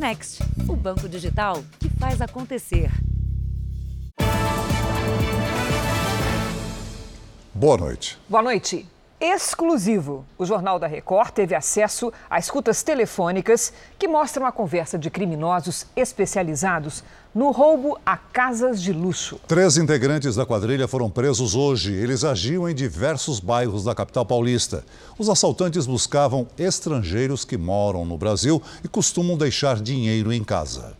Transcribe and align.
Next, 0.00 0.40
o 0.66 0.74
banco 0.74 1.06
digital 1.06 1.62
que 1.78 1.90
faz 1.90 2.22
acontecer. 2.22 2.90
Boa 7.52 7.76
noite. 7.76 8.18
Boa 8.26 8.42
noite 8.42 8.88
exclusivo. 9.20 10.24
O 10.38 10.46
Jornal 10.46 10.78
da 10.78 10.86
Record 10.86 11.30
teve 11.32 11.54
acesso 11.54 12.12
a 12.28 12.38
escutas 12.38 12.82
telefônicas 12.82 13.72
que 13.98 14.08
mostram 14.08 14.46
a 14.46 14.52
conversa 14.52 14.98
de 14.98 15.10
criminosos 15.10 15.86
especializados 15.94 17.04
no 17.34 17.50
roubo 17.50 17.98
a 18.04 18.16
casas 18.16 18.82
de 18.82 18.92
luxo. 18.92 19.38
Três 19.46 19.76
integrantes 19.76 20.34
da 20.34 20.46
quadrilha 20.46 20.88
foram 20.88 21.10
presos 21.10 21.54
hoje. 21.54 21.92
Eles 21.92 22.24
agiam 22.24 22.68
em 22.68 22.74
diversos 22.74 23.38
bairros 23.38 23.84
da 23.84 23.94
capital 23.94 24.24
paulista. 24.26 24.84
Os 25.18 25.28
assaltantes 25.28 25.86
buscavam 25.86 26.48
estrangeiros 26.58 27.44
que 27.44 27.56
moram 27.56 28.04
no 28.04 28.18
Brasil 28.18 28.60
e 28.82 28.88
costumam 28.88 29.36
deixar 29.36 29.80
dinheiro 29.80 30.32
em 30.32 30.42
casa. 30.42 30.99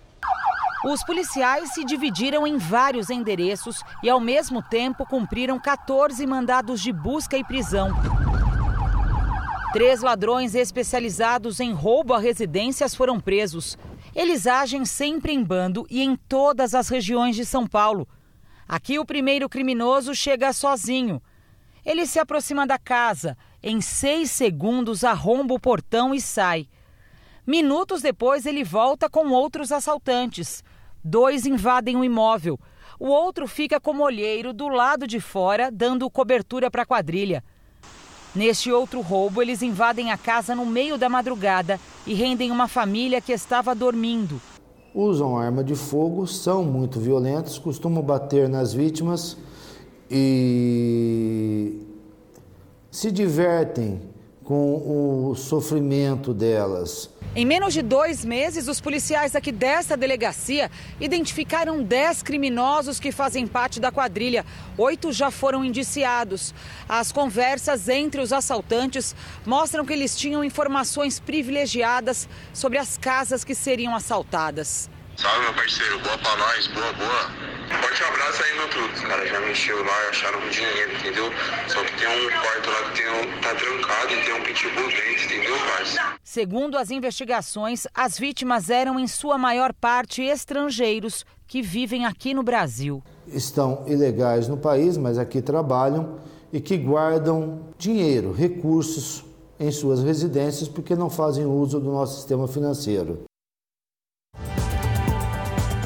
Os 0.82 1.04
policiais 1.04 1.74
se 1.74 1.84
dividiram 1.84 2.46
em 2.46 2.56
vários 2.56 3.10
endereços 3.10 3.82
e, 4.02 4.08
ao 4.08 4.18
mesmo 4.18 4.62
tempo, 4.62 5.04
cumpriram 5.04 5.58
14 5.58 6.26
mandados 6.26 6.80
de 6.80 6.90
busca 6.90 7.36
e 7.36 7.44
prisão. 7.44 7.90
Três 9.74 10.00
ladrões 10.00 10.54
especializados 10.54 11.60
em 11.60 11.72
roubo 11.72 12.14
a 12.14 12.18
residências 12.18 12.94
foram 12.94 13.20
presos. 13.20 13.76
Eles 14.14 14.46
agem 14.46 14.86
sempre 14.86 15.32
em 15.32 15.44
bando 15.44 15.86
e 15.90 16.02
em 16.02 16.16
todas 16.16 16.74
as 16.74 16.88
regiões 16.88 17.36
de 17.36 17.44
São 17.44 17.66
Paulo. 17.66 18.08
Aqui, 18.66 18.98
o 18.98 19.04
primeiro 19.04 19.50
criminoso 19.50 20.14
chega 20.14 20.52
sozinho. 20.52 21.22
Ele 21.84 22.06
se 22.06 22.18
aproxima 22.18 22.66
da 22.66 22.78
casa. 22.78 23.36
Em 23.62 23.82
seis 23.82 24.30
segundos, 24.30 25.04
arromba 25.04 25.52
o 25.52 25.60
portão 25.60 26.14
e 26.14 26.20
sai. 26.20 26.66
Minutos 27.50 28.00
depois, 28.00 28.46
ele 28.46 28.62
volta 28.62 29.10
com 29.10 29.30
outros 29.30 29.72
assaltantes. 29.72 30.62
Dois 31.02 31.44
invadem 31.44 31.96
o 31.96 32.04
imóvel. 32.04 32.56
O 32.96 33.08
outro 33.08 33.48
fica 33.48 33.80
como 33.80 34.04
olheiro 34.04 34.52
do 34.52 34.68
lado 34.68 35.04
de 35.04 35.18
fora, 35.18 35.68
dando 35.68 36.08
cobertura 36.08 36.70
para 36.70 36.82
a 36.82 36.86
quadrilha. 36.86 37.42
Neste 38.36 38.70
outro 38.70 39.00
roubo, 39.00 39.42
eles 39.42 39.62
invadem 39.62 40.12
a 40.12 40.16
casa 40.16 40.54
no 40.54 40.64
meio 40.64 40.96
da 40.96 41.08
madrugada 41.08 41.80
e 42.06 42.14
rendem 42.14 42.52
uma 42.52 42.68
família 42.68 43.20
que 43.20 43.32
estava 43.32 43.74
dormindo. 43.74 44.40
Usam 44.94 45.36
arma 45.36 45.64
de 45.64 45.74
fogo, 45.74 46.28
são 46.28 46.62
muito 46.62 47.00
violentos, 47.00 47.58
costumam 47.58 48.00
bater 48.00 48.48
nas 48.48 48.72
vítimas 48.72 49.36
e 50.08 51.84
se 52.92 53.10
divertem 53.10 54.19
com 54.50 55.30
o 55.30 55.36
sofrimento 55.36 56.34
delas. 56.34 57.08
Em 57.36 57.46
menos 57.46 57.72
de 57.72 57.82
dois 57.82 58.24
meses, 58.24 58.66
os 58.66 58.80
policiais 58.80 59.36
aqui 59.36 59.52
desta 59.52 59.96
delegacia 59.96 60.68
identificaram 61.00 61.84
10 61.84 62.24
criminosos 62.24 62.98
que 62.98 63.12
fazem 63.12 63.46
parte 63.46 63.78
da 63.78 63.92
quadrilha. 63.92 64.44
Oito 64.76 65.12
já 65.12 65.30
foram 65.30 65.64
indiciados. 65.64 66.52
As 66.88 67.12
conversas 67.12 67.88
entre 67.88 68.20
os 68.20 68.32
assaltantes 68.32 69.14
mostram 69.46 69.84
que 69.84 69.92
eles 69.92 70.18
tinham 70.18 70.42
informações 70.42 71.20
privilegiadas 71.20 72.28
sobre 72.52 72.76
as 72.76 72.98
casas 72.98 73.44
que 73.44 73.54
seriam 73.54 73.94
assaltadas. 73.94 74.90
Salve, 75.14 75.44
meu 75.44 75.54
parceiro. 75.54 76.00
Boa 76.00 76.18
pra 76.18 76.36
nós. 76.36 76.66
Boa, 76.66 76.92
boa. 76.94 77.49
Forte 77.70 78.02
abraço 78.02 78.42
aí, 78.42 78.56
meu 78.58 78.68
truque. 78.68 78.94
Os 78.94 79.00
caras 79.00 79.28
já 79.28 79.40
mexeram 79.40 79.82
lá 79.82 80.04
e 80.04 80.08
acharam 80.08 80.40
dinheiro, 80.48 80.92
entendeu? 80.92 81.30
Só 81.68 81.84
que 81.84 81.96
tem 81.98 82.08
um 82.08 82.30
quarto 82.30 82.70
lá 82.70 82.90
que 82.90 83.00
tem 83.00 83.08
um, 83.08 83.40
tá 83.40 83.54
trancado 83.54 84.12
e 84.12 84.24
tem 84.24 84.34
um 84.34 84.42
pitbull 84.42 84.88
dentro, 84.88 85.24
entendeu, 85.24 85.56
parceiro? 85.76 86.20
Segundo 86.24 86.76
as 86.78 86.90
investigações, 86.90 87.86
as 87.94 88.18
vítimas 88.18 88.70
eram, 88.70 88.98
em 88.98 89.06
sua 89.06 89.38
maior 89.38 89.72
parte, 89.72 90.22
estrangeiros 90.22 91.24
que 91.46 91.62
vivem 91.62 92.06
aqui 92.06 92.34
no 92.34 92.42
Brasil. 92.42 93.02
Estão 93.26 93.84
ilegais 93.86 94.48
no 94.48 94.56
país, 94.56 94.96
mas 94.96 95.18
aqui 95.18 95.40
trabalham 95.42 96.18
e 96.52 96.60
que 96.60 96.76
guardam 96.76 97.68
dinheiro, 97.78 98.32
recursos 98.32 99.24
em 99.58 99.70
suas 99.70 100.02
residências 100.02 100.68
porque 100.68 100.96
não 100.96 101.10
fazem 101.10 101.44
uso 101.44 101.78
do 101.78 101.90
nosso 101.90 102.16
sistema 102.16 102.48
financeiro. 102.48 103.29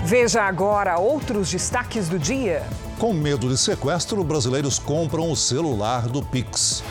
Veja 0.06 0.42
agora 0.42 0.98
outros 0.98 1.50
destaques 1.50 2.10
do 2.10 2.18
dia. 2.18 2.62
Com 2.98 3.14
medo 3.14 3.48
de 3.48 3.56
sequestro, 3.56 4.22
brasileiros 4.22 4.78
compram 4.78 5.30
o 5.30 5.34
celular 5.34 6.08
do 6.08 6.22
Pix. 6.22 6.84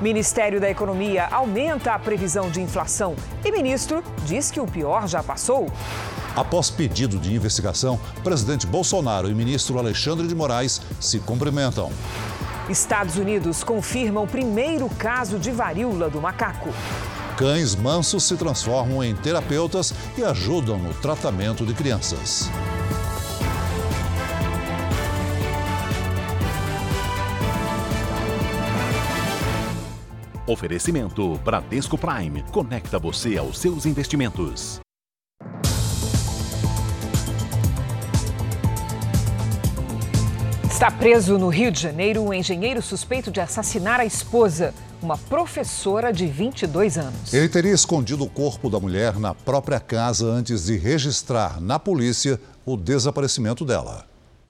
Ministério 0.00 0.60
da 0.60 0.68
Economia 0.68 1.28
aumenta 1.30 1.92
a 1.92 1.98
previsão 1.98 2.50
de 2.50 2.60
inflação 2.60 3.14
e 3.44 3.52
ministro 3.52 4.02
diz 4.24 4.50
que 4.50 4.58
o 4.58 4.66
pior 4.66 5.06
já 5.06 5.22
passou. 5.22 5.70
Após 6.34 6.70
pedido 6.70 7.18
de 7.18 7.32
investigação, 7.32 8.00
presidente 8.24 8.66
Bolsonaro 8.66 9.30
e 9.30 9.34
ministro 9.34 9.78
Alexandre 9.78 10.26
de 10.26 10.34
Moraes 10.34 10.82
se 10.98 11.20
cumprimentam. 11.20 11.92
Estados 12.68 13.16
Unidos 13.16 13.62
confirma 13.62 14.20
o 14.20 14.26
primeiro 14.26 14.88
caso 14.88 15.38
de 15.38 15.52
varíola 15.52 16.10
do 16.10 16.20
macaco. 16.20 16.70
Cães 17.40 17.74
mansos 17.74 18.24
se 18.24 18.36
transformam 18.36 19.02
em 19.02 19.16
terapeutas 19.16 19.94
e 20.14 20.22
ajudam 20.22 20.76
no 20.76 20.92
tratamento 20.92 21.64
de 21.64 21.72
crianças. 21.72 22.50
Oferecimento 30.46 31.38
Bradesco 31.38 31.96
Prime. 31.96 32.42
Conecta 32.52 32.98
você 32.98 33.38
aos 33.38 33.58
seus 33.58 33.86
investimentos. 33.86 34.78
Está 40.70 40.90
preso 40.90 41.38
no 41.38 41.48
Rio 41.48 41.72
de 41.72 41.80
Janeiro 41.80 42.22
um 42.22 42.34
engenheiro 42.34 42.82
suspeito 42.82 43.30
de 43.30 43.40
assassinar 43.40 43.98
a 43.98 44.04
esposa 44.04 44.74
uma 45.02 45.16
professora 45.16 46.12
de 46.12 46.26
22 46.26 46.98
anos. 46.98 47.32
Ele 47.32 47.48
teria 47.48 47.72
escondido 47.72 48.24
o 48.24 48.30
corpo 48.30 48.68
da 48.68 48.78
mulher 48.78 49.18
na 49.18 49.34
própria 49.34 49.80
casa 49.80 50.26
antes 50.26 50.66
de 50.66 50.76
registrar 50.76 51.60
na 51.60 51.78
polícia 51.78 52.40
o 52.66 52.76
desaparecimento 52.76 53.64
dela. 53.64 54.06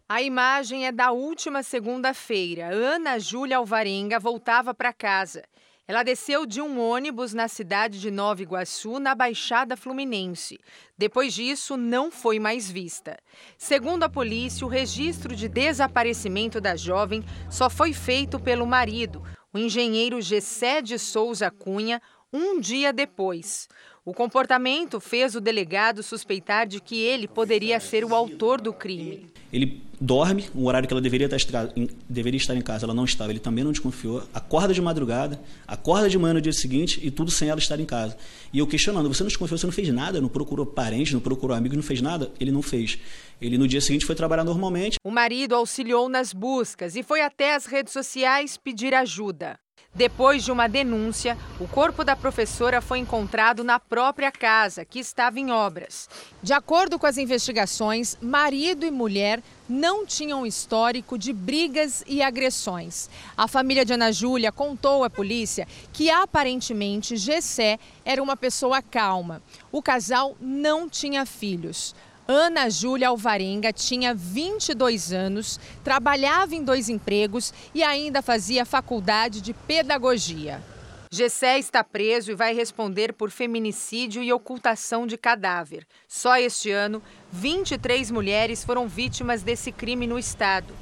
A 0.08 0.20
imagem 0.20 0.86
é 0.86 0.92
da 0.92 1.12
última 1.12 1.62
segunda-feira. 1.62 2.74
Ana 2.74 3.18
Júlia 3.18 3.58
Alvarenga 3.58 4.18
voltava 4.18 4.74
para 4.74 4.92
casa. 4.92 5.44
Ela 5.86 6.04
desceu 6.04 6.46
de 6.46 6.60
um 6.60 6.80
ônibus 6.80 7.32
na 7.32 7.48
cidade 7.48 8.00
de 8.00 8.12
Nova 8.12 8.40
Iguaçu, 8.40 9.00
na 9.00 9.12
Baixada 9.12 9.76
Fluminense. 9.76 10.58
Depois 10.96 11.34
disso, 11.34 11.76
não 11.76 12.12
foi 12.12 12.38
mais 12.38 12.70
vista. 12.70 13.18
Segundo 13.58 14.04
a 14.04 14.08
polícia, 14.08 14.64
o 14.64 14.70
registro 14.70 15.34
de 15.34 15.48
desaparecimento 15.48 16.60
da 16.60 16.76
jovem 16.76 17.24
só 17.48 17.68
foi 17.68 17.92
feito 17.92 18.38
pelo 18.38 18.66
marido, 18.66 19.20
o 19.52 19.58
engenheiro 19.58 20.20
Gessé 20.20 20.80
de 20.80 20.98
Souza 20.98 21.50
Cunha 21.50 22.00
um 22.32 22.60
dia 22.60 22.92
depois. 22.92 23.68
O 24.02 24.14
comportamento 24.14 24.98
fez 24.98 25.34
o 25.34 25.40
delegado 25.42 26.02
suspeitar 26.02 26.66
de 26.66 26.80
que 26.80 26.96
ele 26.96 27.28
poderia 27.28 27.78
ser 27.78 28.02
o 28.02 28.14
autor 28.14 28.58
do 28.58 28.72
crime. 28.72 29.26
Ele 29.52 29.82
dorme, 30.00 30.48
o 30.54 30.66
horário 30.66 30.88
que 30.88 30.94
ela 30.94 31.02
deveria 31.02 31.26
estar, 31.26 31.68
deveria 32.08 32.38
estar 32.38 32.54
em 32.54 32.62
casa, 32.62 32.86
ela 32.86 32.94
não 32.94 33.04
estava, 33.04 33.30
ele 33.30 33.38
também 33.38 33.62
não 33.62 33.72
desconfiou. 33.72 34.22
Acorda 34.32 34.72
de 34.72 34.80
madrugada, 34.80 35.38
acorda 35.66 36.08
de 36.08 36.16
manhã 36.16 36.32
no 36.32 36.40
dia 36.40 36.52
seguinte 36.52 36.98
e 37.02 37.10
tudo 37.10 37.30
sem 37.30 37.50
ela 37.50 37.58
estar 37.58 37.78
em 37.78 37.84
casa. 37.84 38.16
E 38.50 38.58
eu 38.58 38.66
questionando, 38.66 39.06
você 39.06 39.22
não 39.22 39.28
desconfiou, 39.28 39.58
você 39.58 39.66
não 39.66 39.72
fez 39.72 39.90
nada, 39.90 40.18
não 40.18 40.28
procurou 40.28 40.64
parente, 40.64 41.12
não 41.12 41.20
procurou 41.20 41.54
amigos, 41.54 41.76
não 41.76 41.82
fez 41.82 42.00
nada? 42.00 42.32
Ele 42.40 42.50
não 42.50 42.62
fez. 42.62 42.98
Ele 43.38 43.58
no 43.58 43.68
dia 43.68 43.82
seguinte 43.82 44.06
foi 44.06 44.14
trabalhar 44.14 44.44
normalmente. 44.44 44.96
O 45.04 45.10
marido 45.10 45.54
auxiliou 45.54 46.08
nas 46.08 46.32
buscas 46.32 46.96
e 46.96 47.02
foi 47.02 47.20
até 47.20 47.54
as 47.54 47.66
redes 47.66 47.92
sociais 47.92 48.56
pedir 48.56 48.94
ajuda. 48.94 49.58
Depois 49.92 50.44
de 50.44 50.52
uma 50.52 50.68
denúncia, 50.68 51.36
o 51.58 51.66
corpo 51.66 52.04
da 52.04 52.14
professora 52.14 52.80
foi 52.80 52.98
encontrado 53.00 53.64
na 53.64 53.80
própria 53.80 54.30
casa, 54.30 54.84
que 54.84 55.00
estava 55.00 55.40
em 55.40 55.50
obras. 55.50 56.08
De 56.40 56.52
acordo 56.52 56.96
com 56.96 57.06
as 57.06 57.18
investigações, 57.18 58.16
marido 58.22 58.86
e 58.86 58.90
mulher 58.90 59.42
não 59.68 60.06
tinham 60.06 60.46
histórico 60.46 61.18
de 61.18 61.32
brigas 61.32 62.04
e 62.06 62.22
agressões. 62.22 63.10
A 63.36 63.48
família 63.48 63.84
de 63.84 63.92
Ana 63.92 64.12
Júlia 64.12 64.52
contou 64.52 65.02
à 65.02 65.10
polícia 65.10 65.66
que 65.92 66.08
aparentemente 66.08 67.16
Gessé 67.16 67.78
era 68.04 68.22
uma 68.22 68.36
pessoa 68.36 68.80
calma. 68.80 69.42
O 69.72 69.82
casal 69.82 70.36
não 70.40 70.88
tinha 70.88 71.26
filhos. 71.26 71.96
Ana 72.32 72.70
Júlia 72.70 73.08
Alvarenga 73.08 73.72
tinha 73.72 74.14
22 74.14 75.12
anos, 75.12 75.58
trabalhava 75.82 76.54
em 76.54 76.62
dois 76.62 76.88
empregos 76.88 77.52
e 77.74 77.82
ainda 77.82 78.22
fazia 78.22 78.64
faculdade 78.64 79.40
de 79.40 79.52
pedagogia. 79.52 80.62
Gessé 81.10 81.58
está 81.58 81.82
preso 81.82 82.30
e 82.30 82.36
vai 82.36 82.54
responder 82.54 83.14
por 83.14 83.32
feminicídio 83.32 84.22
e 84.22 84.32
ocultação 84.32 85.08
de 85.08 85.18
cadáver. 85.18 85.84
Só 86.06 86.36
este 86.36 86.70
ano, 86.70 87.02
23 87.32 88.12
mulheres 88.12 88.62
foram 88.62 88.86
vítimas 88.86 89.42
desse 89.42 89.72
crime 89.72 90.06
no 90.06 90.16
estado. 90.16 90.72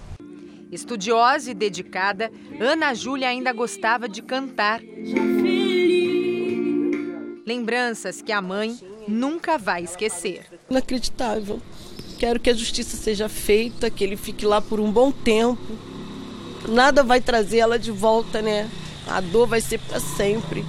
Estudiosa 0.71 1.51
e 1.51 1.55
dedicada, 1.55 2.31
Ana 2.61 2.93
Júlia 2.93 3.31
ainda 3.31 3.55
gostava 3.55 4.07
de 4.07 4.21
cantar. 4.21 4.83
Lembranças 7.47 8.21
que 8.21 8.33
a 8.33 8.43
mãe 8.43 8.79
nunca 9.09 9.59
vai 9.59 9.83
esquecer. 9.83 10.45
Inacreditável. 10.71 11.61
Quero 12.19 12.41
que 12.41 12.51
a 12.51 12.55
justiça 12.55 12.97
seja 12.97 13.29
feita, 13.29 13.91
que 13.91 14.05
ele 14.05 14.17
fique 14.17 14.45
lá 14.45 14.61
por 14.61 14.81
um 14.81 14.91
bom 14.91 15.11
tempo. 15.11 15.79
Nada 16.69 17.03
vai 17.03 17.21
trazer 17.21 17.59
ela 17.59 17.79
de 17.79 17.91
volta, 17.91 18.43
né? 18.43 18.69
A 19.07 19.21
dor 19.21 19.47
vai 19.47 19.61
ser 19.61 19.79
para 19.79 20.01
sempre. 20.01 20.65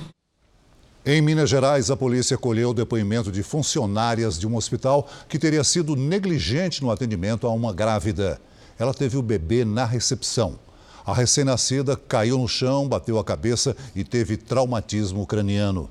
Em 1.06 1.22
Minas 1.22 1.50
Gerais, 1.50 1.90
a 1.90 1.98
polícia 1.98 2.38
colheu 2.38 2.70
o 2.70 2.74
depoimento 2.74 3.32
de 3.32 3.42
funcionárias 3.42 4.38
de 4.38 4.46
um 4.46 4.56
hospital 4.56 5.10
que 5.28 5.40
teria 5.40 5.64
sido 5.64 5.96
negligente 5.96 6.84
no 6.84 6.92
atendimento 6.92 7.48
a 7.48 7.52
uma 7.52 7.74
grávida. 7.74 8.40
Ela 8.78 8.94
teve 8.94 9.18
o 9.18 9.22
bebê 9.22 9.66
na 9.66 9.86
recepção. 9.86 10.60
A 11.06 11.14
recém-nascida 11.14 11.98
caiu 11.98 12.38
no 12.38 12.48
chão, 12.48 12.88
bateu 12.88 13.18
a 13.18 13.24
cabeça 13.24 13.76
e 13.96 14.04
teve 14.04 14.38
traumatismo 14.38 15.26
craniano. 15.26 15.90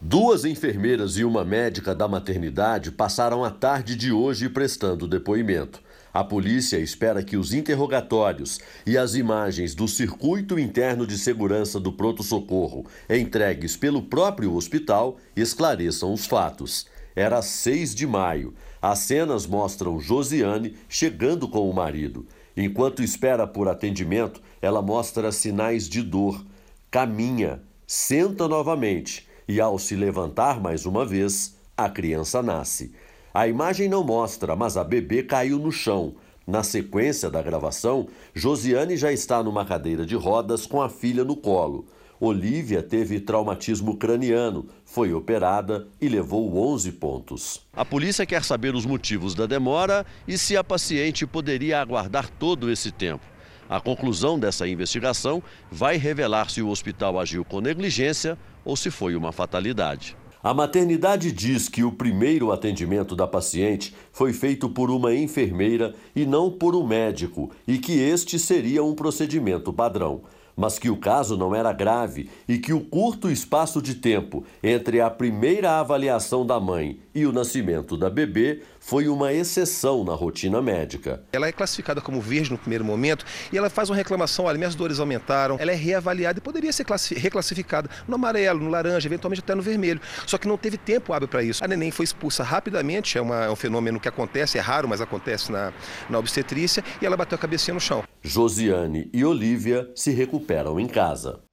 Duas 0.00 0.44
enfermeiras 0.44 1.16
e 1.16 1.24
uma 1.24 1.44
médica 1.44 1.92
da 1.92 2.06
maternidade 2.06 2.92
passaram 2.92 3.44
a 3.44 3.50
tarde 3.50 3.96
de 3.96 4.12
hoje 4.12 4.48
prestando 4.48 5.08
depoimento. 5.08 5.82
A 6.14 6.22
polícia 6.22 6.78
espera 6.78 7.20
que 7.20 7.36
os 7.36 7.52
interrogatórios 7.52 8.60
e 8.86 8.96
as 8.96 9.16
imagens 9.16 9.74
do 9.74 9.88
circuito 9.88 10.56
interno 10.56 11.04
de 11.04 11.18
segurança 11.18 11.80
do 11.80 11.92
pronto-socorro 11.92 12.86
entregues 13.10 13.76
pelo 13.76 14.00
próprio 14.00 14.54
hospital 14.54 15.16
esclareçam 15.34 16.12
os 16.12 16.26
fatos. 16.26 16.86
Era 17.16 17.42
6 17.42 17.92
de 17.92 18.06
maio. 18.06 18.54
As 18.80 19.00
cenas 19.00 19.48
mostram 19.48 19.98
Josiane 19.98 20.76
chegando 20.88 21.48
com 21.48 21.68
o 21.68 21.74
marido. 21.74 22.24
Enquanto 22.56 23.02
espera 23.02 23.48
por 23.48 23.66
atendimento, 23.66 24.40
ela 24.62 24.80
mostra 24.80 25.32
sinais 25.32 25.88
de 25.88 26.02
dor. 26.02 26.46
Caminha, 26.88 27.60
senta 27.84 28.46
novamente 28.46 29.27
e, 29.48 29.60
ao 29.60 29.78
se 29.78 29.96
levantar 29.96 30.60
mais 30.60 30.84
uma 30.84 31.04
vez, 31.04 31.56
a 31.76 31.88
criança 31.88 32.42
nasce. 32.42 32.92
A 33.32 33.48
imagem 33.48 33.88
não 33.88 34.04
mostra, 34.04 34.54
mas 34.54 34.76
a 34.76 34.84
bebê 34.84 35.22
caiu 35.22 35.58
no 35.58 35.72
chão. 35.72 36.14
Na 36.46 36.62
sequência 36.62 37.30
da 37.30 37.42
gravação, 37.42 38.08
Josiane 38.34 38.96
já 38.96 39.12
está 39.12 39.42
numa 39.42 39.64
cadeira 39.64 40.04
de 40.04 40.14
rodas 40.14 40.66
com 40.66 40.82
a 40.82 40.88
filha 40.88 41.24
no 41.24 41.36
colo. 41.36 41.86
Olivia 42.20 42.82
teve 42.82 43.20
traumatismo 43.20 43.96
craniano, 43.96 44.66
foi 44.84 45.14
operada 45.14 45.86
e 46.00 46.08
levou 46.08 46.56
11 46.56 46.92
pontos. 46.92 47.60
A 47.72 47.84
polícia 47.84 48.26
quer 48.26 48.42
saber 48.42 48.74
os 48.74 48.84
motivos 48.84 49.34
da 49.34 49.46
demora 49.46 50.04
e 50.26 50.36
se 50.36 50.56
a 50.56 50.64
paciente 50.64 51.26
poderia 51.26 51.80
aguardar 51.80 52.28
todo 52.28 52.70
esse 52.70 52.90
tempo. 52.90 53.24
A 53.68 53.80
conclusão 53.80 54.38
dessa 54.38 54.66
investigação 54.66 55.42
vai 55.70 55.96
revelar 55.96 56.48
se 56.50 56.62
o 56.62 56.68
hospital 56.68 57.20
agiu 57.20 57.44
com 57.44 57.60
negligência 57.60 58.38
ou 58.64 58.76
se 58.76 58.90
foi 58.90 59.14
uma 59.14 59.30
fatalidade. 59.30 60.16
A 60.42 60.54
maternidade 60.54 61.30
diz 61.32 61.68
que 61.68 61.82
o 61.84 61.92
primeiro 61.92 62.50
atendimento 62.50 63.14
da 63.14 63.26
paciente 63.26 63.94
foi 64.12 64.32
feito 64.32 64.68
por 64.68 64.90
uma 64.90 65.14
enfermeira 65.14 65.94
e 66.16 66.24
não 66.24 66.50
por 66.50 66.74
um 66.74 66.86
médico 66.86 67.50
e 67.66 67.76
que 67.76 67.92
este 67.92 68.38
seria 68.38 68.82
um 68.82 68.94
procedimento 68.94 69.72
padrão 69.72 70.22
mas 70.58 70.76
que 70.76 70.90
o 70.90 70.96
caso 70.96 71.36
não 71.36 71.54
era 71.54 71.72
grave 71.72 72.28
e 72.48 72.58
que 72.58 72.72
o 72.72 72.80
curto 72.80 73.30
espaço 73.30 73.80
de 73.80 73.94
tempo 73.94 74.44
entre 74.60 75.00
a 75.00 75.08
primeira 75.08 75.78
avaliação 75.78 76.44
da 76.44 76.58
mãe 76.58 76.98
e 77.18 77.26
o 77.26 77.32
nascimento 77.32 77.96
da 77.96 78.08
bebê 78.08 78.62
foi 78.78 79.08
uma 79.08 79.32
exceção 79.32 80.04
na 80.04 80.14
rotina 80.14 80.62
médica. 80.62 81.20
Ela 81.32 81.48
é 81.48 81.52
classificada 81.52 82.00
como 82.00 82.20
verde 82.20 82.50
no 82.50 82.56
primeiro 82.58 82.84
momento 82.84 83.24
e 83.52 83.58
ela 83.58 83.68
faz 83.68 83.90
uma 83.90 83.96
reclamação: 83.96 84.44
olha, 84.44 84.56
minhas 84.56 84.76
dores 84.76 85.00
aumentaram. 85.00 85.56
Ela 85.58 85.72
é 85.72 85.74
reavaliada 85.74 86.38
e 86.38 86.42
poderia 86.42 86.72
ser 86.72 86.86
reclassificada 87.16 87.90
no 88.06 88.14
amarelo, 88.14 88.60
no 88.60 88.70
laranja, 88.70 89.08
eventualmente 89.08 89.40
até 89.40 89.54
no 89.54 89.62
vermelho. 89.62 90.00
Só 90.26 90.38
que 90.38 90.46
não 90.46 90.56
teve 90.56 90.78
tempo 90.78 91.12
hábil 91.12 91.26
para 91.26 91.42
isso. 91.42 91.64
A 91.64 91.68
neném 91.68 91.90
foi 91.90 92.04
expulsa 92.04 92.44
rapidamente, 92.44 93.18
é, 93.18 93.20
uma, 93.20 93.44
é, 93.44 93.50
um 93.50 93.56
fenômeno 93.56 93.98
que 93.98 94.08
acontece, 94.08 94.58
é 94.58 94.60
raro, 94.60 94.88
mas 94.88 95.00
acontece 95.00 95.50
na, 95.50 95.72
na 96.08 96.18
obstetrícia, 96.18 96.84
e 97.02 97.06
ela 97.06 97.16
bateu 97.16 97.36
a 97.36 97.38
cabecinha 97.38 97.74
no 97.74 97.80
chão. 97.80 98.04
Josiane 98.22 99.10
e 99.12 99.24
Olivia 99.24 99.90
se 99.94 100.12
recuperam 100.12 100.78
em 100.78 100.86
casa. 100.86 101.47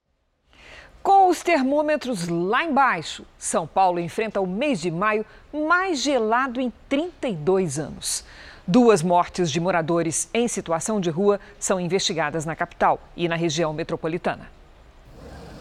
Com 1.06 1.30
os 1.30 1.44
termômetros 1.44 2.28
lá 2.28 2.64
embaixo, 2.64 3.28
São 3.38 3.68
Paulo 3.68 4.00
enfrenta 4.00 4.42
o 4.42 4.48
mês 4.48 4.82
de 4.82 4.90
maio 4.90 5.24
mais 5.54 6.02
gelado 6.02 6.60
em 6.60 6.74
32 6.90 7.78
anos. 7.78 8.26
Duas 8.66 9.04
mortes 9.04 9.52
de 9.52 9.60
moradores 9.60 10.28
em 10.34 10.48
situação 10.48 11.00
de 11.00 11.12
rua 11.12 11.40
são 11.60 11.80
investigadas 11.80 12.44
na 12.44 12.56
capital 12.56 13.00
e 13.16 13.28
na 13.28 13.36
região 13.36 13.72
metropolitana. 13.72 14.50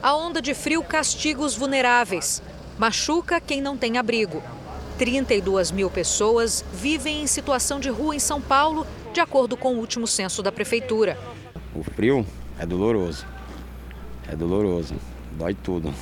A 0.02 0.16
onda 0.16 0.40
de 0.40 0.54
frio 0.54 0.82
castiga 0.82 1.42
os 1.42 1.54
vulneráveis, 1.54 2.42
machuca 2.78 3.38
quem 3.38 3.60
não 3.60 3.76
tem 3.76 3.98
abrigo. 3.98 4.42
32 4.96 5.70
mil 5.70 5.90
pessoas 5.90 6.64
vivem 6.72 7.22
em 7.22 7.26
situação 7.26 7.78
de 7.78 7.90
rua 7.90 8.16
em 8.16 8.18
São 8.18 8.40
Paulo, 8.40 8.86
de 9.12 9.20
acordo 9.20 9.58
com 9.58 9.74
o 9.74 9.78
último 9.78 10.06
censo 10.06 10.42
da 10.42 10.50
prefeitura. 10.50 11.18
O 11.74 11.82
frio 11.82 12.26
é 12.58 12.64
doloroso. 12.64 13.26
É 14.26 14.34
doloroso 14.34 14.94
dói 15.34 15.54
tudo. 15.54 15.92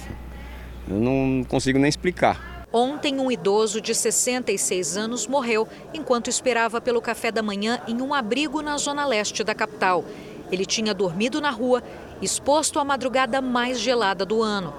Eu 0.89 0.99
não 0.99 1.45
consigo 1.45 1.79
nem 1.79 1.89
explicar. 1.89 2.67
Ontem, 2.73 3.21
um 3.21 3.31
idoso 3.31 3.81
de 3.81 3.95
66 3.95 4.97
anos 4.97 5.27
morreu 5.27 5.69
enquanto 5.93 6.31
esperava 6.31 6.81
pelo 6.81 7.03
café 7.03 7.31
da 7.31 7.43
manhã 7.43 7.81
em 7.87 8.01
um 8.01 8.15
abrigo 8.15 8.63
na 8.63 8.79
zona 8.79 9.05
leste 9.05 9.45
da 9.45 9.55
capital. 9.55 10.05
Ele 10.51 10.65
tinha 10.65 10.95
dormido 10.95 11.41
na 11.41 11.51
rua, 11.51 11.83
exposto 12.23 12.79
à 12.79 12.85
madrugada 12.85 13.43
mais 13.43 13.79
gelada 13.79 14.25
do 14.25 14.43
ano. 14.43 14.73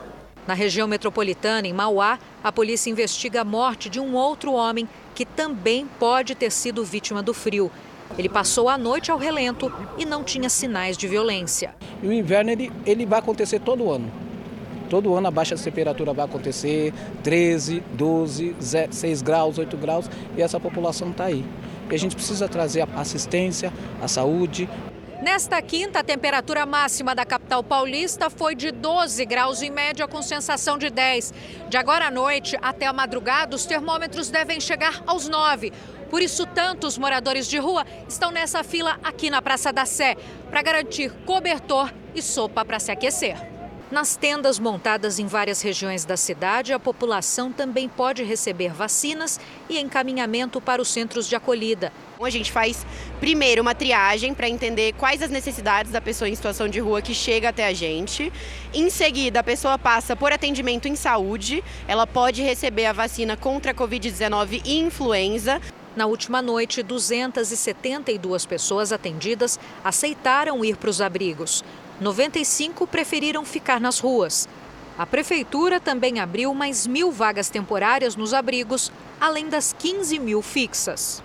Na 0.48 0.54
região 0.54 0.88
metropolitana, 0.88 1.68
em 1.68 1.74
Mauá, 1.74 2.20
a 2.44 2.52
polícia 2.52 2.90
investiga 2.90 3.42
a 3.42 3.46
morte 3.46 3.90
de 3.90 4.00
um 4.00 4.16
outro 4.16 4.54
homem 4.54 4.90
que 5.16 5.26
também 5.26 5.88
pode 6.00 6.36
ter 6.36 6.52
sido 6.52 6.84
vítima 6.84 7.22
do 7.22 7.34
frio. 7.34 7.72
Ele 8.18 8.28
passou 8.28 8.68
a 8.70 8.78
noite 8.78 9.10
ao 9.10 9.18
relento 9.18 9.72
e 9.98 10.06
não 10.06 10.24
tinha 10.24 10.50
sinais 10.50 10.98
de 10.98 11.08
violência. 11.08 11.76
E 12.02 12.08
o 12.08 12.12
inverno 12.12 12.52
ele, 12.52 12.72
ele 12.86 13.06
vai 13.06 13.20
acontecer 13.20 13.60
todo 13.60 13.90
ano. 13.90 14.12
Todo 14.94 15.16
ano 15.16 15.28
a 15.28 15.32
baixa 15.32 15.56
temperatura 15.56 16.14
vai 16.14 16.26
acontecer, 16.26 16.94
13, 17.24 17.84
12, 17.94 18.56
6 18.92 19.24
graus, 19.24 19.58
8 19.58 19.76
graus, 19.76 20.08
e 20.38 20.42
essa 20.44 20.60
população 20.60 21.10
está 21.10 21.24
aí. 21.24 21.44
E 21.90 21.96
a 21.96 21.98
gente 21.98 22.16
precisa 22.16 22.48
trazer 22.48 22.82
a 22.82 23.02
assistência, 23.02 23.74
a 24.00 24.08
saúde. 24.08 24.70
Nesta 25.20 25.60
quinta, 25.64 26.02
a 26.02 26.04
temperatura 26.04 26.64
máxima 26.68 27.16
da 27.16 27.26
capital 27.26 27.64
paulista 27.64 28.30
foi 28.30 28.54
de 28.54 28.70
12 28.72 29.26
graus 29.26 29.64
em 29.64 29.72
média, 29.72 30.08
com 30.08 30.22
sensação 30.22 30.78
de 30.78 30.92
10. 30.92 31.34
De 31.70 31.76
agora 31.76 32.06
à 32.06 32.12
noite 32.12 32.56
até 32.62 32.86
a 32.86 32.94
madrugada, 32.94 33.56
os 33.56 33.66
termômetros 33.66 34.30
devem 34.30 34.60
chegar 34.60 35.02
aos 35.08 35.28
9. 35.28 35.74
Por 36.12 36.22
isso, 36.22 36.46
tantos 36.46 37.00
moradores 37.00 37.48
de 37.48 37.58
rua 37.58 37.84
estão 38.08 38.30
nessa 38.30 38.64
fila 38.64 39.00
aqui 39.04 39.32
na 39.32 39.42
Praça 39.42 39.74
da 39.74 39.88
Sé, 39.88 40.16
para 40.52 40.62
garantir 40.62 41.12
cobertor 41.26 41.92
e 42.14 42.22
sopa 42.22 42.64
para 42.64 42.80
se 42.80 42.92
aquecer. 42.92 43.53
Nas 43.94 44.16
tendas 44.16 44.58
montadas 44.58 45.20
em 45.20 45.28
várias 45.28 45.62
regiões 45.62 46.04
da 46.04 46.18
cidade, 46.18 46.74
a 46.74 46.80
população 46.80 47.52
também 47.52 47.88
pode 47.88 48.24
receber 48.24 48.74
vacinas 48.74 49.40
e 49.70 49.80
encaminhamento 49.80 50.60
para 50.60 50.82
os 50.82 50.88
centros 50.88 51.30
de 51.30 51.36
acolhida. 51.36 51.94
A 52.20 52.30
gente 52.32 52.52
faz 52.52 52.88
primeiro 53.20 53.62
uma 53.62 53.76
triagem 53.76 54.34
para 54.34 54.50
entender 54.50 54.94
quais 54.94 55.22
as 55.22 55.30
necessidades 55.30 55.92
da 55.92 56.02
pessoa 56.02 56.28
em 56.28 56.34
situação 56.34 56.68
de 56.68 56.80
rua 56.80 57.04
que 57.04 57.14
chega 57.14 57.50
até 57.50 57.68
a 57.68 57.74
gente. 57.74 58.34
Em 58.74 58.90
seguida, 58.90 59.42
a 59.42 59.44
pessoa 59.44 59.78
passa 59.78 60.16
por 60.16 60.34
atendimento 60.34 60.88
em 60.88 60.96
saúde. 60.96 61.64
Ela 61.88 62.08
pode 62.08 62.42
receber 62.42 62.88
a 62.88 62.94
vacina 62.94 63.38
contra 63.38 63.74
a 63.74 63.76
Covid-19 63.76 64.64
e 64.66 64.80
influenza. 64.80 65.62
Na 65.96 66.08
última 66.08 66.42
noite, 66.42 66.82
272 66.82 68.48
pessoas 68.48 68.92
atendidas 68.92 69.60
aceitaram 69.84 70.66
ir 70.66 70.78
para 70.78 70.90
os 70.90 71.00
abrigos. 71.00 71.64
95 72.00 72.88
preferiram 72.88 73.46
ficar 73.46 73.80
nas 73.80 74.00
ruas. 74.00 74.48
A 74.98 75.06
prefeitura 75.06 75.80
também 75.80 76.20
abriu 76.20 76.54
mais 76.54 76.86
mil 76.86 77.12
vagas 77.12 77.50
temporárias 77.50 78.16
nos 78.16 78.34
abrigos, 78.34 78.92
além 79.20 79.50
das 79.50 79.74
15 79.78 80.20
mil 80.20 80.42
fixas. 80.42 81.24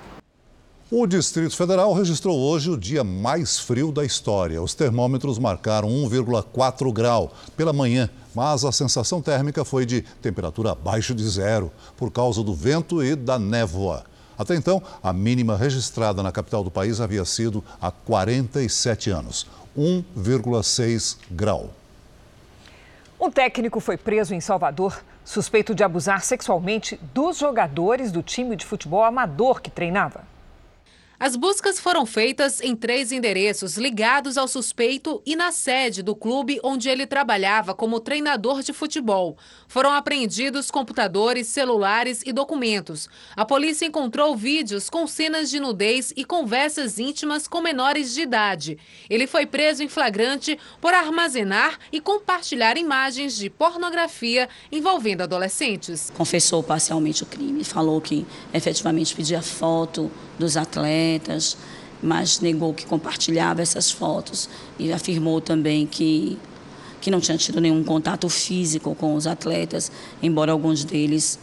O 0.91 1.07
Distrito 1.07 1.55
Federal 1.55 1.93
registrou 1.93 2.39
hoje 2.39 2.71
o 2.71 2.77
dia 2.77 3.05
mais 3.05 3.59
frio 3.59 3.93
da 3.93 4.07
história. 4.07 4.63
Os 4.63 4.73
termômetros 4.73 5.39
marcaram 5.39 5.89
1,4 5.89 6.91
grau 6.91 7.31
pela 7.59 7.75
manhã, 7.75 8.09
mas 8.35 8.65
a 8.65 8.73
sensação 8.73 9.21
térmica 9.21 9.67
foi 9.67 9.85
de 9.85 10.01
temperatura 10.23 10.73
abaixo 10.73 11.15
de 11.15 11.29
zero, 11.29 11.71
por 11.95 12.11
causa 12.11 12.43
do 12.43 12.55
vento 12.55 13.05
e 13.05 13.15
da 13.15 13.39
névoa. 13.39 14.05
Até 14.39 14.55
então, 14.55 14.81
a 15.03 15.13
mínima 15.13 15.57
registrada 15.57 16.23
na 16.23 16.33
capital 16.33 16.65
do 16.65 16.71
país 16.71 17.01
havia 17.01 17.25
sido 17.25 17.63
há 17.83 17.91
47 17.91 19.11
anos. 19.11 19.47
1,6 19.79 21.19
grau. 21.31 21.71
Um 23.21 23.31
técnico 23.31 23.79
foi 23.79 23.97
preso 23.97 24.35
em 24.35 24.41
Salvador, 24.41 25.03
suspeito 25.25 25.75
de 25.75 25.85
abusar 25.85 26.25
sexualmente 26.25 26.99
dos 27.15 27.39
jogadores 27.39 28.11
do 28.11 28.23
time 28.23 28.57
de 28.57 28.67
futebol 28.67 29.05
amador 29.05 29.61
que 29.61 29.71
treinava. 29.71 30.23
As 31.21 31.35
buscas 31.35 31.81
foram 31.81 32.07
feitas 32.07 32.61
em 32.61 32.77
três 32.77 33.11
endereços 33.11 33.77
ligados 33.77 34.39
ao 34.39 34.47
suspeito 34.47 35.21
e 35.27 35.35
na 35.35 35.51
sede 35.51 36.01
do 36.01 36.15
clube 36.15 36.61
onde 36.63 36.89
ele 36.89 37.09
trabalhava 37.09 37.75
como 37.75 37.99
treinador 37.99 38.63
de 38.63 38.73
futebol. 38.73 39.37
Foram 39.67 39.91
apreendidos 39.91 40.71
computadores, 40.71 41.49
celulares 41.49 42.23
e 42.25 42.33
documentos. 42.33 43.09
A 43.35 43.45
polícia 43.45 43.85
encontrou 43.85 44.37
vídeos 44.37 44.89
com 44.89 45.09
cenas 45.09 45.51
de 45.51 45.59
nudez 45.59 46.13
e 46.17 46.25
conversas 46.25 47.01
íntimas 47.01 47.49
com 47.49 47.61
menores 47.61 48.15
de 48.15 48.21
idade. 48.21 48.79
Ele 49.11 49.27
foi 49.27 49.45
preso 49.45 49.83
em 49.83 49.89
flagrante 49.89 50.57
por 50.81 50.95
armazenar 50.95 51.81
e 51.91 52.01
compartilhar 52.01 52.79
imagens 52.79 53.37
de 53.37 53.51
pornografia 53.51 54.49
envolvendo 54.71 55.23
adolescentes. 55.23 56.13
Confessou 56.17 56.63
parcialmente 56.63 57.25
o 57.25 57.27
crime, 57.27 57.65
falou 57.65 58.01
que 58.01 58.25
efetivamente 58.55 59.17
pedia 59.17 59.43
foto 59.43 60.09
dos 60.39 60.57
atletas, 60.57 61.57
mas 62.03 62.41
negou 62.41 62.73
que 62.73 62.87
compartilhava 62.87 63.61
essas 63.61 63.91
fotos 63.91 64.49
e 64.79 64.93
afirmou 64.93 65.41
também 65.41 65.87
que 65.87 66.39
que 67.01 67.13
não 67.13 67.21
tinha 67.21 67.39
tido 67.39 67.61
nenhum 67.61 67.85
contato 67.85 68.29
físico 68.29 68.93
com 68.95 69.15
os 69.15 69.25
atletas, 69.25 69.91
embora 70.21 70.51
alguns 70.51 70.85
deles 70.85 71.39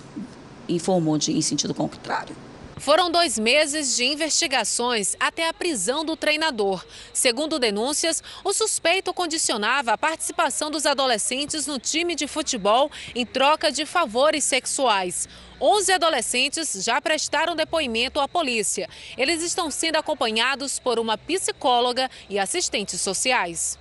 informou 0.68 1.18
de, 1.18 1.32
em 1.32 1.42
sentido 1.42 1.74
contrário. 1.74 2.36
Foram 2.78 3.10
dois 3.10 3.40
meses 3.40 3.96
de 3.96 4.04
investigações 4.04 5.16
até 5.18 5.48
a 5.48 5.54
prisão 5.54 6.04
do 6.04 6.18
treinador. 6.18 6.86
Segundo 7.14 7.58
denúncias, 7.58 8.22
o 8.44 8.52
suspeito 8.52 9.14
condicionava 9.14 9.94
a 9.94 9.98
participação 9.98 10.70
dos 10.70 10.86
adolescentes 10.86 11.66
no 11.66 11.80
time 11.80 12.16
de 12.16 12.28
futebol 12.28 12.92
em 13.16 13.26
troca 13.26 13.72
de 13.72 13.86
favores 13.86 14.44
sexuais. 14.44 15.28
11 15.60 15.94
adolescentes 15.94 16.84
já 16.84 17.00
prestaram 17.00 17.56
depoimento 17.56 18.20
à 18.20 18.28
polícia. 18.28 18.90
Eles 19.18 19.42
estão 19.42 19.72
sendo 19.72 19.96
acompanhados 19.96 20.78
por 20.78 21.00
uma 21.00 21.18
psicóloga 21.18 22.10
e 22.30 22.38
assistentes 22.38 23.00
sociais. 23.00 23.80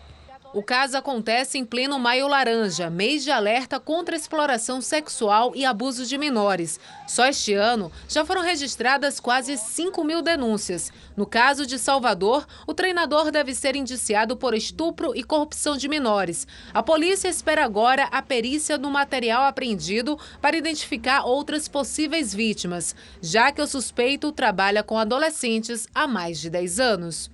O 0.55 0.63
caso 0.63 0.97
acontece 0.97 1.59
em 1.59 1.65
pleno 1.65 1.99
Maio 1.99 2.29
Laranja, 2.29 2.89
mês 2.89 3.25
de 3.25 3.31
alerta 3.33 3.81
contra 3.81 4.15
exploração 4.15 4.81
sexual 4.81 5.51
e 5.53 5.65
abuso 5.65 6.07
de 6.07 6.17
menores. 6.17 6.79
Só 7.09 7.27
este 7.27 7.55
ano 7.55 7.91
já 8.09 8.25
foram 8.25 8.41
registradas 8.41 9.19
quase 9.19 9.57
5 9.57 10.05
mil 10.05 10.23
denúncias. 10.23 10.93
No 11.17 11.27
caso 11.27 11.67
de 11.67 11.77
Salvador, 11.77 12.47
o 12.69 12.73
treinador 12.73 13.33
deve 13.33 13.53
ser 13.53 13.75
indiciado 13.75 14.37
por 14.37 14.55
estupro 14.55 15.13
e 15.17 15.25
corrupção 15.25 15.77
de 15.77 15.89
menores. 15.89 16.47
A 16.73 16.85
polícia 16.85 17.27
espera 17.27 17.65
agora 17.65 18.05
a 18.13 18.23
perícia 18.23 18.79
no 18.79 18.93
material 18.93 19.43
apreendido 19.43 20.17
para 20.41 20.57
identificar 20.57 21.25
outras 21.25 21.67
possíveis 21.67 22.33
vítimas, 22.33 22.95
já 23.21 23.51
que 23.51 23.61
o 23.61 23.67
suspeito 23.67 24.31
trabalha 24.31 24.85
com 24.85 24.97
adolescentes 24.97 25.89
há 25.93 26.07
mais 26.07 26.39
de 26.39 26.49
10 26.49 26.79
anos. 26.79 27.34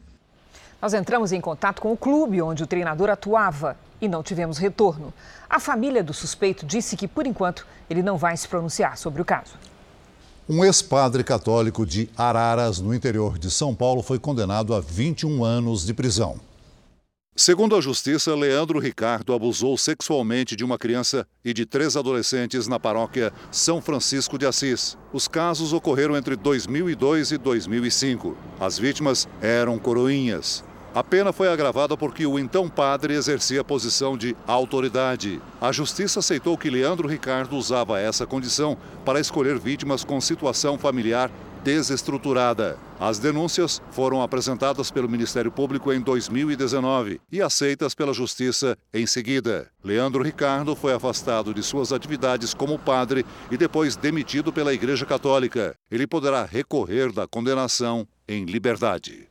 Nós 0.80 0.94
entramos 0.94 1.30
em 1.30 1.40
contato 1.40 1.82
com 1.82 1.92
o 1.92 1.96
clube 1.96 2.40
onde 2.40 2.62
o 2.62 2.66
treinador 2.66 3.10
atuava 3.10 3.76
e 4.00 4.08
não 4.08 4.22
tivemos 4.22 4.56
retorno. 4.56 5.12
A 5.48 5.60
família 5.60 6.02
do 6.02 6.14
suspeito 6.14 6.64
disse 6.64 6.96
que, 6.96 7.06
por 7.06 7.26
enquanto, 7.26 7.66
ele 7.88 8.02
não 8.02 8.16
vai 8.16 8.36
se 8.36 8.48
pronunciar 8.48 8.96
sobre 8.96 9.20
o 9.20 9.24
caso. 9.24 9.52
Um 10.48 10.64
ex-padre 10.64 11.22
católico 11.22 11.84
de 11.84 12.08
Araras, 12.16 12.80
no 12.80 12.94
interior 12.94 13.38
de 13.38 13.50
São 13.50 13.74
Paulo, 13.74 14.02
foi 14.02 14.18
condenado 14.18 14.74
a 14.74 14.80
21 14.80 15.44
anos 15.44 15.84
de 15.84 15.92
prisão. 15.92 16.40
Segundo 17.36 17.76
a 17.76 17.80
justiça, 17.80 18.34
Leandro 18.34 18.78
Ricardo 18.78 19.32
abusou 19.32 19.78
sexualmente 19.78 20.56
de 20.56 20.64
uma 20.64 20.76
criança 20.76 21.26
e 21.44 21.54
de 21.54 21.64
três 21.64 21.96
adolescentes 21.96 22.66
na 22.66 22.80
paróquia 22.80 23.32
São 23.50 23.80
Francisco 23.80 24.36
de 24.36 24.46
Assis. 24.46 24.98
Os 25.12 25.28
casos 25.28 25.72
ocorreram 25.72 26.16
entre 26.16 26.36
2002 26.36 27.32
e 27.32 27.38
2005. 27.38 28.36
As 28.58 28.78
vítimas 28.78 29.28
eram 29.40 29.78
coroinhas. 29.78 30.64
A 30.92 31.04
pena 31.04 31.32
foi 31.32 31.48
agravada 31.48 31.96
porque 31.96 32.26
o 32.26 32.36
então 32.36 32.68
padre 32.68 33.14
exercia 33.14 33.60
a 33.60 33.64
posição 33.64 34.18
de 34.18 34.36
autoridade. 34.44 35.40
A 35.60 35.70
justiça 35.70 36.18
aceitou 36.18 36.58
que 36.58 36.68
Leandro 36.68 37.06
Ricardo 37.06 37.56
usava 37.56 38.00
essa 38.00 38.26
condição 38.26 38.76
para 39.04 39.20
escolher 39.20 39.56
vítimas 39.56 40.02
com 40.02 40.20
situação 40.20 40.76
familiar 40.76 41.30
desestruturada. 41.62 42.76
As 42.98 43.18
denúncias 43.18 43.80
foram 43.92 44.20
apresentadas 44.20 44.90
pelo 44.90 45.08
Ministério 45.08 45.52
Público 45.52 45.92
em 45.92 46.00
2019 46.00 47.20
e 47.30 47.40
aceitas 47.40 47.94
pela 47.94 48.12
Justiça 48.12 48.76
em 48.92 49.06
seguida. 49.06 49.68
Leandro 49.84 50.24
Ricardo 50.24 50.74
foi 50.74 50.92
afastado 50.92 51.54
de 51.54 51.62
suas 51.62 51.92
atividades 51.92 52.52
como 52.52 52.78
padre 52.78 53.24
e 53.50 53.56
depois 53.56 53.94
demitido 53.94 54.52
pela 54.52 54.74
Igreja 54.74 55.06
Católica. 55.06 55.76
Ele 55.88 56.06
poderá 56.06 56.44
recorrer 56.44 57.12
da 57.12 57.28
condenação 57.28 58.08
em 58.28 58.44
liberdade. 58.44 59.29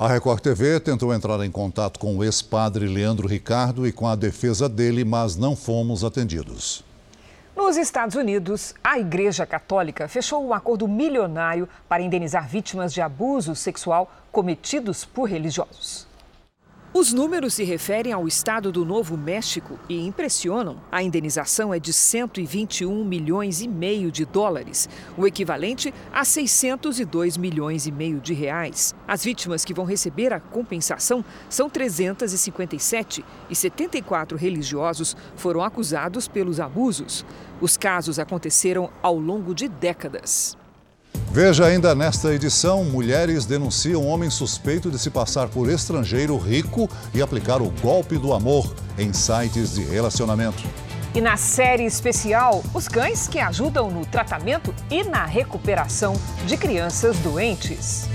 A 0.00 0.06
Record 0.06 0.40
TV 0.40 0.78
tentou 0.78 1.12
entrar 1.12 1.44
em 1.44 1.50
contato 1.50 1.98
com 1.98 2.16
o 2.16 2.22
ex-padre 2.22 2.86
Leandro 2.86 3.26
Ricardo 3.26 3.84
e 3.84 3.90
com 3.90 4.06
a 4.06 4.14
defesa 4.14 4.68
dele, 4.68 5.04
mas 5.04 5.34
não 5.34 5.56
fomos 5.56 6.04
atendidos. 6.04 6.84
Nos 7.56 7.76
Estados 7.76 8.14
Unidos, 8.14 8.76
a 8.84 8.96
Igreja 8.96 9.44
Católica 9.44 10.06
fechou 10.06 10.46
um 10.46 10.54
acordo 10.54 10.86
milionário 10.86 11.68
para 11.88 12.00
indenizar 12.00 12.48
vítimas 12.48 12.94
de 12.94 13.00
abuso 13.00 13.56
sexual 13.56 14.08
cometidos 14.30 15.04
por 15.04 15.24
religiosos. 15.24 16.07
Os 16.98 17.12
números 17.12 17.54
se 17.54 17.62
referem 17.62 18.12
ao 18.12 18.26
estado 18.26 18.72
do 18.72 18.84
Novo 18.84 19.16
México 19.16 19.78
e 19.88 20.04
impressionam. 20.04 20.80
A 20.90 21.00
indenização 21.00 21.72
é 21.72 21.78
de 21.78 21.92
121 21.92 23.04
milhões 23.04 23.60
e 23.60 23.68
meio 23.68 24.10
de 24.10 24.24
dólares, 24.24 24.88
o 25.16 25.24
equivalente 25.24 25.94
a 26.12 26.24
602 26.24 27.36
milhões 27.36 27.86
e 27.86 27.92
meio 27.92 28.18
de 28.18 28.34
reais. 28.34 28.96
As 29.06 29.22
vítimas 29.22 29.64
que 29.64 29.72
vão 29.72 29.84
receber 29.84 30.32
a 30.32 30.40
compensação 30.40 31.24
são 31.48 31.70
357 31.70 33.24
e 33.48 33.54
74 33.54 34.36
religiosos 34.36 35.16
foram 35.36 35.62
acusados 35.62 36.26
pelos 36.26 36.58
abusos. 36.58 37.24
Os 37.60 37.76
casos 37.76 38.18
aconteceram 38.18 38.90
ao 39.00 39.16
longo 39.16 39.54
de 39.54 39.68
décadas. 39.68 40.58
Veja 41.30 41.66
ainda 41.66 41.94
nesta 41.94 42.32
edição: 42.32 42.84
mulheres 42.84 43.44
denunciam 43.44 44.06
homem 44.06 44.30
suspeito 44.30 44.90
de 44.90 44.98
se 44.98 45.10
passar 45.10 45.48
por 45.48 45.68
estrangeiro 45.68 46.36
rico 46.38 46.88
e 47.12 47.20
aplicar 47.20 47.60
o 47.60 47.70
golpe 47.70 48.16
do 48.16 48.32
amor 48.32 48.74
em 48.96 49.12
sites 49.12 49.74
de 49.74 49.82
relacionamento. 49.82 50.64
E 51.14 51.20
na 51.20 51.36
série 51.36 51.84
especial, 51.84 52.62
os 52.74 52.86
cães 52.86 53.26
que 53.26 53.38
ajudam 53.38 53.90
no 53.90 54.04
tratamento 54.06 54.74
e 54.90 55.02
na 55.04 55.24
recuperação 55.24 56.14
de 56.46 56.56
crianças 56.56 57.16
doentes. 57.18 58.08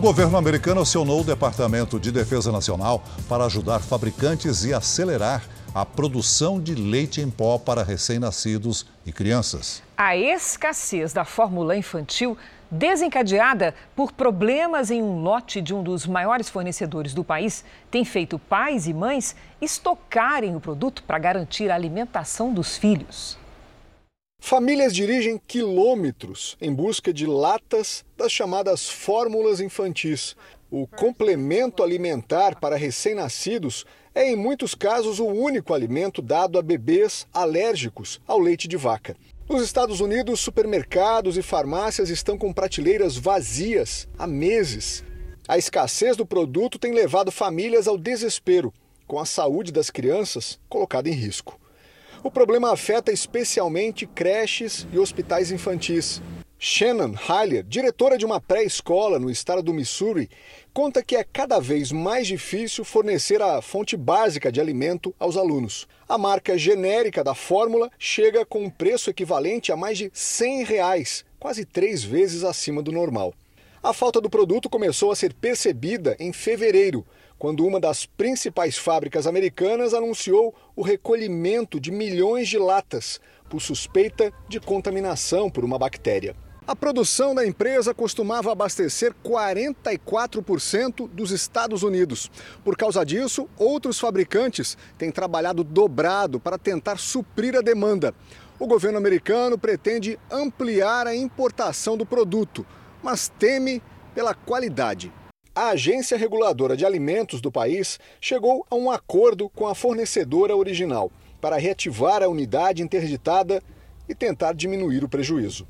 O 0.00 0.02
governo 0.02 0.38
americano 0.38 0.80
acionou 0.80 1.20
o 1.20 1.24
Departamento 1.24 2.00
de 2.00 2.10
Defesa 2.10 2.50
Nacional 2.50 3.04
para 3.28 3.44
ajudar 3.44 3.80
fabricantes 3.80 4.64
e 4.64 4.72
acelerar 4.72 5.44
a 5.74 5.84
produção 5.84 6.58
de 6.58 6.74
leite 6.74 7.20
em 7.20 7.28
pó 7.28 7.58
para 7.58 7.82
recém-nascidos 7.82 8.86
e 9.04 9.12
crianças. 9.12 9.82
A 9.98 10.16
escassez 10.16 11.12
da 11.12 11.26
fórmula 11.26 11.76
infantil, 11.76 12.34
desencadeada 12.70 13.74
por 13.94 14.12
problemas 14.12 14.90
em 14.90 15.02
um 15.02 15.20
lote 15.20 15.60
de 15.60 15.74
um 15.74 15.82
dos 15.82 16.06
maiores 16.06 16.48
fornecedores 16.48 17.12
do 17.12 17.22
país, 17.22 17.62
tem 17.90 18.02
feito 18.02 18.38
pais 18.38 18.86
e 18.86 18.94
mães 18.94 19.36
estocarem 19.60 20.56
o 20.56 20.60
produto 20.60 21.02
para 21.02 21.18
garantir 21.18 21.70
a 21.70 21.74
alimentação 21.74 22.54
dos 22.54 22.74
filhos. 22.74 23.38
Famílias 24.40 24.94
dirigem 24.94 25.40
quilômetros 25.46 26.56
em 26.60 26.74
busca 26.74 27.12
de 27.12 27.26
latas 27.26 28.04
das 28.16 28.32
chamadas 28.32 28.88
fórmulas 28.88 29.60
infantis. 29.60 30.34
O 30.70 30.86
complemento 30.86 31.82
alimentar 31.82 32.58
para 32.58 32.74
recém-nascidos 32.74 33.84
é, 34.14 34.28
em 34.28 34.34
muitos 34.34 34.74
casos, 34.74 35.20
o 35.20 35.26
único 35.26 35.72
alimento 35.72 36.20
dado 36.20 36.58
a 36.58 36.62
bebês 36.62 37.28
alérgicos 37.32 38.20
ao 38.26 38.40
leite 38.40 38.66
de 38.66 38.76
vaca. 38.76 39.14
Nos 39.48 39.62
Estados 39.62 40.00
Unidos, 40.00 40.40
supermercados 40.40 41.36
e 41.36 41.42
farmácias 41.42 42.08
estão 42.08 42.36
com 42.36 42.52
prateleiras 42.52 43.16
vazias 43.16 44.08
há 44.18 44.26
meses. 44.26 45.04
A 45.46 45.58
escassez 45.58 46.16
do 46.16 46.26
produto 46.26 46.78
tem 46.78 46.92
levado 46.92 47.30
famílias 47.30 47.86
ao 47.86 47.98
desespero, 47.98 48.72
com 49.06 49.20
a 49.20 49.26
saúde 49.26 49.70
das 49.70 49.90
crianças 49.90 50.58
colocada 50.68 51.08
em 51.08 51.12
risco. 51.12 51.59
O 52.22 52.30
problema 52.30 52.70
afeta 52.70 53.10
especialmente 53.10 54.06
creches 54.06 54.86
e 54.92 54.98
hospitais 54.98 55.50
infantis. 55.50 56.20
Shannon 56.58 57.14
Hyler, 57.14 57.64
diretora 57.64 58.18
de 58.18 58.26
uma 58.26 58.38
pré-escola 58.38 59.18
no 59.18 59.30
estado 59.30 59.62
do 59.62 59.72
Missouri, 59.72 60.28
conta 60.74 61.02
que 61.02 61.16
é 61.16 61.24
cada 61.24 61.58
vez 61.58 61.90
mais 61.90 62.26
difícil 62.26 62.84
fornecer 62.84 63.40
a 63.40 63.62
fonte 63.62 63.96
básica 63.96 64.52
de 64.52 64.60
alimento 64.60 65.14
aos 65.18 65.38
alunos. 65.38 65.88
A 66.06 66.18
marca 66.18 66.58
genérica 66.58 67.24
da 67.24 67.34
fórmula 67.34 67.90
chega 67.98 68.44
com 68.44 68.64
um 68.64 68.70
preço 68.70 69.08
equivalente 69.08 69.72
a 69.72 69.76
mais 69.76 69.96
de 69.96 70.10
100 70.12 70.64
reais, 70.64 71.24
quase 71.38 71.64
três 71.64 72.04
vezes 72.04 72.44
acima 72.44 72.82
do 72.82 72.92
normal. 72.92 73.32
A 73.82 73.94
falta 73.94 74.20
do 74.20 74.28
produto 74.28 74.68
começou 74.68 75.10
a 75.10 75.16
ser 75.16 75.32
percebida 75.32 76.14
em 76.20 76.34
fevereiro, 76.34 77.06
quando 77.40 77.66
uma 77.66 77.80
das 77.80 78.04
principais 78.04 78.76
fábricas 78.76 79.26
americanas 79.26 79.94
anunciou 79.94 80.54
o 80.76 80.82
recolhimento 80.82 81.80
de 81.80 81.90
milhões 81.90 82.46
de 82.46 82.58
latas 82.58 83.18
por 83.48 83.62
suspeita 83.62 84.30
de 84.46 84.60
contaminação 84.60 85.48
por 85.48 85.64
uma 85.64 85.78
bactéria. 85.78 86.36
A 86.66 86.76
produção 86.76 87.34
da 87.34 87.44
empresa 87.46 87.94
costumava 87.94 88.52
abastecer 88.52 89.14
44% 89.24 91.08
dos 91.08 91.30
Estados 91.30 91.82
Unidos. 91.82 92.30
Por 92.62 92.76
causa 92.76 93.02
disso, 93.06 93.48
outros 93.56 93.98
fabricantes 93.98 94.76
têm 94.98 95.10
trabalhado 95.10 95.64
dobrado 95.64 96.38
para 96.38 96.58
tentar 96.58 96.98
suprir 96.98 97.56
a 97.56 97.62
demanda. 97.62 98.14
O 98.58 98.66
governo 98.66 98.98
americano 98.98 99.56
pretende 99.56 100.18
ampliar 100.30 101.06
a 101.06 101.16
importação 101.16 101.96
do 101.96 102.04
produto, 102.04 102.66
mas 103.02 103.32
teme 103.38 103.82
pela 104.14 104.34
qualidade. 104.34 105.10
A 105.60 105.72
Agência 105.72 106.16
Reguladora 106.16 106.74
de 106.74 106.86
Alimentos 106.86 107.38
do 107.38 107.52
país 107.52 108.00
chegou 108.18 108.66
a 108.70 108.74
um 108.74 108.90
acordo 108.90 109.46
com 109.50 109.68
a 109.68 109.74
fornecedora 109.74 110.56
original 110.56 111.12
para 111.38 111.58
reativar 111.58 112.22
a 112.22 112.28
unidade 112.28 112.82
interditada 112.82 113.62
e 114.08 114.14
tentar 114.14 114.54
diminuir 114.54 115.04
o 115.04 115.08
prejuízo. 115.08 115.68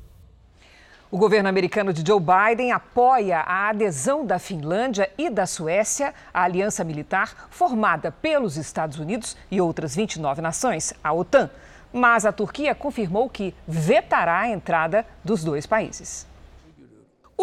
O 1.11 1.17
governo 1.17 1.49
americano 1.49 1.91
de 1.91 2.07
Joe 2.07 2.21
Biden 2.21 2.71
apoia 2.71 3.39
a 3.39 3.67
adesão 3.67 4.25
da 4.25 4.39
Finlândia 4.39 5.11
e 5.17 5.29
da 5.29 5.45
Suécia 5.45 6.13
à 6.33 6.43
aliança 6.43 6.85
militar 6.85 7.49
formada 7.49 8.13
pelos 8.13 8.55
Estados 8.55 8.97
Unidos 8.97 9.35
e 9.51 9.59
outras 9.59 9.93
29 9.93 10.41
nações, 10.41 10.93
a 11.03 11.11
OTAN. 11.11 11.49
Mas 11.91 12.25
a 12.25 12.31
Turquia 12.31 12.73
confirmou 12.73 13.29
que 13.29 13.53
vetará 13.67 14.39
a 14.39 14.49
entrada 14.49 15.05
dos 15.21 15.43
dois 15.43 15.65
países. 15.65 16.30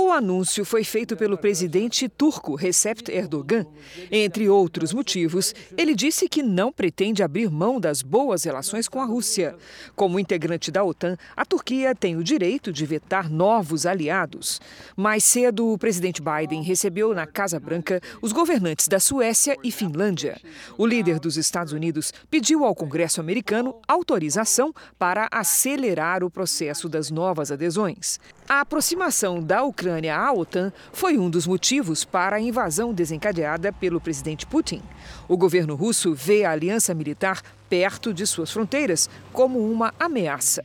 O 0.01 0.13
anúncio 0.13 0.65
foi 0.65 0.85
feito 0.85 1.17
pelo 1.17 1.37
presidente 1.37 2.09
turco 2.09 2.55
Recep 2.55 3.11
Erdogan. 3.11 3.67
Entre 4.13 4.49
outros 4.49 4.93
motivos, 4.93 5.53
ele 5.77 5.93
disse 5.93 6.29
que 6.29 6.41
não 6.41 6.73
pretende 6.73 7.21
abrir 7.21 7.51
mão 7.51 7.81
das 7.81 8.01
boas 8.01 8.45
relações 8.45 8.89
com 8.89 9.01
a 9.01 9.05
Rússia. 9.05 9.57
Como 9.97 10.21
integrante 10.21 10.71
da 10.71 10.85
OTAN, 10.85 11.17
a 11.37 11.45
Turquia 11.45 11.97
tem 11.97 12.17
o 12.17 12.23
direito 12.23 12.73
de 12.73 12.87
vetar 12.87 13.29
novos 13.29 13.87
aliados. 13.87 14.61
Mais 14.97 15.25
cedo, 15.25 15.73
o 15.73 15.77
presidente 15.77 16.23
Biden 16.23 16.63
recebeu 16.63 17.13
na 17.13 17.27
Casa 17.27 17.59
Branca 17.59 18.01
os 18.23 18.31
governantes 18.31 18.87
da 18.87 19.01
Suécia 19.01 19.57
e 19.65 19.73
Finlândia. 19.73 20.41
O 20.79 20.87
líder 20.87 21.19
dos 21.19 21.37
Estados 21.37 21.73
Unidos 21.73 22.13
pediu 22.31 22.65
ao 22.65 22.75
Congresso 22.75 23.21
americano 23.21 23.75
autorização 23.89 24.73
para 24.97 25.29
acelerar 25.33 26.23
o 26.23 26.31
processo 26.31 26.89
das 26.89 27.11
novas 27.11 27.51
adesões. 27.51 28.21
A 28.49 28.61
aproximação 28.61 29.43
da 29.43 29.65
Ucrânia 29.65 29.88
à 29.91 30.33
OTAN 30.33 30.73
foi 30.93 31.19
um 31.19 31.31
dos 31.31 31.47
motivos 31.47 32.05
para 32.05 32.37
a 32.37 32.41
invasão 32.41 32.93
desencadeada 32.93 33.73
pelo 33.73 34.01
presidente 34.01 34.47
Putin. 34.47 34.83
O 35.27 35.37
governo 35.37 35.75
russo 35.75 36.15
vê 36.15 36.45
a 36.45 36.53
aliança 36.53 36.95
militar 36.95 37.43
perto 37.69 38.13
de 38.13 38.27
suas 38.27 38.51
fronteiras 38.51 39.09
como 39.33 39.59
uma 39.71 39.93
ameaça. 39.99 40.65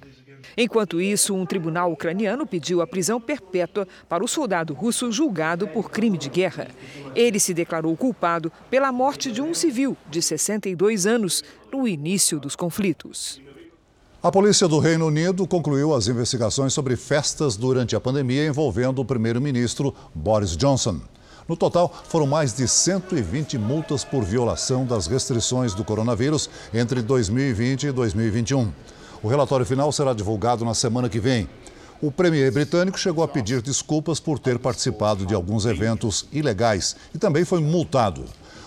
Enquanto 0.58 1.02
isso, 1.02 1.34
um 1.34 1.46
tribunal 1.46 1.92
ucraniano 1.92 2.46
pediu 2.46 2.82
a 2.82 2.88
prisão 2.88 3.20
perpétua 3.20 3.88
para 4.08 4.24
o 4.24 4.28
soldado 4.28 4.74
russo 4.74 5.12
julgado 5.12 5.68
por 5.68 5.90
crime 5.90 6.18
de 6.18 6.30
guerra. 6.30 6.68
Ele 7.16 7.40
se 7.40 7.54
declarou 7.54 7.96
culpado 7.96 8.52
pela 8.70 8.92
morte 8.92 9.32
de 9.32 9.42
um 9.42 9.54
civil 9.54 9.98
de 10.10 10.22
62 10.22 11.06
anos 11.06 11.44
no 11.72 11.88
início 11.88 12.40
dos 12.40 12.56
conflitos. 12.56 13.42
A 14.24 14.32
polícia 14.32 14.70
do 14.70 14.80
Reino 14.80 15.08
Unido 15.08 15.46
concluiu 15.46 15.94
as 15.94 16.08
investigações 16.08 16.72
sobre 16.72 16.96
festas 16.96 17.58
durante 17.58 17.94
a 17.94 18.00
pandemia 18.00 18.48
envolvendo 18.48 19.00
o 19.00 19.06
primeiro-ministro 19.06 19.94
Boris 20.16 20.56
Johnson. 20.56 21.02
No 21.46 21.58
total, 21.58 21.94
foram 22.08 22.26
mais 22.26 22.54
de 22.54 22.66
120 22.66 23.58
multas 23.58 24.06
por 24.06 24.24
violação 24.24 24.86
das 24.86 25.08
restrições 25.08 25.74
do 25.74 25.84
coronavírus 25.84 26.50
entre 26.74 27.02
2020 27.02 27.88
e 27.88 27.92
2021. 27.92 28.72
O 29.22 29.28
relatório 29.28 29.66
final 29.66 29.92
será 29.92 30.14
divulgado 30.14 30.64
na 30.64 30.74
semana 30.74 31.10
que 31.10 31.20
vem. 31.20 31.50
O 32.02 32.10
premier 32.10 32.50
britânico 32.50 32.98
chegou 32.98 33.26
a 33.26 33.28
pedir 33.28 33.62
desculpas 33.62 34.22
por 34.22 34.40
ter 34.40 34.58
participado 34.58 35.26
de 35.26 35.34
alguns 35.34 35.66
eventos 35.66 36.28
ilegais 36.32 36.96
e 37.14 37.18
também 37.18 37.44
foi 37.44 37.60
multado. 37.60 38.24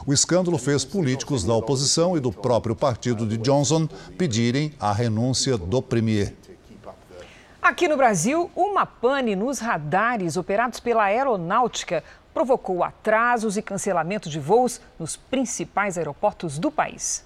O 0.06 0.12
escândalo 0.12 0.56
fez 0.56 0.84
políticos 0.84 1.42
da 1.42 1.52
oposição 1.52 2.16
e 2.16 2.20
do 2.20 2.30
próprio 2.30 2.76
partido 2.76 3.26
de 3.26 3.36
Johnson 3.36 3.88
pedirem 4.16 4.72
a 4.78 4.92
renúncia 4.92 5.58
do 5.58 5.82
premier. 5.82 6.32
Aqui 7.60 7.88
no 7.88 7.96
Brasil, 7.96 8.48
uma 8.54 8.86
pane 8.86 9.34
nos 9.34 9.58
radares 9.58 10.36
operados 10.36 10.78
pela 10.78 11.06
aeronáutica 11.06 12.04
provocou 12.32 12.84
atrasos 12.84 13.56
e 13.56 13.62
cancelamento 13.62 14.30
de 14.30 14.38
voos 14.38 14.80
nos 14.96 15.16
principais 15.16 15.98
aeroportos 15.98 16.56
do 16.56 16.70
país. 16.70 17.24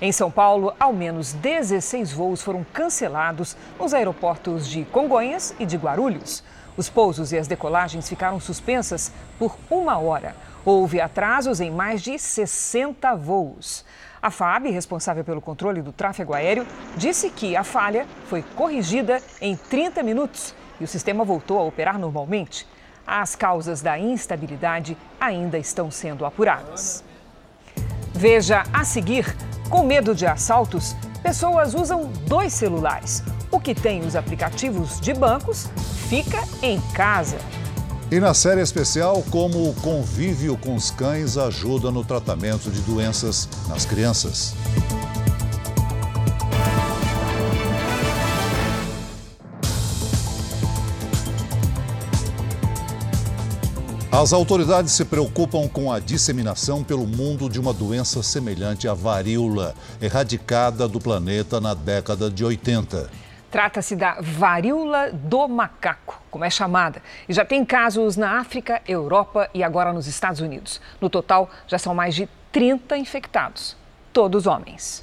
Em 0.00 0.10
São 0.10 0.30
Paulo, 0.30 0.72
ao 0.80 0.94
menos 0.94 1.34
16 1.34 2.10
voos 2.12 2.40
foram 2.40 2.64
cancelados 2.72 3.54
nos 3.78 3.92
aeroportos 3.92 4.66
de 4.66 4.86
Congonhas 4.86 5.54
e 5.58 5.66
de 5.66 5.76
Guarulhos. 5.76 6.42
Os 6.74 6.88
pousos 6.88 7.32
e 7.32 7.36
as 7.36 7.46
decolagens 7.46 8.08
ficaram 8.08 8.40
suspensas 8.40 9.12
por 9.38 9.58
uma 9.68 9.98
hora. 9.98 10.34
Houve 10.64 11.00
atrasos 11.00 11.60
em 11.60 11.70
mais 11.70 12.02
de 12.02 12.18
60 12.18 13.14
voos. 13.14 13.84
A 14.20 14.30
FAB, 14.30 14.70
responsável 14.70 15.24
pelo 15.24 15.40
controle 15.40 15.80
do 15.80 15.92
tráfego 15.92 16.34
aéreo, 16.34 16.66
disse 16.96 17.30
que 17.30 17.56
a 17.56 17.62
falha 17.62 18.06
foi 18.26 18.42
corrigida 18.42 19.22
em 19.40 19.56
30 19.56 20.02
minutos 20.02 20.54
e 20.80 20.84
o 20.84 20.88
sistema 20.88 21.24
voltou 21.24 21.58
a 21.58 21.62
operar 21.62 21.98
normalmente. 21.98 22.66
As 23.06 23.34
causas 23.34 23.80
da 23.80 23.98
instabilidade 23.98 24.96
ainda 25.20 25.56
estão 25.56 25.90
sendo 25.90 26.26
apuradas. 26.26 27.04
Veja 28.12 28.64
a 28.72 28.84
seguir: 28.84 29.36
com 29.70 29.84
medo 29.84 30.14
de 30.14 30.26
assaltos, 30.26 30.94
pessoas 31.22 31.74
usam 31.74 32.06
dois 32.26 32.52
celulares. 32.52 33.22
O 33.50 33.60
que 33.60 33.74
tem 33.74 34.00
os 34.00 34.14
aplicativos 34.14 35.00
de 35.00 35.14
bancos 35.14 35.68
fica 36.08 36.38
em 36.62 36.80
casa. 36.92 37.38
E 38.10 38.18
na 38.18 38.32
série 38.32 38.62
especial, 38.62 39.22
como 39.30 39.68
o 39.68 39.74
convívio 39.74 40.56
com 40.56 40.74
os 40.74 40.90
cães 40.90 41.36
ajuda 41.36 41.90
no 41.90 42.02
tratamento 42.02 42.70
de 42.70 42.80
doenças 42.80 43.46
nas 43.68 43.84
crianças. 43.84 44.54
As 54.10 54.32
autoridades 54.32 54.92
se 54.92 55.04
preocupam 55.04 55.68
com 55.68 55.92
a 55.92 55.98
disseminação 55.98 56.82
pelo 56.82 57.06
mundo 57.06 57.46
de 57.46 57.60
uma 57.60 57.74
doença 57.74 58.22
semelhante 58.22 58.88
à 58.88 58.94
varíola, 58.94 59.74
erradicada 60.00 60.88
do 60.88 60.98
planeta 60.98 61.60
na 61.60 61.74
década 61.74 62.30
de 62.30 62.42
80. 62.42 63.27
Trata-se 63.50 63.96
da 63.96 64.18
varíola 64.20 65.10
do 65.10 65.48
macaco, 65.48 66.22
como 66.30 66.44
é 66.44 66.50
chamada, 66.50 67.02
e 67.26 67.32
já 67.32 67.44
tem 67.44 67.64
casos 67.64 68.16
na 68.16 68.38
África, 68.38 68.82
Europa 68.86 69.48
e 69.54 69.64
agora 69.64 69.92
nos 69.92 70.06
Estados 70.06 70.40
Unidos. 70.40 70.80
No 71.00 71.08
total, 71.08 71.50
já 71.66 71.78
são 71.78 71.94
mais 71.94 72.14
de 72.14 72.28
30 72.52 72.98
infectados, 72.98 73.74
todos 74.12 74.46
homens. 74.46 75.02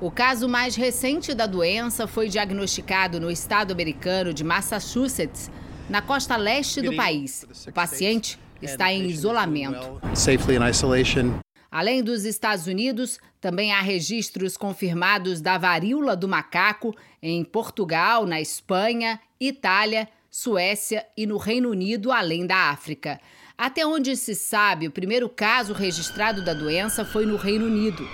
O 0.00 0.10
caso 0.10 0.48
mais 0.48 0.76
recente 0.76 1.34
da 1.34 1.46
doença 1.46 2.06
foi 2.06 2.28
diagnosticado 2.28 3.20
no 3.20 3.30
estado 3.30 3.72
americano 3.72 4.34
de 4.34 4.42
Massachusetts, 4.42 5.50
na 5.88 6.00
costa 6.02 6.36
leste 6.36 6.80
do 6.82 6.96
país. 6.96 7.46
O 7.68 7.72
paciente 7.72 8.38
está 8.60 8.92
em 8.92 9.06
isolamento. 9.06 10.00
Além 11.74 12.04
dos 12.04 12.24
Estados 12.24 12.68
Unidos, 12.68 13.18
também 13.40 13.72
há 13.72 13.80
registros 13.80 14.56
confirmados 14.56 15.40
da 15.40 15.58
varíola 15.58 16.14
do 16.14 16.28
macaco 16.28 16.94
em 17.20 17.42
Portugal, 17.42 18.24
na 18.26 18.40
Espanha, 18.40 19.18
Itália, 19.40 20.08
Suécia 20.30 21.04
e 21.16 21.26
no 21.26 21.36
Reino 21.36 21.70
Unido, 21.70 22.12
além 22.12 22.46
da 22.46 22.70
África. 22.70 23.20
Até 23.58 23.84
onde 23.84 24.14
se 24.14 24.36
sabe, 24.36 24.86
o 24.86 24.92
primeiro 24.92 25.28
caso 25.28 25.72
registrado 25.72 26.44
da 26.44 26.54
doença 26.54 27.04
foi 27.04 27.26
no 27.26 27.34
Reino 27.34 27.66
Unido. 27.66 28.08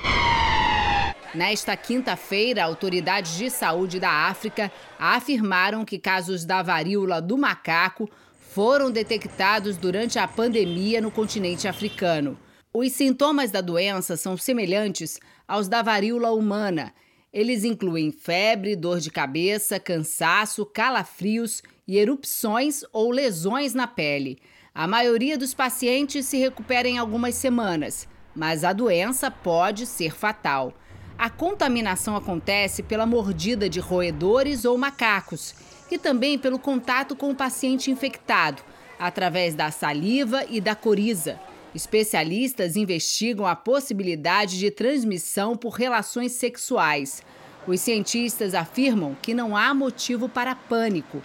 Nesta 1.35 1.77
quinta-feira, 1.77 2.65
autoridades 2.65 3.37
de 3.37 3.51
saúde 3.51 4.01
da 4.01 4.27
África 4.27 4.73
afirmaram 4.99 5.85
que 5.85 5.99
casos 5.99 6.47
da 6.47 6.63
varíola 6.63 7.21
do 7.21 7.37
macaco 7.37 8.09
foram 8.39 8.91
detectados 8.91 9.77
durante 9.77 10.19
a 10.19 10.27
pandemia 10.27 10.99
no 11.03 11.11
continente 11.11 11.69
africano. 11.69 12.39
Os 12.73 12.93
sintomas 12.93 13.51
da 13.51 13.61
doença 13.61 14.17
são 14.17 14.37
semelhantes 14.37 15.19
aos 15.47 15.67
da 15.67 15.83
varíola 15.83 16.31
humana. 16.31 16.95
Eles 17.33 17.65
incluem 17.65 18.13
febre, 18.13 18.77
dor 18.77 19.01
de 19.01 19.11
cabeça, 19.11 19.81
cansaço, 19.81 20.65
calafrios 20.65 21.65
e 21.87 21.99
erupções 21.99 22.85
ou 22.93 23.11
lesões 23.11 23.75
na 23.75 23.89
pele. 23.89 24.39
A 24.73 24.87
maioria 24.87 25.37
dos 25.37 25.53
pacientes 25.53 26.27
se 26.27 26.37
recupera 26.37 26.87
em 26.87 26.97
algumas 26.97 27.35
semanas, 27.35 28.07
mas 28.37 28.63
a 28.63 28.73
doença 28.73 29.33
pode 29.33 29.85
ser 29.85 30.15
fatal. 30.15 30.73
A 31.19 31.29
contaminação 31.29 32.15
acontece 32.15 32.85
pela 32.85 33.05
mordida 33.05 33.69
de 33.69 33.81
roedores 33.81 34.65
ou 34.65 34.79
macacos 34.79 35.57
e 35.91 35.99
também 35.99 36.39
pelo 36.39 36.59
contato 36.59 37.17
com 37.17 37.31
o 37.31 37.37
paciente 37.37 37.91
infectado, 37.91 38.63
através 38.97 39.57
da 39.57 39.73
saliva 39.73 40.45
e 40.49 40.61
da 40.61 40.77
coriza. 40.77 41.41
Especialistas 41.75 42.77
investigam 42.77 43.47
a 43.47 43.55
possibilidade 43.55 44.59
de 44.59 44.71
transmissão 44.71 45.57
por 45.57 45.71
relações 45.71 46.33
sexuais. 46.33 47.23
Os 47.67 47.81
cientistas 47.81 48.55
afirmam 48.55 49.15
que 49.21 49.35
não 49.35 49.57
há 49.57 49.73
motivo 49.75 50.29
para 50.29 50.55
pânico. 50.55 51.23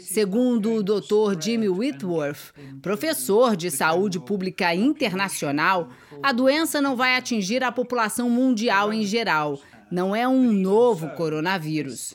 Segundo 0.00 0.74
o 0.74 0.82
Dr. 0.82 1.40
Jimmy 1.40 1.68
Whitworth, 1.68 2.52
professor 2.82 3.56
de 3.56 3.70
saúde 3.70 4.18
pública 4.18 4.74
internacional, 4.74 5.88
a 6.22 6.32
doença 6.32 6.82
não 6.82 6.96
vai 6.96 7.16
atingir 7.16 7.62
a 7.62 7.70
população 7.70 8.28
mundial 8.28 8.92
em 8.92 9.04
geral. 9.04 9.58
Não 9.88 10.16
é 10.16 10.26
um 10.26 10.50
novo 10.50 11.08
coronavírus. 11.10 12.12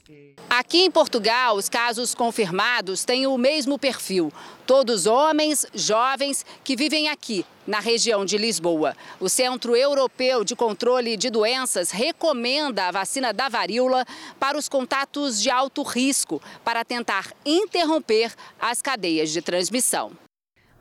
Aqui 0.49 0.79
em 0.79 0.91
Portugal, 0.91 1.55
os 1.55 1.69
casos 1.69 2.13
confirmados 2.13 3.05
têm 3.05 3.25
o 3.25 3.37
mesmo 3.37 3.79
perfil. 3.79 4.31
Todos 4.67 5.05
homens, 5.05 5.65
jovens, 5.73 6.45
que 6.65 6.75
vivem 6.75 7.07
aqui, 7.07 7.45
na 7.65 7.79
região 7.79 8.25
de 8.25 8.37
Lisboa. 8.37 8.93
O 9.21 9.29
Centro 9.29 9.73
Europeu 9.73 10.43
de 10.43 10.53
Controle 10.53 11.15
de 11.15 11.29
Doenças 11.29 11.91
recomenda 11.91 12.89
a 12.89 12.91
vacina 12.91 13.31
da 13.31 13.47
varíola 13.47 14.05
para 14.37 14.57
os 14.57 14.67
contatos 14.67 15.41
de 15.41 15.49
alto 15.49 15.81
risco, 15.81 16.41
para 16.65 16.83
tentar 16.83 17.31
interromper 17.45 18.33
as 18.59 18.81
cadeias 18.81 19.29
de 19.29 19.41
transmissão. 19.41 20.11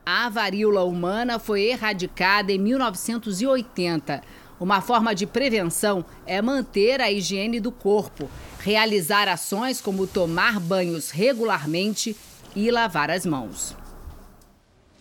A 0.04 0.28
varíola 0.28 0.82
humana 0.82 1.38
foi 1.38 1.62
erradicada 1.62 2.50
em 2.50 2.58
1980. 2.58 4.39
Uma 4.60 4.82
forma 4.82 5.14
de 5.14 5.26
prevenção 5.26 6.04
é 6.26 6.42
manter 6.42 7.00
a 7.00 7.10
higiene 7.10 7.58
do 7.58 7.72
corpo, 7.72 8.28
realizar 8.58 9.26
ações 9.26 9.80
como 9.80 10.06
tomar 10.06 10.60
banhos 10.60 11.10
regularmente 11.10 12.14
e 12.54 12.70
lavar 12.70 13.10
as 13.10 13.24
mãos. 13.24 13.74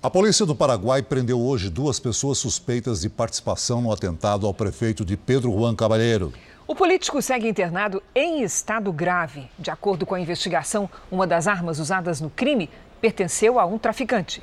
A 0.02 0.10
polícia 0.10 0.45
do 0.45 0.56
Paraguai 0.56 1.02
prendeu 1.02 1.41
hoje 1.41 1.69
duas 1.69 2.00
pessoas 2.00 2.38
suspeitas 2.38 3.02
de 3.02 3.10
participação 3.10 3.82
no 3.82 3.91
atentado 3.91 4.48
ao 4.48 4.54
prefeito 4.54 5.04
de 5.04 5.17
Pedro 5.17 5.52
Juan 5.52 5.76
Cabalheiro. 5.76 6.32
O 6.65 6.74
político 6.74 7.22
segue 7.22 7.50
internado 7.50 8.02
em 8.15 8.41
estado 8.41 8.93
grave. 8.93 9.50
De 9.60 9.69
acordo 9.69 10.06
com 10.06 10.15
a 10.15 10.22
investigação, 10.22 10.89
uma 11.12 11.28
das 11.28 11.48
armas 11.48 11.80
usadas 11.80 12.22
no 12.22 12.30
crime 12.30 12.69
pertenceu 13.02 13.60
a 13.60 13.65
um 13.65 13.78
traficante. 13.78 14.41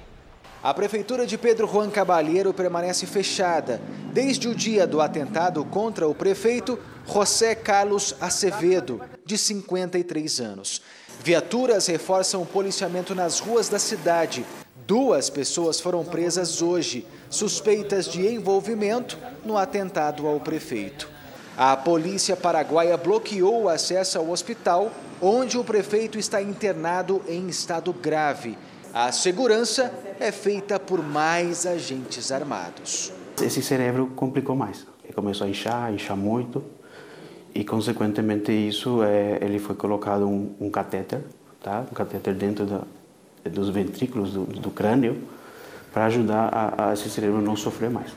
A 0.62 0.72
prefeitura 0.74 1.26
de 1.26 1.36
Pedro 1.36 1.68
Juan 1.68 1.90
Cabalheiro 1.90 2.52
permanece 2.52 3.06
fechada 3.06 3.80
desde 4.12 4.48
o 4.48 4.54
dia 4.54 4.86
do 4.86 5.00
atentado 5.00 5.64
contra 5.64 6.08
o 6.08 6.14
prefeito 6.14 6.78
José 7.06 7.54
Carlos 7.54 8.16
Acevedo, 8.20 9.00
de 9.24 9.36
53 9.36 10.40
anos. 10.40 10.82
Viaturas 11.22 11.86
reforçam 11.86 12.42
o 12.42 12.46
policiamento 12.46 13.14
nas 13.14 13.38
ruas 13.38 13.68
da 13.68 13.78
cidade. 13.78 14.44
Duas 14.86 15.28
pessoas 15.28 15.80
foram 15.80 16.04
presas 16.04 16.62
hoje, 16.62 17.06
suspeitas 17.28 18.06
de 18.06 18.26
envolvimento 18.26 19.18
no 19.44 19.56
atentado 19.56 20.26
ao 20.26 20.40
prefeito. 20.40 21.08
A 21.56 21.76
polícia 21.76 22.36
paraguaia 22.36 22.96
bloqueou 22.96 23.64
o 23.64 23.68
acesso 23.68 24.18
ao 24.18 24.30
hospital, 24.30 24.90
onde 25.20 25.56
o 25.56 25.64
prefeito 25.64 26.18
está 26.18 26.40
internado 26.42 27.22
em 27.26 27.48
estado 27.48 27.92
grave. 27.92 28.58
A 28.98 29.12
segurança 29.12 29.92
é 30.18 30.32
feita 30.32 30.80
por 30.80 31.06
mais 31.06 31.66
agentes 31.66 32.32
armados. 32.32 33.12
Esse 33.42 33.60
cérebro 33.60 34.06
complicou 34.16 34.56
mais. 34.56 34.86
Ele 35.04 35.12
começou 35.12 35.46
a 35.46 35.50
inchar, 35.50 35.92
inchar 35.92 36.16
muito, 36.16 36.64
e 37.54 37.62
consequentemente 37.62 38.50
isso 38.52 39.02
é, 39.02 39.36
ele 39.42 39.58
foi 39.58 39.74
colocado 39.74 40.26
um, 40.26 40.50
um 40.58 40.70
catéter, 40.70 41.20
tá? 41.62 41.84
Um 41.92 41.94
catéter 41.94 42.32
dentro 42.32 42.64
da, 42.64 42.80
dos 43.50 43.68
ventrículos 43.68 44.32
do, 44.32 44.46
do 44.46 44.70
crânio 44.70 45.24
para 45.92 46.06
ajudar 46.06 46.48
a, 46.50 46.88
a 46.88 46.92
esse 46.94 47.10
cérebro 47.10 47.42
não 47.42 47.54
sofrer 47.54 47.90
mais. 47.90 48.12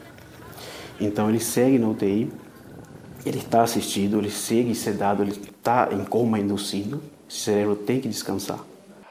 Então 0.97 1.27
ele 1.27 1.41
segue 1.41 1.77
na 1.77 1.89
UTI, 1.89 2.31
ele 3.25 3.39
está 3.39 3.63
assistido, 3.63 4.17
ele 4.17 4.31
segue 4.31 4.73
sedado, 4.73 5.23
ele 5.23 5.31
está 5.31 5.89
em 5.91 6.05
coma 6.05 6.39
induzido, 6.39 7.03
o 7.27 7.33
cérebro 7.33 7.75
tem 7.75 7.99
que 7.99 8.07
descansar. 8.07 8.59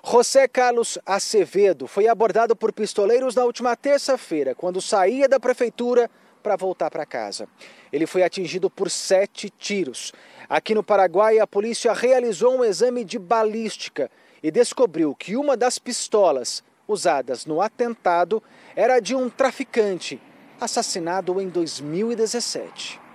José 0.04 0.46
Carlos 0.46 0.98
Acevedo 1.04 1.86
foi 1.86 2.06
abordado 2.06 2.54
por 2.54 2.72
pistoleiros 2.72 3.34
na 3.34 3.44
última 3.44 3.76
terça-feira, 3.76 4.54
quando 4.54 4.80
saía 4.80 5.28
da 5.28 5.40
prefeitura 5.40 6.10
para 6.42 6.56
voltar 6.56 6.90
para 6.90 7.04
casa. 7.04 7.48
Ele 7.92 8.06
foi 8.06 8.22
atingido 8.22 8.70
por 8.70 8.90
sete 8.90 9.50
tiros. 9.50 10.12
Aqui 10.48 10.74
no 10.74 10.82
Paraguai, 10.82 11.38
a 11.38 11.46
polícia 11.46 11.92
realizou 11.92 12.56
um 12.56 12.64
exame 12.64 13.04
de 13.04 13.18
balística 13.18 14.10
e 14.42 14.50
descobriu 14.50 15.14
que 15.14 15.36
uma 15.36 15.56
das 15.56 15.78
pistolas 15.78 16.62
usadas 16.86 17.44
no 17.44 17.60
atentado 17.60 18.42
era 18.74 19.00
de 19.00 19.14
um 19.14 19.28
traficante, 19.28 20.20
assassinado 20.60 21.40
em 21.40 21.48
2017. 21.48 23.07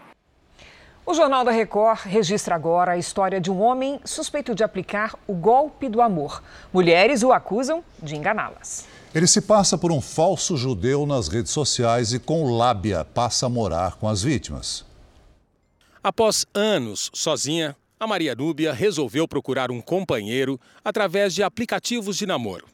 O 1.05 1.13
Jornal 1.13 1.43
da 1.43 1.51
Record 1.51 2.05
registra 2.05 2.55
agora 2.55 2.93
a 2.93 2.97
história 2.97 3.41
de 3.41 3.51
um 3.51 3.61
homem 3.61 3.99
suspeito 4.05 4.55
de 4.55 4.63
aplicar 4.63 5.13
o 5.27 5.33
golpe 5.33 5.89
do 5.89 6.01
amor. 6.01 6.41
Mulheres 6.71 7.23
o 7.23 7.33
acusam 7.33 7.83
de 8.01 8.15
enganá-las. 8.15 8.87
Ele 9.13 9.27
se 9.27 9.41
passa 9.41 9.77
por 9.77 9.91
um 9.91 9.99
falso 9.99 10.55
judeu 10.55 11.05
nas 11.05 11.27
redes 11.27 11.51
sociais 11.51 12.13
e, 12.13 12.19
com 12.19 12.55
lábia, 12.55 13.03
passa 13.03 13.47
a 13.47 13.49
morar 13.49 13.97
com 13.97 14.07
as 14.07 14.23
vítimas. 14.23 14.85
Após 16.01 16.45
anos 16.53 17.11
sozinha, 17.13 17.75
a 17.99 18.07
Maria 18.07 18.33
Núbia 18.33 18.71
resolveu 18.71 19.27
procurar 19.27 19.71
um 19.71 19.81
companheiro 19.81 20.57
através 20.85 21.35
de 21.35 21.43
aplicativos 21.43 22.15
de 22.15 22.25
namoro. 22.25 22.65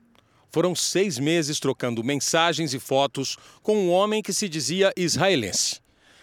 Foram 0.51 0.75
seis 0.75 1.17
meses 1.17 1.59
trocando 1.59 2.03
mensagens 2.03 2.75
e 2.75 2.79
fotos 2.79 3.37
com 3.63 3.75
um 3.75 3.91
homem 3.91 4.21
que 4.21 4.33
se 4.33 4.47
dizia 4.47 4.93
israelense. 4.95 5.81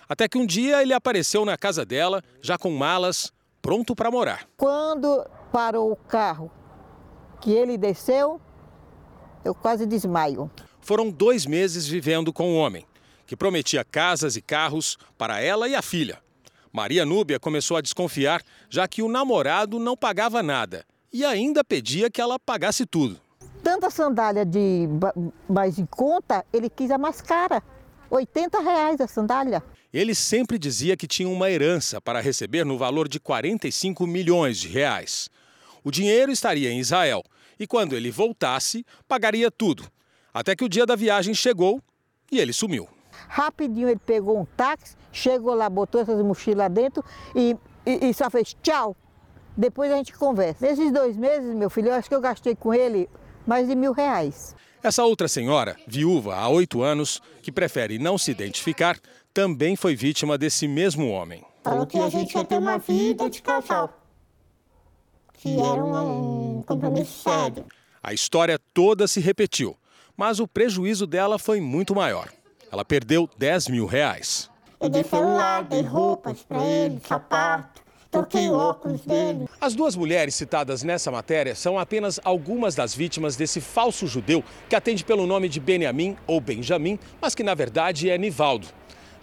Até 0.08 0.28
que 0.28 0.38
um 0.38 0.46
dia 0.46 0.82
ele 0.82 0.92
apareceu 0.92 1.44
na 1.44 1.56
casa 1.56 1.84
dela, 1.84 2.22
já 2.40 2.56
com 2.56 2.70
malas, 2.70 3.32
pronto 3.60 3.94
para 3.94 4.10
morar. 4.10 4.48
Quando 4.56 5.26
parou 5.52 5.90
o 5.92 5.96
carro 5.96 6.50
que 7.40 7.50
ele 7.50 7.76
desceu, 7.76 8.40
eu 9.44 9.54
quase 9.54 9.86
desmaio. 9.86 10.50
Foram 10.80 11.10
dois 11.10 11.46
meses 11.46 11.86
vivendo 11.86 12.32
com 12.32 12.52
o 12.52 12.56
homem, 12.56 12.86
que 13.26 13.36
prometia 13.36 13.84
casas 13.84 14.36
e 14.36 14.42
carros 14.42 14.96
para 15.18 15.40
ela 15.40 15.68
e 15.68 15.74
a 15.74 15.82
filha. 15.82 16.18
Maria 16.72 17.04
Núbia 17.04 17.40
começou 17.40 17.76
a 17.76 17.80
desconfiar, 17.80 18.42
já 18.68 18.86
que 18.86 19.02
o 19.02 19.08
namorado 19.08 19.78
não 19.78 19.96
pagava 19.96 20.42
nada 20.42 20.84
e 21.12 21.24
ainda 21.24 21.64
pedia 21.64 22.10
que 22.10 22.20
ela 22.20 22.38
pagasse 22.38 22.84
tudo. 22.84 23.18
Tanta 23.62 23.90
sandália 23.90 24.44
de 24.44 24.86
mais 25.48 25.78
em 25.78 25.86
conta, 25.86 26.44
ele 26.52 26.68
quis 26.68 26.90
a 26.90 26.98
mais 26.98 27.20
cara. 27.20 27.62
80 28.10 28.60
reais 28.60 29.00
a 29.00 29.08
sandália. 29.08 29.62
Ele 29.96 30.14
sempre 30.14 30.58
dizia 30.58 30.94
que 30.94 31.06
tinha 31.06 31.26
uma 31.26 31.50
herança 31.50 32.02
para 32.02 32.20
receber 32.20 32.66
no 32.66 32.76
valor 32.76 33.08
de 33.08 33.18
45 33.18 34.06
milhões 34.06 34.58
de 34.58 34.68
reais. 34.68 35.30
O 35.82 35.90
dinheiro 35.90 36.30
estaria 36.30 36.70
em 36.70 36.78
Israel 36.78 37.24
e 37.58 37.66
quando 37.66 37.96
ele 37.96 38.10
voltasse, 38.10 38.84
pagaria 39.08 39.50
tudo. 39.50 39.90
Até 40.34 40.54
que 40.54 40.62
o 40.62 40.68
dia 40.68 40.84
da 40.84 40.94
viagem 40.94 41.32
chegou 41.32 41.80
e 42.30 42.38
ele 42.38 42.52
sumiu. 42.52 42.86
Rapidinho 43.26 43.88
ele 43.88 43.98
pegou 43.98 44.38
um 44.38 44.44
táxi, 44.44 44.94
chegou 45.10 45.54
lá, 45.54 45.70
botou 45.70 46.02
essas 46.02 46.22
mochilas 46.22 46.70
dentro 46.70 47.02
e, 47.34 47.56
e, 47.86 48.10
e 48.10 48.12
só 48.12 48.28
fez 48.28 48.54
tchau. 48.62 48.94
Depois 49.56 49.90
a 49.90 49.96
gente 49.96 50.12
conversa. 50.12 50.66
Nesses 50.66 50.92
dois 50.92 51.16
meses, 51.16 51.54
meu 51.54 51.70
filho, 51.70 51.88
eu 51.88 51.94
acho 51.94 52.06
que 52.06 52.14
eu 52.14 52.20
gastei 52.20 52.54
com 52.54 52.74
ele 52.74 53.08
mais 53.46 53.66
de 53.66 53.74
mil 53.74 53.92
reais. 53.92 54.54
Essa 54.82 55.04
outra 55.04 55.26
senhora, 55.26 55.74
viúva 55.86 56.36
há 56.36 56.48
oito 56.48 56.82
anos, 56.82 57.20
que 57.42 57.50
prefere 57.50 57.98
não 57.98 58.18
se 58.18 58.30
identificar, 58.30 58.96
também 59.36 59.76
foi 59.76 59.94
vítima 59.94 60.38
desse 60.38 60.66
mesmo 60.66 61.10
homem. 61.10 61.44
Falou 61.62 61.86
que 61.86 61.98
a 61.98 62.08
gente 62.08 62.34
ia 62.34 62.42
ter 62.42 62.56
uma 62.56 62.78
vida 62.78 63.28
de 63.28 63.42
casal, 63.42 63.92
que 65.34 65.60
era 65.60 65.84
um 65.84 66.62
compromisso 66.66 67.22
sério. 67.22 67.66
A 68.02 68.14
história 68.14 68.58
toda 68.72 69.06
se 69.06 69.20
repetiu, 69.20 69.76
mas 70.16 70.40
o 70.40 70.48
prejuízo 70.48 71.06
dela 71.06 71.38
foi 71.38 71.60
muito 71.60 71.94
maior. 71.94 72.32
Ela 72.72 72.82
perdeu 72.82 73.28
10 73.36 73.68
mil 73.68 73.84
reais. 73.84 74.48
Eu 74.80 74.88
dei 74.88 75.04
celular, 75.04 75.64
dei 75.64 75.82
roupas 75.82 76.42
para 76.42 76.64
ele, 76.64 76.98
sapato, 77.06 77.82
toquei 78.10 78.50
óculos 78.50 79.02
dele. 79.02 79.46
As 79.60 79.74
duas 79.74 79.94
mulheres 79.94 80.34
citadas 80.34 80.82
nessa 80.82 81.10
matéria 81.10 81.54
são 81.54 81.78
apenas 81.78 82.18
algumas 82.24 82.74
das 82.74 82.94
vítimas 82.94 83.36
desse 83.36 83.60
falso 83.60 84.06
judeu 84.06 84.42
que 84.66 84.74
atende 84.74 85.04
pelo 85.04 85.26
nome 85.26 85.46
de 85.46 85.60
Benjamin 85.60 86.16
ou 86.26 86.40
Benjamin, 86.40 86.98
mas 87.20 87.34
que 87.34 87.42
na 87.42 87.52
verdade 87.52 88.08
é 88.08 88.16
Nivaldo. 88.16 88.68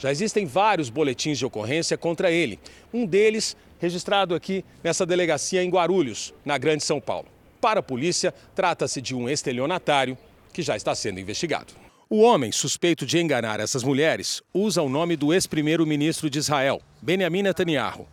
Já 0.03 0.11
existem 0.11 0.45
vários 0.45 0.89
boletins 0.89 1.37
de 1.37 1.45
ocorrência 1.45 1.97
contra 1.97 2.29
ele. 2.29 2.59
Um 2.93 3.05
deles 3.05 3.55
registrado 3.79 4.35
aqui 4.35 4.65
nessa 4.83 5.05
delegacia 5.05 5.63
em 5.63 5.69
Guarulhos, 5.69 6.33
na 6.43 6.57
Grande 6.57 6.83
São 6.83 6.99
Paulo. 6.99 7.29
Para 7.61 7.79
a 7.79 7.83
polícia, 7.83 8.33
trata-se 8.53 8.99
de 8.99 9.15
um 9.15 9.29
estelionatário 9.29 10.17
que 10.51 10.61
já 10.61 10.75
está 10.75 10.93
sendo 10.93 11.21
investigado. 11.21 11.73
O 12.09 12.19
homem 12.19 12.51
suspeito 12.51 13.05
de 13.05 13.17
enganar 13.17 13.61
essas 13.61 13.81
mulheres 13.81 14.41
usa 14.53 14.81
o 14.81 14.89
nome 14.89 15.15
do 15.15 15.33
ex-primeiro-ministro 15.33 16.29
de 16.29 16.37
Israel, 16.37 16.81
Benjamin 17.01 17.43
Netanyahu. 17.43 18.05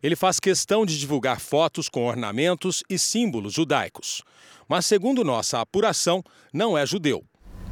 Ele 0.00 0.14
faz 0.14 0.38
questão 0.38 0.86
de 0.86 0.96
divulgar 0.96 1.40
fotos 1.40 1.88
com 1.88 2.06
ornamentos 2.06 2.84
e 2.88 2.96
símbolos 2.96 3.52
judaicos. 3.52 4.22
Mas, 4.68 4.86
segundo 4.86 5.24
nossa 5.24 5.60
apuração, 5.60 6.22
não 6.52 6.78
é 6.78 6.86
judeu. 6.86 7.24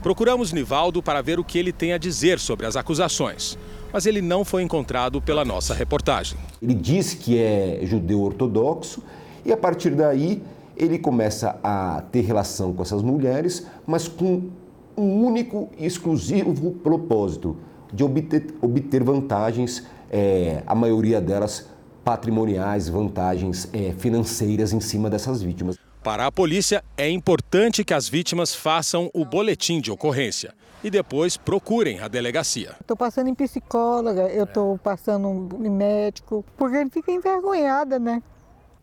Procuramos 0.02 0.50
Nivaldo 0.50 1.02
para 1.02 1.20
ver 1.20 1.38
o 1.38 1.44
que 1.44 1.58
ele 1.58 1.72
tem 1.72 1.92
a 1.92 1.98
dizer 1.98 2.38
sobre 2.38 2.64
as 2.66 2.74
acusações, 2.74 3.58
mas 3.92 4.06
ele 4.06 4.22
não 4.22 4.46
foi 4.46 4.62
encontrado 4.62 5.20
pela 5.20 5.44
nossa 5.44 5.74
reportagem. 5.74 6.38
Ele 6.62 6.72
diz 6.72 7.12
que 7.12 7.38
é 7.38 7.80
judeu 7.82 8.22
ortodoxo 8.22 9.02
e 9.44 9.52
a 9.52 9.56
partir 9.58 9.90
daí 9.90 10.42
ele 10.74 10.98
começa 10.98 11.60
a 11.62 12.02
ter 12.10 12.22
relação 12.22 12.72
com 12.72 12.80
essas 12.82 13.02
mulheres, 13.02 13.66
mas 13.86 14.08
com 14.08 14.48
um 14.96 15.26
único 15.26 15.68
e 15.76 15.84
exclusivo 15.84 16.72
propósito 16.72 17.58
de 17.92 18.02
obter, 18.02 18.54
obter 18.62 19.04
vantagens, 19.04 19.86
é, 20.10 20.62
a 20.66 20.74
maioria 20.74 21.20
delas 21.20 21.68
patrimoniais, 22.02 22.88
vantagens 22.88 23.68
é, 23.74 23.92
financeiras 23.98 24.72
em 24.72 24.80
cima 24.80 25.10
dessas 25.10 25.42
vítimas. 25.42 25.76
Para 26.02 26.26
a 26.26 26.32
polícia, 26.32 26.82
é 26.96 27.10
importante 27.10 27.84
que 27.84 27.92
as 27.92 28.08
vítimas 28.08 28.54
façam 28.54 29.10
o 29.12 29.24
boletim 29.24 29.80
de 29.80 29.90
ocorrência 29.92 30.54
e 30.82 30.90
depois 30.90 31.36
procurem 31.36 32.00
a 32.00 32.08
delegacia. 32.08 32.74
Estou 32.80 32.96
passando 32.96 33.28
em 33.28 33.34
psicóloga, 33.34 34.22
eu 34.28 34.44
estou 34.44 34.78
passando 34.78 35.48
em 35.62 35.68
médico, 35.68 36.42
porque 36.56 36.76
ele 36.76 36.90
fica 36.90 37.12
envergonhada, 37.12 37.98
né? 37.98 38.22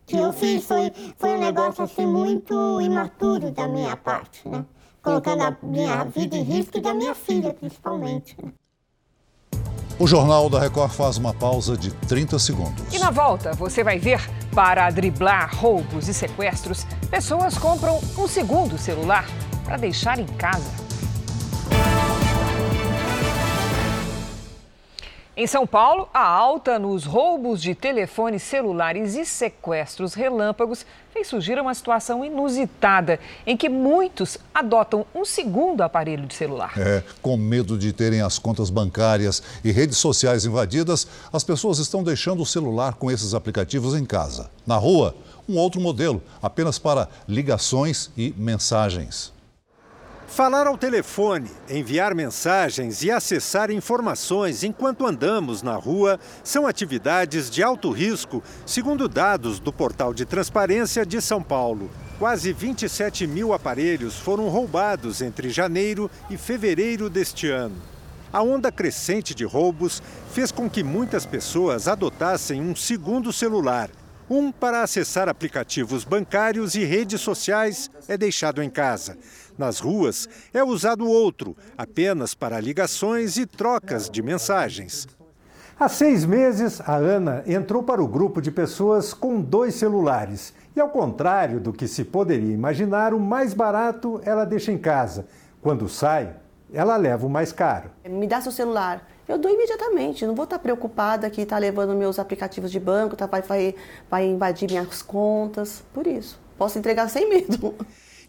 que 0.08 0.16
eu 0.16 0.32
fiz 0.32 0.64
foi, 0.64 0.90
foi 1.18 1.30
um 1.34 1.40
negócio 1.40 1.84
assim 1.84 2.06
muito 2.06 2.80
imaturo 2.80 3.50
da 3.50 3.68
minha 3.68 3.94
parte, 3.94 4.48
né? 4.48 4.64
Colocando 5.02 5.42
a 5.42 5.56
minha 5.62 6.02
vida 6.04 6.34
em 6.34 6.42
risco 6.42 6.78
e 6.78 6.80
da 6.80 6.94
minha 6.94 7.14
filha, 7.14 7.52
principalmente. 7.52 8.34
Né? 8.42 8.50
O 10.00 10.06
Jornal 10.06 10.48
da 10.48 10.60
Record 10.60 10.92
faz 10.92 11.16
uma 11.16 11.34
pausa 11.34 11.76
de 11.76 11.90
30 11.90 12.38
segundos. 12.38 12.94
E 12.94 13.00
na 13.00 13.10
volta, 13.10 13.52
você 13.54 13.82
vai 13.82 13.98
ver, 13.98 14.20
para 14.54 14.88
driblar 14.90 15.52
roubos 15.56 16.06
e 16.06 16.14
sequestros, 16.14 16.86
pessoas 17.10 17.58
compram 17.58 18.00
um 18.16 18.28
segundo 18.28 18.78
celular 18.78 19.26
para 19.64 19.76
deixar 19.76 20.20
em 20.20 20.26
casa. 20.26 20.70
Em 25.40 25.46
São 25.46 25.64
Paulo, 25.64 26.08
a 26.12 26.26
alta 26.26 26.80
nos 26.80 27.04
roubos 27.04 27.62
de 27.62 27.72
telefones 27.72 28.42
celulares 28.42 29.14
e 29.14 29.24
sequestros 29.24 30.12
relâmpagos 30.12 30.84
fez 31.12 31.28
surgir 31.28 31.60
uma 31.60 31.72
situação 31.74 32.24
inusitada 32.24 33.20
em 33.46 33.56
que 33.56 33.68
muitos 33.68 34.36
adotam 34.52 35.06
um 35.14 35.24
segundo 35.24 35.82
aparelho 35.82 36.26
de 36.26 36.34
celular. 36.34 36.72
É, 36.76 37.04
com 37.22 37.36
medo 37.36 37.78
de 37.78 37.92
terem 37.92 38.20
as 38.20 38.36
contas 38.36 38.68
bancárias 38.68 39.40
e 39.62 39.70
redes 39.70 39.98
sociais 39.98 40.44
invadidas, 40.44 41.06
as 41.32 41.44
pessoas 41.44 41.78
estão 41.78 42.02
deixando 42.02 42.42
o 42.42 42.46
celular 42.46 42.94
com 42.94 43.08
esses 43.08 43.32
aplicativos 43.32 43.94
em 43.94 44.04
casa. 44.04 44.50
Na 44.66 44.76
rua, 44.76 45.14
um 45.48 45.56
outro 45.56 45.80
modelo, 45.80 46.20
apenas 46.42 46.80
para 46.80 47.08
ligações 47.28 48.10
e 48.16 48.34
mensagens. 48.36 49.37
Falar 50.38 50.68
ao 50.68 50.78
telefone, 50.78 51.50
enviar 51.68 52.14
mensagens 52.14 53.02
e 53.02 53.10
acessar 53.10 53.72
informações 53.72 54.62
enquanto 54.62 55.04
andamos 55.04 55.64
na 55.64 55.74
rua 55.74 56.20
são 56.44 56.64
atividades 56.64 57.50
de 57.50 57.60
alto 57.60 57.90
risco, 57.90 58.40
segundo 58.64 59.08
dados 59.08 59.58
do 59.58 59.72
Portal 59.72 60.14
de 60.14 60.24
Transparência 60.24 61.04
de 61.04 61.20
São 61.20 61.42
Paulo. 61.42 61.90
Quase 62.20 62.52
27 62.52 63.26
mil 63.26 63.52
aparelhos 63.52 64.14
foram 64.14 64.48
roubados 64.48 65.22
entre 65.22 65.50
janeiro 65.50 66.08
e 66.30 66.36
fevereiro 66.36 67.10
deste 67.10 67.50
ano. 67.50 67.74
A 68.32 68.40
onda 68.40 68.70
crescente 68.70 69.34
de 69.34 69.44
roubos 69.44 70.00
fez 70.30 70.52
com 70.52 70.70
que 70.70 70.84
muitas 70.84 71.26
pessoas 71.26 71.88
adotassem 71.88 72.62
um 72.62 72.76
segundo 72.76 73.32
celular. 73.32 73.90
Um 74.30 74.52
para 74.52 74.82
acessar 74.82 75.26
aplicativos 75.26 76.04
bancários 76.04 76.74
e 76.74 76.84
redes 76.84 77.18
sociais 77.22 77.90
é 78.06 78.14
deixado 78.14 78.62
em 78.62 78.68
casa. 78.68 79.16
Nas 79.56 79.78
ruas, 79.78 80.28
é 80.52 80.62
usado 80.62 81.08
outro, 81.08 81.56
apenas 81.78 82.34
para 82.34 82.60
ligações 82.60 83.38
e 83.38 83.46
trocas 83.46 84.10
de 84.10 84.22
mensagens. 84.22 85.08
Há 85.80 85.88
seis 85.88 86.26
meses, 86.26 86.78
a 86.82 86.96
Ana 86.96 87.42
entrou 87.46 87.82
para 87.82 88.02
o 88.02 88.06
grupo 88.06 88.42
de 88.42 88.50
pessoas 88.50 89.14
com 89.14 89.40
dois 89.40 89.76
celulares. 89.76 90.52
E 90.76 90.80
ao 90.80 90.90
contrário 90.90 91.58
do 91.58 91.72
que 91.72 91.88
se 91.88 92.04
poderia 92.04 92.52
imaginar, 92.52 93.14
o 93.14 93.20
mais 93.20 93.54
barato 93.54 94.20
ela 94.24 94.44
deixa 94.44 94.70
em 94.70 94.78
casa. 94.78 95.26
Quando 95.62 95.88
sai, 95.88 96.36
ela 96.70 96.98
leva 96.98 97.26
o 97.26 97.30
mais 97.30 97.50
caro. 97.50 97.90
Me 98.06 98.26
dá 98.26 98.42
seu 98.42 98.52
celular. 98.52 99.08
Eu 99.28 99.36
dou 99.36 99.52
imediatamente, 99.52 100.24
não 100.26 100.34
vou 100.34 100.44
estar 100.44 100.58
preocupada 100.58 101.28
que 101.28 101.42
está 101.42 101.58
levando 101.58 101.94
meus 101.94 102.18
aplicativos 102.18 102.72
de 102.72 102.80
banco, 102.80 103.14
tá, 103.14 103.26
vai, 103.26 103.42
vai, 103.42 103.74
vai 104.10 104.26
invadir 104.26 104.70
minhas 104.70 105.02
contas. 105.02 105.84
Por 105.92 106.06
isso, 106.06 106.40
posso 106.56 106.78
entregar 106.78 107.08
sem 107.08 107.28
medo. 107.28 107.74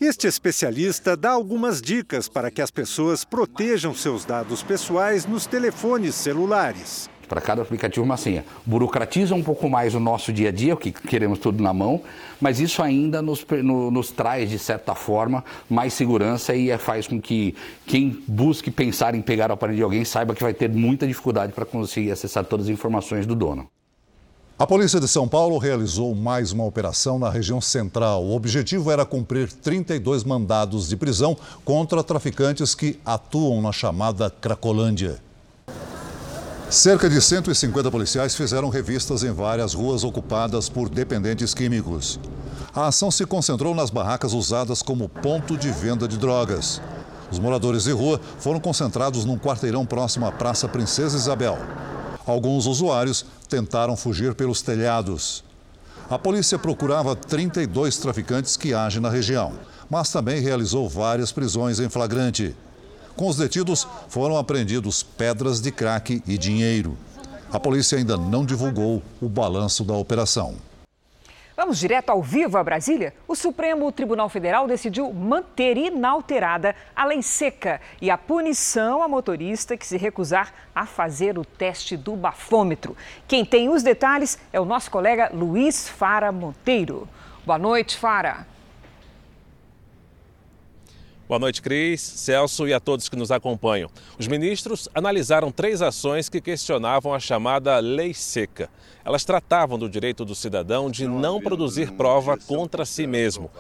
Este 0.02 0.28
especialista 0.28 1.18
dá 1.18 1.32
algumas 1.32 1.82
dicas 1.82 2.30
para 2.30 2.50
que 2.50 2.62
as 2.62 2.72
pessoas 2.72 3.26
protejam 3.26 3.94
seus 3.94 4.24
dados 4.24 4.64
pessoais 4.64 5.26
nos 5.26 5.46
telefones 5.46 6.16
celulares 6.16 7.10
para 7.30 7.40
cada 7.40 7.62
aplicativo 7.62 8.04
uma 8.04 8.18
senha. 8.18 8.44
Burocratiza 8.66 9.36
um 9.36 9.44
pouco 9.44 9.70
mais 9.70 9.94
o 9.94 10.00
nosso 10.00 10.34
dia 10.34 10.50
a 10.50 10.52
dia, 10.52 10.76
que 10.76 10.92
queremos 10.92 11.38
tudo 11.38 11.64
na 11.64 11.72
mão, 11.72 12.02
mas 12.42 12.60
isso 12.60 12.82
ainda 12.82 13.22
nos, 13.22 13.46
no, 13.64 13.92
nos 13.92 14.12
traz, 14.12 14.50
de 14.50 14.58
certa 14.58 14.96
forma, 14.96 15.46
mais 15.70 15.94
segurança 15.94 16.56
e 16.56 16.72
é, 16.72 16.78
faz 16.78 17.08
com 17.08 17.22
que 17.22 17.56
quem 17.86 18.22
busque 18.28 18.72
pensar 18.72 19.14
em 19.14 19.22
pegar 19.22 19.52
o 19.52 19.54
aparelho 19.54 19.78
de 19.78 19.84
alguém 19.84 20.04
saiba 20.04 20.34
que 20.34 20.42
vai 20.42 20.54
ter 20.54 20.70
muita 20.70 21.06
dificuldade 21.08 21.54
para 21.54 21.66
conseguir 21.66 22.12
acessar 22.12 22.44
todas 22.44 22.66
as 22.66 22.72
informações 22.72 23.26
do 23.26 23.36
dono. 23.36 23.70
A 24.58 24.68
Polícia 24.68 25.00
de 25.00 25.08
São 25.08 25.26
Paulo 25.26 25.58
realizou 25.58 26.14
mais 26.14 26.52
uma 26.52 26.66
operação 26.66 27.18
na 27.18 27.30
região 27.30 27.62
central. 27.62 28.26
O 28.26 28.36
objetivo 28.36 28.92
era 28.92 29.06
cumprir 29.06 29.50
32 29.50 30.26
mandados 30.26 30.90
de 30.90 30.98
prisão 30.98 31.38
contra 31.64 32.04
traficantes 32.04 32.76
que 32.76 33.00
atuam 33.06 33.62
na 33.62 33.72
chamada 33.72 34.30
Cracolândia. 34.30 35.29
Cerca 36.70 37.10
de 37.10 37.20
150 37.20 37.90
policiais 37.90 38.36
fizeram 38.36 38.70
revistas 38.70 39.24
em 39.24 39.32
várias 39.32 39.74
ruas 39.74 40.04
ocupadas 40.04 40.70
por 40.70 40.88
dependentes 40.88 41.52
químicos. 41.52 42.20
A 42.76 42.86
ação 42.86 43.10
se 43.10 43.26
concentrou 43.26 43.74
nas 43.74 43.90
barracas 43.90 44.34
usadas 44.34 44.84
como 44.84 45.10
ponto 45.10 45.58
de 45.58 45.72
venda 45.72 46.08
de 46.08 46.16
drogas. 46.16 46.80
Os 47.32 47.40
moradores 47.40 47.86
de 47.86 47.92
rua 47.92 48.22
foram 48.38 48.60
concentrados 48.60 49.26
num 49.26 49.36
quarteirão 49.36 49.84
próximo 49.84 50.28
à 50.28 50.32
Praça 50.32 50.68
Princesa 50.68 51.18
Isabel. 51.18 51.58
Alguns 52.24 52.68
usuários 52.68 53.26
tentaram 53.50 53.98
fugir 53.98 54.36
pelos 54.36 54.62
telhados. 54.62 55.44
A 56.08 56.20
polícia 56.20 56.60
procurava 56.60 57.16
32 57.16 57.98
traficantes 57.98 58.56
que 58.56 58.76
agem 58.76 59.02
na 59.02 59.10
região, 59.10 59.54
mas 59.90 60.12
também 60.12 60.40
realizou 60.40 60.88
várias 60.88 61.32
prisões 61.32 61.80
em 61.80 61.90
flagrante. 61.90 62.56
Com 63.20 63.28
os 63.28 63.36
detidos, 63.36 63.86
foram 64.08 64.38
apreendidos 64.38 65.04
pedras 65.04 65.60
de 65.60 65.74
crack 65.74 66.24
e 66.26 66.38
dinheiro. 66.38 66.98
A 67.52 67.60
polícia 67.60 67.98
ainda 67.98 68.16
não 68.16 68.46
divulgou 68.46 69.04
o 69.22 69.28
balanço 69.28 69.84
da 69.84 69.94
operação. 69.94 70.56
Vamos 71.54 71.78
direto 71.78 72.12
ao 72.12 72.24
vivo 72.24 72.58
a 72.58 72.64
Brasília? 72.64 73.14
O 73.28 73.36
Supremo 73.36 73.92
Tribunal 73.92 74.30
Federal 74.30 74.70
decidiu 74.70 75.12
manter 75.12 75.76
inalterada 75.76 76.74
a 76.96 77.04
lei 77.04 77.22
seca 77.22 77.82
e 78.02 78.10
a 78.10 78.18
punição 78.18 79.04
a 79.04 79.08
motorista 79.10 79.76
que 79.76 79.86
se 79.86 79.98
recusar 79.98 80.54
a 80.74 80.86
fazer 80.86 81.38
o 81.38 81.44
teste 81.44 81.98
do 81.98 82.16
bafômetro. 82.16 82.96
Quem 83.28 83.44
tem 83.44 83.68
os 83.68 83.84
detalhes 83.84 84.40
é 84.54 84.62
o 84.62 84.66
nosso 84.66 84.90
colega 84.90 85.30
Luiz 85.34 85.90
Fara 85.90 86.32
Monteiro. 86.32 87.06
Boa 87.46 87.60
noite, 87.60 87.98
Fara. 87.98 88.48
Boa 91.30 91.38
noite, 91.38 91.62
Cris, 91.62 92.02
Celso 92.02 92.68
e 92.68 92.74
a 92.74 92.80
todos 92.80 93.08
que 93.08 93.16
nos 93.16 93.30
acompanham. 93.30 93.88
Os 94.18 94.26
ministros 94.26 94.90
analisaram 94.96 95.52
três 95.52 95.80
ações 95.80 96.28
que 96.28 96.42
questionavam 96.42 97.14
a 97.14 97.20
chamada 97.20 97.78
lei 97.78 98.16
seca. 98.16 98.68
Elas 99.06 99.24
tratavam 99.24 99.78
do 99.78 99.88
direito 99.88 100.26
do 100.26 100.34
cidadão 100.34 100.90
de 100.90 101.08
não 101.08 101.40
produzir 101.40 101.92
prova 101.92 102.36
contra 102.36 102.84
si 102.84 103.06
mesmo. 103.06 103.52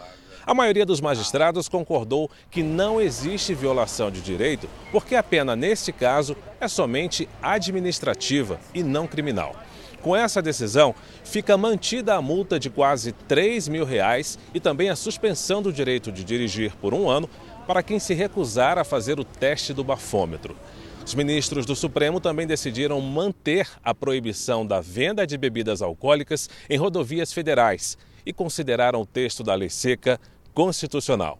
A 0.47 0.55
maioria 0.55 0.83
dos 0.83 0.99
magistrados 0.99 1.69
concordou 1.69 2.27
que 2.49 2.63
não 2.63 2.99
existe 2.99 3.53
violação 3.53 4.09
de 4.09 4.19
direito, 4.19 4.67
porque 4.91 5.13
a 5.13 5.21
pena, 5.21 5.55
neste 5.55 5.91
caso, 5.91 6.35
é 6.59 6.67
somente 6.67 7.29
administrativa 7.39 8.59
e 8.73 8.81
não 8.81 9.05
criminal. 9.05 9.55
Com 10.01 10.15
essa 10.15 10.41
decisão, 10.41 10.95
fica 11.25 11.57
mantida 11.57 12.15
a 12.15 12.21
multa 12.21 12.57
de 12.57 12.69
quase 12.69 13.11
3 13.11 13.67
mil 13.67 13.83
reais 13.83 14.39
e 14.53 14.59
também 14.59 14.89
a 14.89 14.95
suspensão 14.95 15.61
do 15.61 15.73
direito 15.73 16.09
de 16.09 16.23
dirigir 16.23 16.73
por 16.77 16.93
um 16.93 17.09
ano 17.09 17.29
para 17.69 17.83
quem 17.83 17.99
se 17.99 18.15
recusar 18.15 18.79
a 18.79 18.83
fazer 18.83 19.19
o 19.19 19.23
teste 19.23 19.75
do 19.75 19.83
bafômetro. 19.83 20.57
Os 21.05 21.13
ministros 21.13 21.67
do 21.67 21.75
Supremo 21.75 22.19
também 22.19 22.47
decidiram 22.47 22.99
manter 22.99 23.69
a 23.83 23.93
proibição 23.93 24.65
da 24.65 24.81
venda 24.81 25.27
de 25.27 25.37
bebidas 25.37 25.79
alcoólicas 25.79 26.49
em 26.67 26.77
rodovias 26.77 27.31
federais 27.31 27.95
e 28.25 28.33
consideraram 28.33 29.01
o 29.01 29.05
texto 29.05 29.43
da 29.43 29.53
lei 29.53 29.69
seca 29.69 30.19
constitucional. 30.51 31.37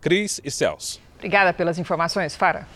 Cris 0.00 0.40
e 0.42 0.50
Celso. 0.50 0.98
Obrigada 1.16 1.52
pelas 1.52 1.78
informações, 1.78 2.34
Fara. 2.34 2.66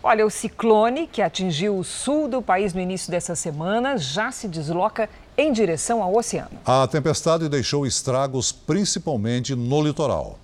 Olha, 0.00 0.24
o 0.24 0.30
ciclone 0.30 1.08
que 1.08 1.20
atingiu 1.20 1.76
o 1.76 1.82
sul 1.82 2.28
do 2.28 2.40
país 2.40 2.72
no 2.72 2.80
início 2.80 3.10
dessa 3.10 3.34
semana 3.34 3.98
já 3.98 4.30
se 4.30 4.46
desloca 4.46 5.10
em 5.36 5.52
direção 5.52 6.04
ao 6.04 6.14
oceano. 6.14 6.52
A 6.64 6.86
tempestade 6.86 7.48
deixou 7.48 7.84
estragos 7.84 8.52
principalmente 8.52 9.56
no 9.56 9.82
litoral. 9.82 10.38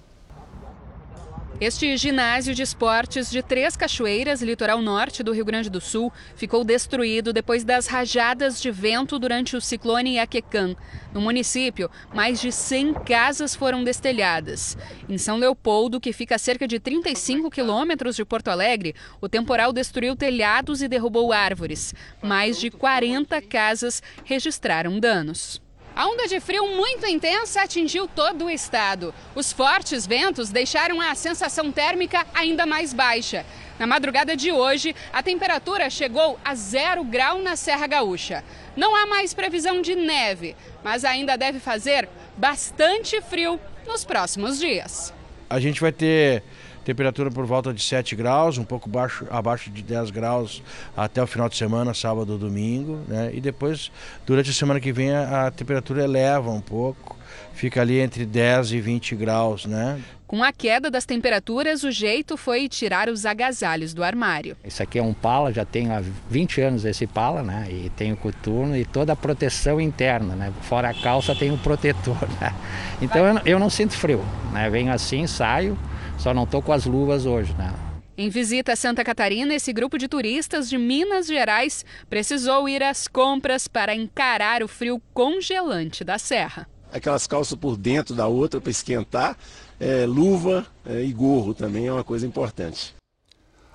Este 1.58 1.96
ginásio 1.96 2.54
de 2.54 2.60
esportes 2.62 3.30
de 3.30 3.42
Três 3.42 3.78
Cachoeiras, 3.78 4.42
litoral 4.42 4.82
norte 4.82 5.22
do 5.22 5.32
Rio 5.32 5.44
Grande 5.44 5.70
do 5.70 5.80
Sul, 5.80 6.12
ficou 6.34 6.62
destruído 6.62 7.32
depois 7.32 7.64
das 7.64 7.86
rajadas 7.86 8.60
de 8.60 8.70
vento 8.70 9.18
durante 9.18 9.56
o 9.56 9.60
ciclone 9.60 10.16
Iaquecã. 10.16 10.76
No 11.14 11.20
município, 11.22 11.90
mais 12.14 12.42
de 12.42 12.52
100 12.52 12.92
casas 13.06 13.56
foram 13.56 13.82
destelhadas. 13.82 14.76
Em 15.08 15.16
São 15.16 15.38
Leopoldo, 15.38 15.98
que 15.98 16.12
fica 16.12 16.34
a 16.34 16.38
cerca 16.38 16.68
de 16.68 16.78
35 16.78 17.50
quilômetros 17.50 18.16
de 18.16 18.24
Porto 18.26 18.48
Alegre, 18.48 18.94
o 19.18 19.26
temporal 19.26 19.72
destruiu 19.72 20.14
telhados 20.14 20.82
e 20.82 20.88
derrubou 20.88 21.32
árvores. 21.32 21.94
Mais 22.22 22.60
de 22.60 22.70
40 22.70 23.40
casas 23.40 24.02
registraram 24.26 25.00
danos. 25.00 25.64
A 25.96 26.06
onda 26.08 26.28
de 26.28 26.38
frio 26.40 26.76
muito 26.76 27.06
intensa 27.06 27.62
atingiu 27.62 28.06
todo 28.06 28.44
o 28.44 28.50
estado. 28.50 29.14
Os 29.34 29.50
fortes 29.50 30.06
ventos 30.06 30.50
deixaram 30.50 31.00
a 31.00 31.14
sensação 31.14 31.72
térmica 31.72 32.26
ainda 32.34 32.66
mais 32.66 32.92
baixa. 32.92 33.46
Na 33.78 33.86
madrugada 33.86 34.36
de 34.36 34.52
hoje, 34.52 34.94
a 35.10 35.22
temperatura 35.22 35.88
chegou 35.88 36.38
a 36.44 36.54
zero 36.54 37.02
grau 37.02 37.40
na 37.40 37.56
Serra 37.56 37.86
Gaúcha. 37.86 38.44
Não 38.76 38.94
há 38.94 39.06
mais 39.06 39.32
previsão 39.32 39.80
de 39.80 39.94
neve, 39.94 40.54
mas 40.84 41.02
ainda 41.02 41.34
deve 41.34 41.58
fazer 41.58 42.06
bastante 42.36 43.18
frio 43.22 43.58
nos 43.86 44.04
próximos 44.04 44.58
dias. 44.58 45.14
A 45.48 45.58
gente 45.58 45.80
vai 45.80 45.92
ter 45.92 46.42
temperatura 46.86 47.32
por 47.32 47.44
volta 47.44 47.74
de 47.74 47.82
7 47.82 48.14
graus, 48.14 48.58
um 48.58 48.64
pouco 48.64 48.88
baixo, 48.88 49.26
abaixo 49.28 49.70
de 49.70 49.82
10 49.82 50.10
graus 50.10 50.62
até 50.96 51.20
o 51.20 51.26
final 51.26 51.48
de 51.48 51.56
semana, 51.56 51.92
sábado 51.92 52.34
ou 52.34 52.38
domingo, 52.38 53.00
né? 53.08 53.32
E 53.34 53.40
depois, 53.40 53.90
durante 54.24 54.50
a 54.50 54.52
semana 54.52 54.78
que 54.78 54.92
vem, 54.92 55.10
a, 55.10 55.48
a 55.48 55.50
temperatura 55.50 56.04
eleva 56.04 56.48
um 56.48 56.60
pouco, 56.60 57.16
fica 57.54 57.80
ali 57.80 57.98
entre 57.98 58.24
10 58.24 58.70
e 58.70 58.80
20 58.80 59.16
graus, 59.16 59.66
né? 59.66 60.00
Com 60.28 60.44
a 60.44 60.52
queda 60.52 60.88
das 60.88 61.04
temperaturas, 61.04 61.82
o 61.82 61.90
jeito 61.90 62.36
foi 62.36 62.68
tirar 62.68 63.08
os 63.08 63.26
agasalhos 63.26 63.92
do 63.92 64.04
armário. 64.04 64.56
Isso 64.64 64.80
aqui 64.80 65.00
é 65.00 65.02
um 65.02 65.12
pala, 65.12 65.52
já 65.52 65.64
tenho 65.64 65.92
há 65.92 66.00
20 66.30 66.60
anos 66.60 66.84
esse 66.84 67.06
pala, 67.06 67.42
né? 67.42 67.66
E 67.68 67.90
tem 67.96 68.12
o 68.12 68.16
coturno 68.16 68.76
e 68.76 68.84
toda 68.84 69.12
a 69.12 69.16
proteção 69.16 69.80
interna, 69.80 70.36
né? 70.36 70.52
Fora 70.62 70.90
a 70.90 70.94
calça 70.94 71.34
tem 71.34 71.50
o 71.50 71.58
protetor, 71.58 72.16
né? 72.40 72.54
Então 73.02 73.26
eu, 73.26 73.40
eu 73.44 73.58
não 73.58 73.70
sinto 73.70 73.94
frio, 73.94 74.24
né? 74.52 74.70
Venho 74.70 74.92
assim, 74.92 75.26
saio, 75.26 75.76
só 76.18 76.34
não 76.34 76.44
estou 76.44 76.62
com 76.62 76.72
as 76.72 76.84
luvas 76.86 77.26
hoje, 77.26 77.54
né? 77.54 77.72
Em 78.18 78.30
visita 78.30 78.72
a 78.72 78.76
Santa 78.76 79.04
Catarina, 79.04 79.54
esse 79.54 79.72
grupo 79.74 79.98
de 79.98 80.08
turistas 80.08 80.70
de 80.70 80.78
Minas 80.78 81.26
Gerais 81.26 81.84
precisou 82.08 82.66
ir 82.66 82.82
às 82.82 83.06
compras 83.06 83.68
para 83.68 83.94
encarar 83.94 84.62
o 84.62 84.68
frio 84.68 85.02
congelante 85.12 86.02
da 86.02 86.18
serra. 86.18 86.66
Aquelas 86.90 87.26
calças 87.26 87.58
por 87.58 87.76
dentro 87.76 88.14
da 88.14 88.26
outra 88.26 88.58
para 88.58 88.70
esquentar, 88.70 89.36
é, 89.78 90.06
luva 90.06 90.66
é, 90.86 91.02
e 91.02 91.12
gorro 91.12 91.52
também 91.52 91.88
é 91.88 91.92
uma 91.92 92.04
coisa 92.04 92.26
importante. 92.26 92.95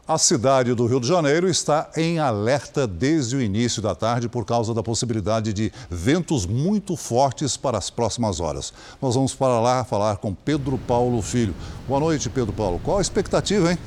A 0.08 0.18
cidade 0.18 0.74
do 0.74 0.88
Rio 0.88 1.00
de 1.00 1.08
Janeiro 1.08 1.48
está 1.48 1.88
em 1.96 2.18
alerta 2.18 2.88
desde 2.88 3.36
o 3.36 3.42
início 3.42 3.84
da 3.84 3.94
tarde 3.94 4.28
por 4.28 4.44
causa 4.44 4.74
da 4.74 4.82
possibilidade 4.82 5.54
de 5.54 5.72
ventos 5.92 6.48
muito 6.48 6.98
fortes 6.98 7.56
para 7.56 7.78
as 7.78 7.92
próximas 7.92 8.40
horas. 8.40 8.74
Nós 9.00 9.14
vamos 9.14 9.36
para 9.36 9.60
lá 9.60 9.84
falar 9.84 10.18
com 10.18 10.34
Pedro 10.34 10.80
Paulo 10.88 11.22
Filho. 11.22 11.54
Boa 11.88 12.00
noite, 12.00 12.32
Pedro 12.32 12.52
Paulo. 12.52 12.82
Qual 12.84 12.98
a 12.98 13.02
expectativa, 13.02 13.72
hein? 13.72 13.78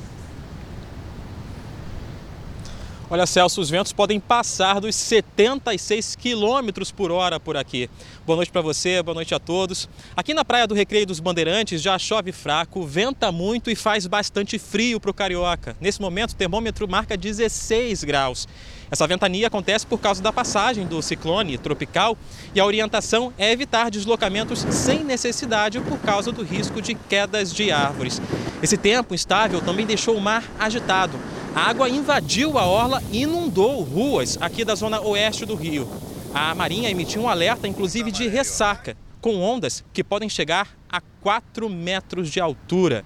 Olha, 3.07 3.27
Celso, 3.27 3.61
os 3.61 3.69
ventos 3.69 3.93
podem 3.93 4.19
passar 4.19 4.81
dos 4.81 4.95
76 4.95 6.15
quilômetros 6.15 6.91
por 6.91 7.11
hora 7.11 7.39
por 7.39 7.55
aqui. 7.55 7.87
Boa 8.25 8.37
noite 8.37 8.51
para 8.51 8.61
você, 8.61 9.03
boa 9.03 9.13
noite 9.13 9.35
a 9.35 9.39
todos. 9.39 9.87
Aqui 10.17 10.33
na 10.33 10.43
Praia 10.43 10.65
do 10.65 10.73
Recreio 10.73 11.05
dos 11.05 11.19
Bandeirantes 11.19 11.83
já 11.83 11.99
chove 11.99 12.31
fraco, 12.31 12.83
venta 12.83 13.31
muito 13.31 13.69
e 13.69 13.75
faz 13.75 14.07
bastante 14.07 14.57
frio 14.57 14.99
para 14.99 15.11
o 15.11 15.13
carioca. 15.13 15.77
Nesse 15.79 16.01
momento, 16.01 16.31
o 16.31 16.35
termômetro 16.35 16.87
marca 16.87 17.15
16 17.15 18.03
graus. 18.03 18.47
Essa 18.95 19.07
ventania 19.07 19.47
acontece 19.47 19.85
por 19.85 19.99
causa 19.99 20.23
da 20.23 20.31
passagem 20.31 20.87
do 20.87 21.01
ciclone 21.01 21.57
tropical 21.57 22.17
e 22.53 22.61
a 22.61 22.65
orientação 22.65 23.33
é 23.37 23.51
evitar 23.51 23.91
deslocamentos 23.91 24.59
sem 24.69 25.03
necessidade 25.03 25.81
por 25.81 25.99
causa 25.99 26.31
do 26.31 26.41
risco 26.41 26.81
de 26.81 26.95
quedas 26.95 27.53
de 27.53 27.73
árvores. 27.73 28.21
Esse 28.63 28.77
tempo 28.77 29.13
instável 29.13 29.59
também 29.59 29.85
deixou 29.85 30.15
o 30.15 30.21
mar 30.21 30.45
agitado. 30.57 31.19
A 31.53 31.69
água 31.69 31.89
invadiu 31.89 32.57
a 32.57 32.65
orla 32.65 33.03
e 33.11 33.23
inundou 33.23 33.83
ruas 33.83 34.37
aqui 34.39 34.63
da 34.63 34.75
zona 34.75 35.01
oeste 35.01 35.45
do 35.45 35.55
Rio. 35.55 35.89
A 36.33 36.55
Marinha 36.55 36.89
emitiu 36.89 37.23
um 37.23 37.27
alerta, 37.27 37.67
inclusive, 37.67 38.11
de 38.11 38.29
ressaca, 38.29 38.95
com 39.19 39.41
ondas 39.41 39.83
que 39.91 40.05
podem 40.05 40.29
chegar 40.29 40.69
a 40.89 41.01
4 41.19 41.69
metros 41.69 42.31
de 42.31 42.39
altura. 42.39 43.03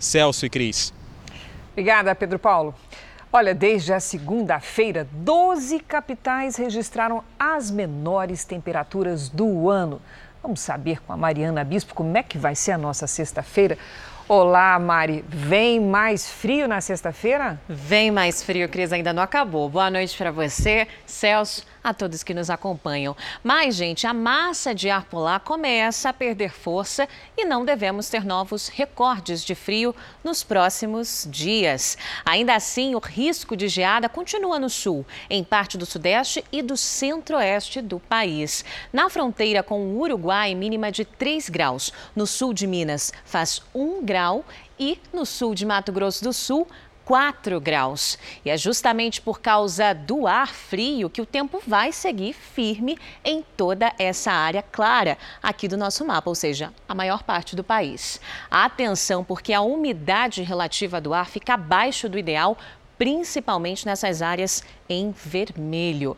Celso 0.00 0.44
e 0.46 0.50
Cris. 0.50 0.92
Obrigada, 1.70 2.12
Pedro 2.12 2.40
Paulo. 2.40 2.74
Olha, 3.34 3.54
desde 3.54 3.94
a 3.94 3.98
segunda-feira, 3.98 5.08
12 5.10 5.80
capitais 5.80 6.56
registraram 6.56 7.24
as 7.38 7.70
menores 7.70 8.44
temperaturas 8.44 9.30
do 9.30 9.70
ano. 9.70 10.02
Vamos 10.42 10.60
saber 10.60 11.00
com 11.00 11.14
a 11.14 11.16
Mariana 11.16 11.64
Bispo 11.64 11.94
como 11.94 12.14
é 12.18 12.22
que 12.22 12.36
vai 12.36 12.54
ser 12.54 12.72
a 12.72 12.78
nossa 12.78 13.06
sexta-feira. 13.06 13.78
Olá, 14.28 14.78
Mari. 14.78 15.24
Vem 15.26 15.80
mais 15.80 16.30
frio 16.30 16.68
na 16.68 16.82
sexta-feira? 16.82 17.58
Vem 17.66 18.10
mais 18.10 18.42
frio, 18.42 18.68
Cris, 18.68 18.92
ainda 18.92 19.14
não 19.14 19.22
acabou. 19.22 19.66
Boa 19.66 19.90
noite 19.90 20.14
para 20.14 20.30
você, 20.30 20.86
Celso, 21.06 21.64
a 21.82 21.92
todos 21.92 22.22
que 22.22 22.34
nos 22.34 22.50
acompanham. 22.50 23.16
Mas, 23.42 23.74
gente, 23.74 24.06
a 24.06 24.14
massa 24.14 24.74
de 24.74 24.90
ar 24.90 25.04
polar 25.04 25.40
começa 25.40 26.08
a 26.08 26.12
perder 26.12 26.52
força 26.52 27.08
e 27.36 27.44
não 27.44 27.64
devemos 27.64 28.08
ter 28.08 28.24
novos 28.24 28.68
recordes 28.68 29.44
de 29.44 29.54
frio 29.54 29.94
nos 30.22 30.42
próximos 30.42 31.26
dias. 31.30 31.96
Ainda 32.24 32.54
assim, 32.54 32.94
o 32.94 32.98
risco 32.98 33.56
de 33.56 33.68
geada 33.68 34.08
continua 34.08 34.58
no 34.58 34.70
sul, 34.70 35.04
em 35.28 35.42
parte 35.42 35.76
do 35.76 35.86
sudeste 35.86 36.44
e 36.52 36.62
do 36.62 36.76
centro-oeste 36.76 37.80
do 37.80 37.98
país. 37.98 38.64
Na 38.92 39.08
fronteira 39.08 39.62
com 39.62 39.80
o 39.80 40.00
Uruguai, 40.00 40.54
mínima 40.54 40.92
de 40.92 41.04
3 41.04 41.48
graus. 41.48 41.92
No 42.14 42.26
sul 42.26 42.52
de 42.52 42.66
Minas, 42.66 43.12
faz 43.24 43.62
1 43.74 44.04
grau 44.04 44.44
e 44.78 44.98
no 45.12 45.24
sul 45.24 45.54
de 45.54 45.64
Mato 45.64 45.92
Grosso 45.92 46.24
do 46.24 46.32
Sul, 46.32 46.66
4 47.12 47.60
graus. 47.60 48.18
E 48.42 48.48
é 48.48 48.56
justamente 48.56 49.20
por 49.20 49.38
causa 49.38 49.92
do 49.92 50.26
ar 50.26 50.48
frio 50.48 51.10
que 51.10 51.20
o 51.20 51.26
tempo 51.26 51.62
vai 51.66 51.92
seguir 51.92 52.32
firme 52.32 52.98
em 53.22 53.44
toda 53.54 53.92
essa 53.98 54.32
área 54.32 54.62
clara 54.62 55.18
aqui 55.42 55.68
do 55.68 55.76
nosso 55.76 56.06
mapa, 56.06 56.30
ou 56.30 56.34
seja, 56.34 56.72
a 56.88 56.94
maior 56.94 57.22
parte 57.22 57.54
do 57.54 57.62
país. 57.62 58.18
Atenção, 58.50 59.22
porque 59.22 59.52
a 59.52 59.60
umidade 59.60 60.42
relativa 60.42 61.02
do 61.02 61.12
ar 61.12 61.26
fica 61.26 61.52
abaixo 61.52 62.08
do 62.08 62.18
ideal 62.18 62.56
principalmente 62.96 63.84
nessas 63.84 64.22
áreas 64.22 64.62
em 64.92 65.10
vermelho. 65.10 66.16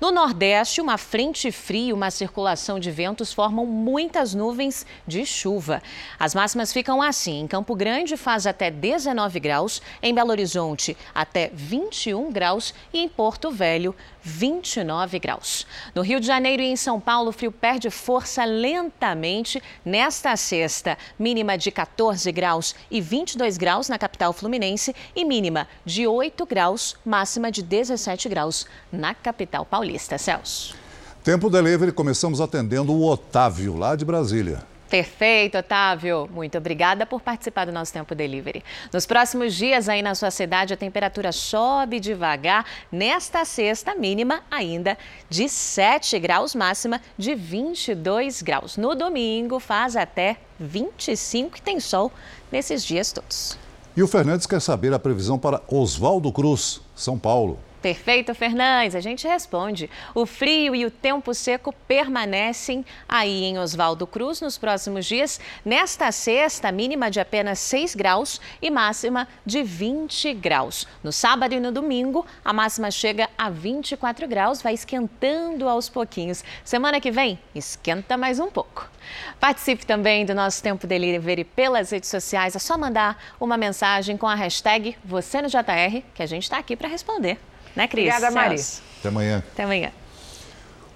No 0.00 0.10
Nordeste, 0.10 0.80
uma 0.80 0.98
frente 0.98 1.50
fria 1.50 1.90
e 1.90 1.92
uma 1.92 2.10
circulação 2.10 2.78
de 2.78 2.90
ventos 2.90 3.32
formam 3.32 3.64
muitas 3.64 4.34
nuvens 4.34 4.84
de 5.06 5.24
chuva. 5.24 5.82
As 6.18 6.34
máximas 6.34 6.72
ficam 6.72 7.00
assim: 7.00 7.40
em 7.40 7.46
Campo 7.46 7.74
Grande 7.74 8.16
faz 8.16 8.46
até 8.46 8.70
19 8.70 9.40
graus, 9.40 9.80
em 10.02 10.14
Belo 10.14 10.30
Horizonte 10.30 10.96
até 11.14 11.50
21 11.54 12.32
graus 12.32 12.74
e 12.92 12.98
em 12.98 13.08
Porto 13.08 13.50
Velho 13.50 13.94
29 14.22 15.20
graus. 15.20 15.66
No 15.94 16.02
Rio 16.02 16.18
de 16.18 16.26
Janeiro 16.26 16.60
e 16.60 16.66
em 16.66 16.76
São 16.76 16.98
Paulo, 17.00 17.30
o 17.30 17.32
frio 17.32 17.52
perde 17.52 17.88
força 17.90 18.44
lentamente 18.44 19.62
nesta 19.84 20.36
sexta. 20.36 20.98
Mínima 21.16 21.56
de 21.56 21.70
14 21.70 22.30
graus 22.32 22.74
e 22.90 23.00
22 23.00 23.56
graus 23.56 23.88
na 23.88 23.98
capital 23.98 24.32
fluminense 24.32 24.94
e 25.14 25.24
mínima 25.24 25.68
de 25.84 26.08
8 26.08 26.44
graus, 26.44 26.96
máxima 27.04 27.52
de 27.52 27.62
17 27.62 28.15
graus 28.24 28.66
na 28.90 29.14
capital 29.14 29.66
paulista. 29.66 30.16
Celso. 30.16 30.74
Tempo 31.22 31.50
Delivery, 31.50 31.92
começamos 31.92 32.40
atendendo 32.40 32.92
o 32.92 33.04
Otávio, 33.04 33.76
lá 33.76 33.96
de 33.96 34.04
Brasília. 34.04 34.62
Perfeito, 34.88 35.58
Otávio. 35.58 36.28
Muito 36.32 36.56
obrigada 36.56 37.04
por 37.04 37.20
participar 37.20 37.64
do 37.64 37.72
nosso 37.72 37.92
Tempo 37.92 38.14
Delivery. 38.14 38.62
Nos 38.92 39.04
próximos 39.04 39.54
dias, 39.54 39.88
aí 39.88 40.00
na 40.00 40.14
sua 40.14 40.30
cidade, 40.30 40.72
a 40.72 40.76
temperatura 40.76 41.32
sobe 41.32 41.98
devagar. 41.98 42.64
Nesta 42.90 43.44
sexta, 43.44 43.94
mínima 43.96 44.42
ainda 44.48 44.96
de 45.28 45.48
7 45.48 46.18
graus, 46.20 46.54
máxima 46.54 47.00
de 47.18 47.34
22 47.34 48.42
graus. 48.42 48.76
No 48.76 48.94
domingo, 48.94 49.58
faz 49.58 49.96
até 49.96 50.36
25 50.60 51.58
e 51.58 51.60
tem 51.60 51.80
sol 51.80 52.12
nesses 52.52 52.84
dias 52.84 53.10
todos. 53.10 53.58
E 53.96 54.02
o 54.02 54.06
Fernandes 54.06 54.46
quer 54.46 54.60
saber 54.60 54.92
a 54.94 54.98
previsão 54.98 55.38
para 55.38 55.60
Oswaldo 55.66 56.30
Cruz, 56.30 56.80
São 56.94 57.18
Paulo. 57.18 57.58
Perfeito, 57.86 58.34
Fernandes. 58.34 58.96
A 58.96 59.00
gente 59.00 59.28
responde. 59.28 59.88
O 60.12 60.26
frio 60.26 60.74
e 60.74 60.84
o 60.84 60.90
tempo 60.90 61.32
seco 61.32 61.72
permanecem 61.86 62.84
aí 63.08 63.44
em 63.44 63.60
Oswaldo 63.60 64.08
Cruz 64.08 64.40
nos 64.40 64.58
próximos 64.58 65.06
dias. 65.06 65.38
Nesta 65.64 66.10
sexta, 66.10 66.72
mínima 66.72 67.08
de 67.12 67.20
apenas 67.20 67.60
6 67.60 67.94
graus 67.94 68.40
e 68.60 68.72
máxima 68.72 69.28
de 69.46 69.62
20 69.62 70.34
graus. 70.34 70.84
No 71.00 71.12
sábado 71.12 71.54
e 71.54 71.60
no 71.60 71.70
domingo, 71.70 72.26
a 72.44 72.52
máxima 72.52 72.90
chega 72.90 73.30
a 73.38 73.48
24 73.50 74.26
graus, 74.26 74.60
vai 74.60 74.74
esquentando 74.74 75.68
aos 75.68 75.88
pouquinhos. 75.88 76.42
Semana 76.64 77.00
que 77.00 77.12
vem, 77.12 77.38
esquenta 77.54 78.16
mais 78.16 78.40
um 78.40 78.50
pouco. 78.50 78.90
Participe 79.38 79.86
também 79.86 80.26
do 80.26 80.34
nosso 80.34 80.60
Tempo 80.60 80.88
Delivery 80.88 81.44
pelas 81.44 81.92
redes 81.92 82.10
sociais. 82.10 82.56
É 82.56 82.58
só 82.58 82.76
mandar 82.76 83.16
uma 83.38 83.56
mensagem 83.56 84.16
com 84.16 84.26
a 84.26 84.34
hashtag 84.34 84.98
Você 85.04 85.40
no 85.40 85.46
JR, 85.46 86.02
que 86.12 86.22
a 86.24 86.26
gente 86.26 86.42
está 86.42 86.58
aqui 86.58 86.74
para 86.74 86.88
responder. 86.88 87.38
Né, 87.76 87.86
Cris? 87.86 88.08
Obrigada, 88.08 88.34
Mari. 88.34 88.60
Até 88.98 89.08
amanhã. 89.08 89.44
Até 89.52 89.62
amanhã. 89.64 89.92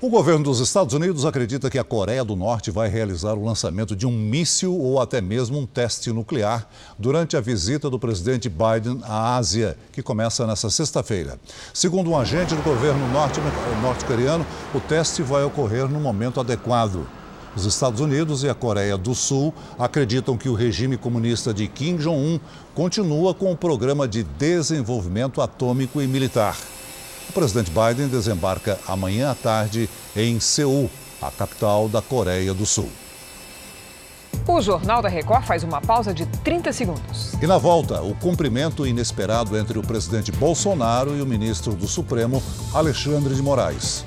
O 0.02 0.08
governo 0.08 0.44
dos 0.44 0.60
Estados 0.60 0.94
Unidos 0.94 1.26
acredita 1.26 1.68
que 1.68 1.78
a 1.78 1.84
Coreia 1.84 2.24
do 2.24 2.34
Norte 2.34 2.70
vai 2.70 2.88
realizar 2.88 3.34
o 3.34 3.44
lançamento 3.44 3.94
de 3.94 4.06
um 4.06 4.10
míssil 4.10 4.74
ou 4.74 4.98
até 4.98 5.20
mesmo 5.20 5.58
um 5.58 5.66
teste 5.66 6.10
nuclear 6.10 6.66
durante 6.98 7.36
a 7.36 7.40
visita 7.42 7.90
do 7.90 7.98
presidente 7.98 8.48
Biden 8.48 9.02
à 9.04 9.36
Ásia, 9.36 9.76
que 9.92 10.02
começa 10.02 10.46
nesta 10.46 10.70
sexta-feira. 10.70 11.38
Segundo 11.74 12.08
um 12.12 12.18
agente 12.18 12.54
do 12.54 12.62
governo 12.62 13.06
norte-coreano, 13.82 14.46
o 14.74 14.80
teste 14.80 15.22
vai 15.22 15.44
ocorrer 15.44 15.86
no 15.86 16.00
momento 16.00 16.40
adequado. 16.40 17.06
Os 17.60 17.66
Estados 17.66 18.00
Unidos 18.00 18.42
e 18.42 18.48
a 18.48 18.54
Coreia 18.54 18.96
do 18.96 19.14
Sul 19.14 19.52
acreditam 19.78 20.34
que 20.34 20.48
o 20.48 20.54
regime 20.54 20.96
comunista 20.96 21.52
de 21.52 21.68
Kim 21.68 21.98
Jong-un 21.98 22.40
continua 22.74 23.34
com 23.34 23.52
o 23.52 23.56
programa 23.56 24.08
de 24.08 24.22
desenvolvimento 24.22 25.42
atômico 25.42 26.00
e 26.00 26.06
militar. 26.06 26.56
O 27.28 27.32
presidente 27.34 27.70
Biden 27.70 28.08
desembarca 28.08 28.78
amanhã 28.88 29.30
à 29.30 29.34
tarde 29.34 29.90
em 30.16 30.40
Seul, 30.40 30.88
a 31.20 31.30
capital 31.30 31.86
da 31.86 32.00
Coreia 32.00 32.54
do 32.54 32.64
Sul. 32.64 32.88
O 34.48 34.58
Jornal 34.62 35.02
da 35.02 35.10
Record 35.10 35.44
faz 35.44 35.62
uma 35.62 35.82
pausa 35.82 36.14
de 36.14 36.24
30 36.24 36.72
segundos. 36.72 37.34
E 37.42 37.46
na 37.46 37.58
volta, 37.58 38.00
o 38.00 38.14
cumprimento 38.14 38.86
inesperado 38.86 39.54
entre 39.58 39.78
o 39.78 39.82
presidente 39.82 40.32
Bolsonaro 40.32 41.14
e 41.14 41.20
o 41.20 41.26
ministro 41.26 41.74
do 41.74 41.86
Supremo, 41.86 42.42
Alexandre 42.72 43.34
de 43.34 43.42
Moraes. 43.42 44.02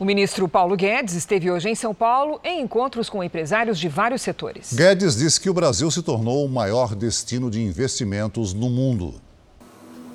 O 0.00 0.04
ministro 0.06 0.48
Paulo 0.48 0.78
Guedes 0.78 1.12
esteve 1.12 1.50
hoje 1.50 1.68
em 1.68 1.74
São 1.74 1.94
Paulo 1.94 2.40
em 2.42 2.62
encontros 2.62 3.10
com 3.10 3.22
empresários 3.22 3.78
de 3.78 3.86
vários 3.86 4.22
setores. 4.22 4.72
Guedes 4.72 5.14
disse 5.14 5.38
que 5.38 5.50
o 5.50 5.52
Brasil 5.52 5.90
se 5.90 6.02
tornou 6.02 6.42
o 6.42 6.48
maior 6.48 6.94
destino 6.94 7.50
de 7.50 7.60
investimentos 7.60 8.54
no 8.54 8.70
mundo. 8.70 9.20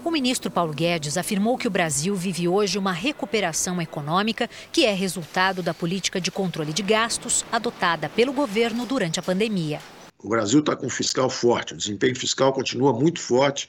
O 0.04 0.10
ministro 0.10 0.50
Paulo 0.50 0.74
Guedes 0.74 1.18
afirmou 1.18 1.56
que 1.56 1.68
o 1.68 1.70
Brasil 1.70 2.16
vive 2.16 2.48
hoje 2.48 2.80
uma 2.80 2.92
recuperação 2.92 3.80
econômica 3.80 4.50
que 4.72 4.88
é 4.88 4.92
resultado 4.92 5.62
da 5.62 5.72
política 5.72 6.20
de 6.20 6.32
controle 6.32 6.74
de 6.74 6.82
gastos 6.82 7.46
adotada 7.52 8.10
pelo 8.10 8.34
governo 8.34 8.88
durante 8.88 9.20
a 9.20 9.24
pandemia. 9.24 9.80
O 10.18 10.30
Brasil 10.30 10.62
está 10.62 10.76
com 10.76 10.88
um 10.88 10.90
fiscal 10.90 11.30
forte, 11.30 11.76
o 11.76 11.78
desempenho 11.78 12.16
fiscal 12.16 12.52
continua 12.52 12.92
muito 12.92 13.20
forte 13.22 13.68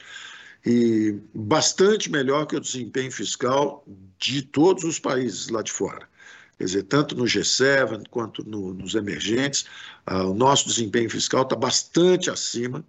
e 0.67 1.17
bastante 1.33 2.11
melhor 2.11 2.45
que 2.45 2.57
o 2.57 2.59
desempenho 2.59 3.09
fiscal 3.09 3.85
de 4.19 4.41
todos 4.41 4.83
os 4.83 4.99
países 4.99 5.47
lá 5.47 5.61
de 5.61 5.71
fora. 5.71 6.09
Quer 6.57 6.65
dizer, 6.65 6.83
tanto 6.83 7.15
no 7.15 7.23
G7 7.23 8.03
quanto 8.09 8.43
no, 8.43 8.73
nos 8.73 8.93
emergentes, 8.93 9.65
uh, 10.11 10.29
o 10.29 10.33
nosso 10.33 10.67
desempenho 10.67 11.09
fiscal 11.09 11.43
está 11.43 11.55
bastante 11.55 12.29
acima, 12.29 12.85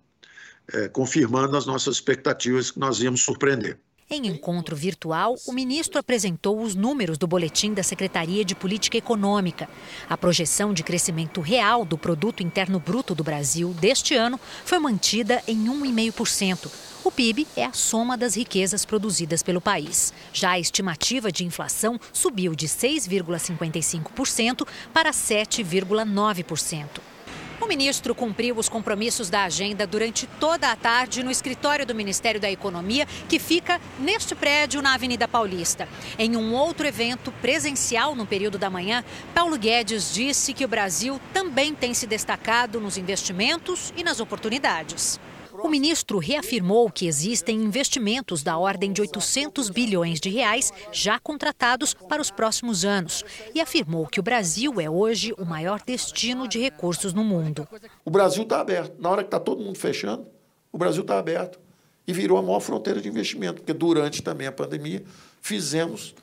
é, 0.72 0.88
confirmando 0.88 1.56
as 1.56 1.66
nossas 1.66 1.94
expectativas 1.94 2.72
que 2.72 2.80
nós 2.80 3.00
íamos 3.00 3.22
surpreender. 3.22 3.78
Em 4.10 4.26
encontro 4.26 4.74
virtual, 4.74 5.36
o 5.46 5.52
ministro 5.52 6.00
apresentou 6.00 6.62
os 6.62 6.74
números 6.74 7.18
do 7.18 7.26
boletim 7.26 7.74
da 7.74 7.82
Secretaria 7.82 8.42
de 8.42 8.54
Política 8.54 8.96
Econômica. 8.96 9.68
A 10.08 10.16
projeção 10.16 10.72
de 10.72 10.82
crescimento 10.82 11.42
real 11.42 11.84
do 11.84 11.98
produto 11.98 12.42
interno 12.42 12.80
bruto 12.80 13.14
do 13.14 13.22
Brasil 13.22 13.74
deste 13.74 14.14
ano 14.14 14.40
foi 14.64 14.78
mantida 14.78 15.42
em 15.46 15.66
1,5%. 15.66 16.70
O 17.04 17.12
PIB 17.12 17.46
é 17.54 17.66
a 17.66 17.74
soma 17.74 18.16
das 18.16 18.34
riquezas 18.34 18.86
produzidas 18.86 19.42
pelo 19.42 19.60
país. 19.60 20.14
Já 20.32 20.52
a 20.52 20.58
estimativa 20.58 21.30
de 21.30 21.44
inflação 21.44 22.00
subiu 22.10 22.54
de 22.54 22.66
6,55% 22.66 24.66
para 24.90 25.10
7,9%. 25.10 27.17
O 27.60 27.66
ministro 27.66 28.14
cumpriu 28.14 28.56
os 28.56 28.68
compromissos 28.68 29.28
da 29.28 29.42
agenda 29.42 29.84
durante 29.84 30.28
toda 30.38 30.70
a 30.70 30.76
tarde 30.76 31.24
no 31.24 31.30
escritório 31.30 31.84
do 31.84 31.94
Ministério 31.94 32.40
da 32.40 32.48
Economia, 32.48 33.04
que 33.28 33.40
fica 33.40 33.80
neste 33.98 34.34
prédio 34.34 34.80
na 34.80 34.94
Avenida 34.94 35.26
Paulista. 35.26 35.88
Em 36.16 36.36
um 36.36 36.54
outro 36.54 36.86
evento 36.86 37.32
presencial 37.42 38.14
no 38.14 38.24
período 38.24 38.58
da 38.58 38.70
manhã, 38.70 39.04
Paulo 39.34 39.58
Guedes 39.58 40.14
disse 40.14 40.54
que 40.54 40.64
o 40.64 40.68
Brasil 40.68 41.20
também 41.32 41.74
tem 41.74 41.92
se 41.94 42.06
destacado 42.06 42.80
nos 42.80 42.96
investimentos 42.96 43.92
e 43.96 44.04
nas 44.04 44.20
oportunidades. 44.20 45.18
O 45.62 45.68
ministro 45.68 46.18
reafirmou 46.18 46.90
que 46.90 47.06
existem 47.06 47.56
investimentos 47.62 48.42
da 48.42 48.56
ordem 48.56 48.92
de 48.92 49.00
800 49.00 49.70
bilhões 49.70 50.20
de 50.20 50.28
reais 50.28 50.72
já 50.92 51.18
contratados 51.18 51.94
para 51.94 52.22
os 52.22 52.30
próximos 52.30 52.84
anos 52.84 53.24
e 53.54 53.60
afirmou 53.60 54.06
que 54.06 54.20
o 54.20 54.22
Brasil 54.22 54.80
é 54.80 54.88
hoje 54.88 55.34
o 55.38 55.44
maior 55.44 55.80
destino 55.84 56.46
de 56.46 56.58
recursos 56.58 57.12
no 57.12 57.24
mundo. 57.24 57.66
O 58.04 58.10
Brasil 58.10 58.42
está 58.42 58.60
aberto. 58.60 59.00
Na 59.00 59.10
hora 59.10 59.22
que 59.22 59.28
está 59.28 59.40
todo 59.40 59.62
mundo 59.62 59.78
fechando, 59.78 60.26
o 60.72 60.78
Brasil 60.78 61.02
está 61.02 61.18
aberto 61.18 61.58
e 62.06 62.12
virou 62.12 62.38
a 62.38 62.42
maior 62.42 62.60
fronteira 62.60 63.00
de 63.00 63.08
investimento, 63.08 63.60
porque 63.62 63.72
durante 63.72 64.22
também 64.22 64.46
a 64.46 64.52
pandemia 64.52 65.02
fizemos 65.40 66.14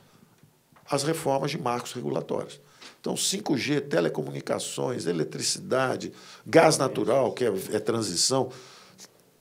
as 0.90 1.02
reformas 1.02 1.50
de 1.50 1.58
marcos 1.58 1.92
regulatórios. 1.92 2.60
Então, 3.00 3.14
5G, 3.14 3.88
telecomunicações, 3.88 5.06
eletricidade, 5.06 6.12
gás 6.44 6.76
natural, 6.76 7.32
que 7.32 7.44
é, 7.44 7.52
é 7.72 7.78
transição, 7.78 8.50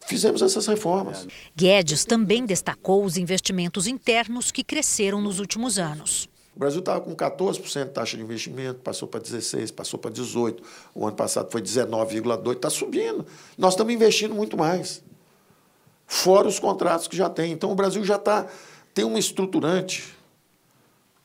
fizemos 0.07 0.41
essas 0.41 0.67
reformas. 0.67 1.27
Guedes 1.55 2.05
também 2.05 2.45
destacou 2.45 3.03
os 3.03 3.17
investimentos 3.17 3.87
internos 3.87 4.51
que 4.51 4.63
cresceram 4.63 5.21
nos 5.21 5.39
últimos 5.39 5.77
anos. 5.77 6.29
O 6.55 6.59
Brasil 6.59 6.79
estava 6.79 7.01
com 7.01 7.13
14% 7.13 7.85
de 7.85 7.89
taxa 7.91 8.15
de 8.15 8.23
investimento, 8.23 8.79
passou 8.79 9.07
para 9.07 9.19
16%, 9.19 9.73
passou 9.73 9.99
para 9.99 10.11
18%. 10.11 10.59
O 10.93 11.05
ano 11.05 11.15
passado 11.15 11.51
foi 11.51 11.61
19,2%, 11.61 12.55
está 12.55 12.69
subindo. 12.69 13.25
Nós 13.57 13.73
estamos 13.73 13.93
investindo 13.93 14.33
muito 14.33 14.55
mais. 14.55 15.03
Fora 16.07 16.47
os 16.47 16.57
contratos 16.57 17.07
que 17.07 17.17
já 17.17 17.29
tem. 17.29 17.51
Então 17.51 17.71
o 17.71 17.75
Brasil 17.75 18.05
já 18.05 18.15
está, 18.15 18.47
tem 18.93 19.03
uma 19.03 19.19
estruturante 19.19 20.14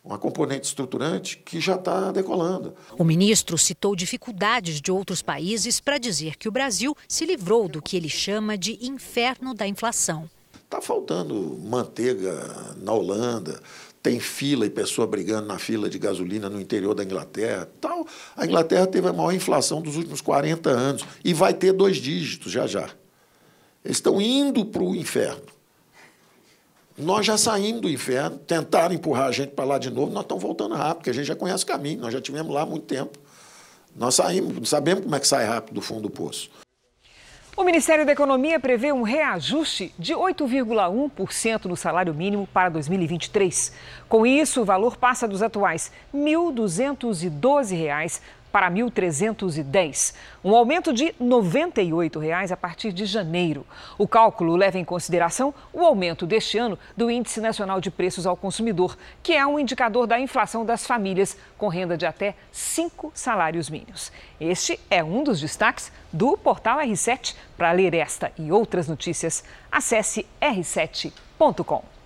uma 0.05 0.19
componente 0.19 0.67
estruturante 0.67 1.37
que 1.39 1.61
já 1.61 1.75
está 1.75 2.11
decolando. 2.11 2.75
O 2.99 3.05
ministro 3.05 3.59
citou 3.59 3.95
dificuldades 3.95 4.81
de 4.81 4.91
outros 4.91 5.23
países 5.23 5.81
para 5.81 5.99
dizer 5.99 6.37
que 6.37 6.49
o 6.49 6.53
Brasil 6.53 6.97
se 7.07 7.27
livrou 7.27 7.69
do 7.69 7.83
que 7.83 7.97
ele 7.97 8.09
chama 8.09 8.57
de 8.57 8.79
inferno 8.85 9.55
da 9.55 9.67
inflação. 9.67 10.29
Está 10.65 10.81
faltando 10.81 11.59
manteiga 11.65 12.75
na 12.81 12.93
Holanda, 12.93 13.61
tem 14.03 14.19
fila 14.19 14.65
e 14.65 14.71
pessoa 14.71 15.07
brigando 15.07 15.47
na 15.47 15.59
fila 15.59 15.91
de 15.91 15.99
gasolina 15.99 16.49
no 16.49 16.61
interior 16.61 16.95
da 16.95 17.05
Inglaterra. 17.05 17.69
Tal. 17.81 18.07
A 18.37 18.47
Inglaterra 18.47 18.87
teve 18.87 19.09
a 19.09 19.13
maior 19.13 19.33
inflação 19.33 19.83
dos 19.83 19.97
últimos 19.97 20.21
40 20.21 20.71
anos 20.71 21.05
e 21.25 21.35
vai 21.35 21.53
ter 21.53 21.73
dois 21.73 21.99
dígitos 21.99 22.51
já 22.51 22.67
já. 22.67 22.89
Eles 23.85 23.97
estão 23.97 24.21
indo 24.21 24.65
para 24.65 24.83
o 24.83 24.95
inferno. 24.95 25.60
Nós 26.99 27.25
já 27.25 27.39
saímos 27.39 27.81
do 27.81 27.89
inferno, 27.89 28.39
tentaram 28.39 28.95
empurrar 28.95 29.29
a 29.29 29.33
gente 29.33 29.53
para 29.53 29.65
lá 29.65 29.79
de 29.79 29.91
novo, 29.91 30.13
nós 30.13 30.23
estamos 30.23 30.43
voltando 30.43 30.75
rápido, 30.75 30.97
porque 30.97 31.11
a 31.11 31.15
gente 31.15 31.27
já 31.27 31.37
conhece 31.37 31.65
o 31.65 31.67
caminho, 31.67 32.01
nós 32.01 32.13
já 32.13 32.21
tivemos 32.21 32.53
lá 32.53 32.63
há 32.63 32.67
muito 32.67 32.87
tempo. 32.87 33.19
Nós 33.97 34.15
saímos, 34.15 34.69
sabemos 34.69 35.05
como 35.05 35.17
é 35.17 35.21
que 35.21 35.27
sai 35.27 35.47
rápido 35.47 35.75
do 35.75 35.81
fundo 35.81 36.03
do 36.03 36.11
poço. 36.11 36.51
O 37.57 37.65
Ministério 37.65 38.07
da 38.07 38.13
Economia 38.13 38.61
prevê 38.61 38.93
um 38.93 39.03
reajuste 39.03 39.93
de 39.99 40.15
8,1% 40.15 41.65
no 41.67 41.77
salário 41.77 42.15
mínimo 42.15 42.47
para 42.47 42.71
2023. 42.71 43.73
Com 44.09 44.25
isso, 44.25 44.63
o 44.63 44.65
valor 44.65 44.97
passa 44.97 45.29
dos 45.29 45.43
atuais 45.43 45.93
R$ 46.13 46.21
1.212 46.21 48.21
para 48.53 48.71
1.310, 48.71 50.15
um 50.45 50.55
aumento 50.55 50.93
de 50.93 51.15
98 51.19 52.19
reais 52.19 52.51
a 52.51 52.57
partir 52.57 52.93
de 52.93 53.07
janeiro. 53.07 53.67
O 53.97 54.09
cálculo 54.09 54.57
leva 54.57 54.79
em 54.79 54.85
consideração 54.85 55.55
o 55.73 55.85
aumento 55.85 56.27
deste 56.27 56.59
ano 56.59 56.79
do 56.97 57.11
Índice 57.11 57.41
Nacional 57.41 57.81
de 57.81 57.91
Preços 57.91 58.27
ao 58.27 58.37
Consumidor, 58.37 58.97
que 59.23 59.33
é 59.33 59.47
um 59.47 59.59
indicador 59.59 60.07
da 60.07 60.19
inflação 60.19 60.65
das 60.65 60.87
famílias 60.87 61.37
com 61.57 61.69
renda 61.69 61.97
de 61.97 62.07
até 62.07 62.35
cinco 62.51 63.13
salários 63.15 63.71
mínimos. 63.71 64.11
Este 64.41 64.81
é 64.91 65.03
um 65.05 65.23
dos 65.23 65.41
destaques 65.41 65.93
do 66.13 66.37
portal 66.37 66.79
R7. 66.79 67.35
Para 67.57 67.73
ler 67.73 67.95
esta 67.95 68.33
e 68.39 68.51
outras 68.51 68.89
notícias, 68.89 69.45
acesse 69.71 70.27
r7.com. 70.41 72.00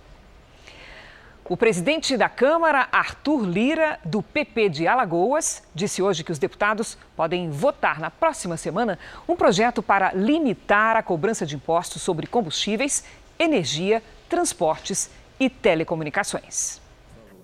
O 1.47 1.55
presidente 1.55 2.17
da 2.17 2.27
Câmara, 2.27 2.87
Arthur 2.91 3.45
Lira, 3.45 3.99
do 4.03 4.23
PP 4.23 4.67
de 4.67 4.87
Alagoas, 4.87 5.61
disse 5.75 6.01
hoje 6.01 6.23
que 6.23 6.31
os 6.31 6.39
deputados 6.39 6.97
podem 7.15 7.51
votar 7.51 7.99
na 7.99 8.09
próxima 8.09 8.57
semana 8.57 8.97
um 9.27 9.35
projeto 9.35 9.83
para 9.83 10.11
limitar 10.11 10.95
a 10.95 11.03
cobrança 11.03 11.45
de 11.45 11.55
impostos 11.55 12.01
sobre 12.01 12.25
combustíveis, 12.25 13.03
energia, 13.37 14.01
transportes 14.27 15.11
e 15.39 15.47
telecomunicações. 15.47 16.81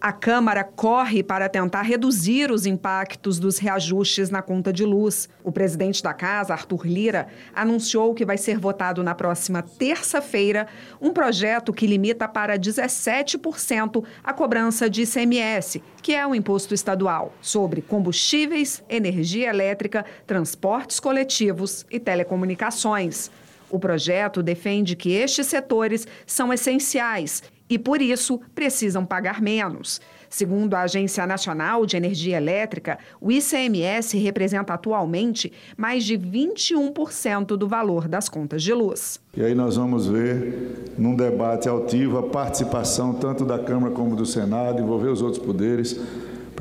A 0.01 0.11
Câmara 0.11 0.63
corre 0.63 1.21
para 1.21 1.47
tentar 1.47 1.83
reduzir 1.83 2.49
os 2.49 2.65
impactos 2.65 3.37
dos 3.37 3.59
reajustes 3.59 4.31
na 4.31 4.41
conta 4.41 4.73
de 4.73 4.83
luz. 4.83 5.29
O 5.43 5.51
presidente 5.51 6.01
da 6.01 6.11
Casa, 6.11 6.53
Arthur 6.53 6.87
Lira, 6.87 7.27
anunciou 7.53 8.15
que 8.15 8.25
vai 8.25 8.35
ser 8.35 8.57
votado 8.57 9.03
na 9.03 9.13
próxima 9.13 9.61
terça-feira 9.61 10.65
um 10.99 11.13
projeto 11.13 11.71
que 11.71 11.85
limita 11.85 12.27
para 12.27 12.57
17% 12.57 14.03
a 14.23 14.33
cobrança 14.33 14.89
de 14.89 15.03
ICMS, 15.03 15.83
que 16.01 16.15
é 16.15 16.25
o 16.25 16.33
imposto 16.33 16.73
estadual, 16.73 17.35
sobre 17.39 17.83
combustíveis, 17.83 18.83
energia 18.89 19.51
elétrica, 19.51 20.03
transportes 20.25 20.99
coletivos 20.99 21.85
e 21.91 21.99
telecomunicações. 21.99 23.29
O 23.69 23.77
projeto 23.77 24.41
defende 24.41 24.95
que 24.95 25.11
estes 25.11 25.45
setores 25.45 26.07
são 26.25 26.51
essenciais 26.51 27.43
e, 27.71 27.79
por 27.79 28.01
isso, 28.01 28.37
precisam 28.53 29.05
pagar 29.05 29.41
menos. 29.41 30.01
Segundo 30.29 30.73
a 30.75 30.81
Agência 30.81 31.25
Nacional 31.25 31.85
de 31.85 31.95
Energia 31.95 32.35
Elétrica, 32.35 32.99
o 33.21 33.31
ICMS 33.31 34.17
representa 34.17 34.73
atualmente 34.73 35.53
mais 35.77 36.03
de 36.03 36.17
21% 36.17 37.55
do 37.55 37.69
valor 37.69 38.09
das 38.09 38.27
contas 38.27 38.61
de 38.61 38.73
luz. 38.73 39.21
E 39.35 39.41
aí 39.41 39.55
nós 39.55 39.77
vamos 39.77 40.05
ver, 40.05 40.93
num 40.97 41.15
debate 41.15 41.69
altivo, 41.69 42.17
a 42.17 42.23
participação 42.23 43.13
tanto 43.13 43.45
da 43.45 43.57
Câmara 43.57 43.93
como 43.93 44.17
do 44.17 44.25
Senado, 44.25 44.81
envolver 44.81 45.07
os 45.07 45.21
outros 45.21 45.41
poderes 45.41 45.97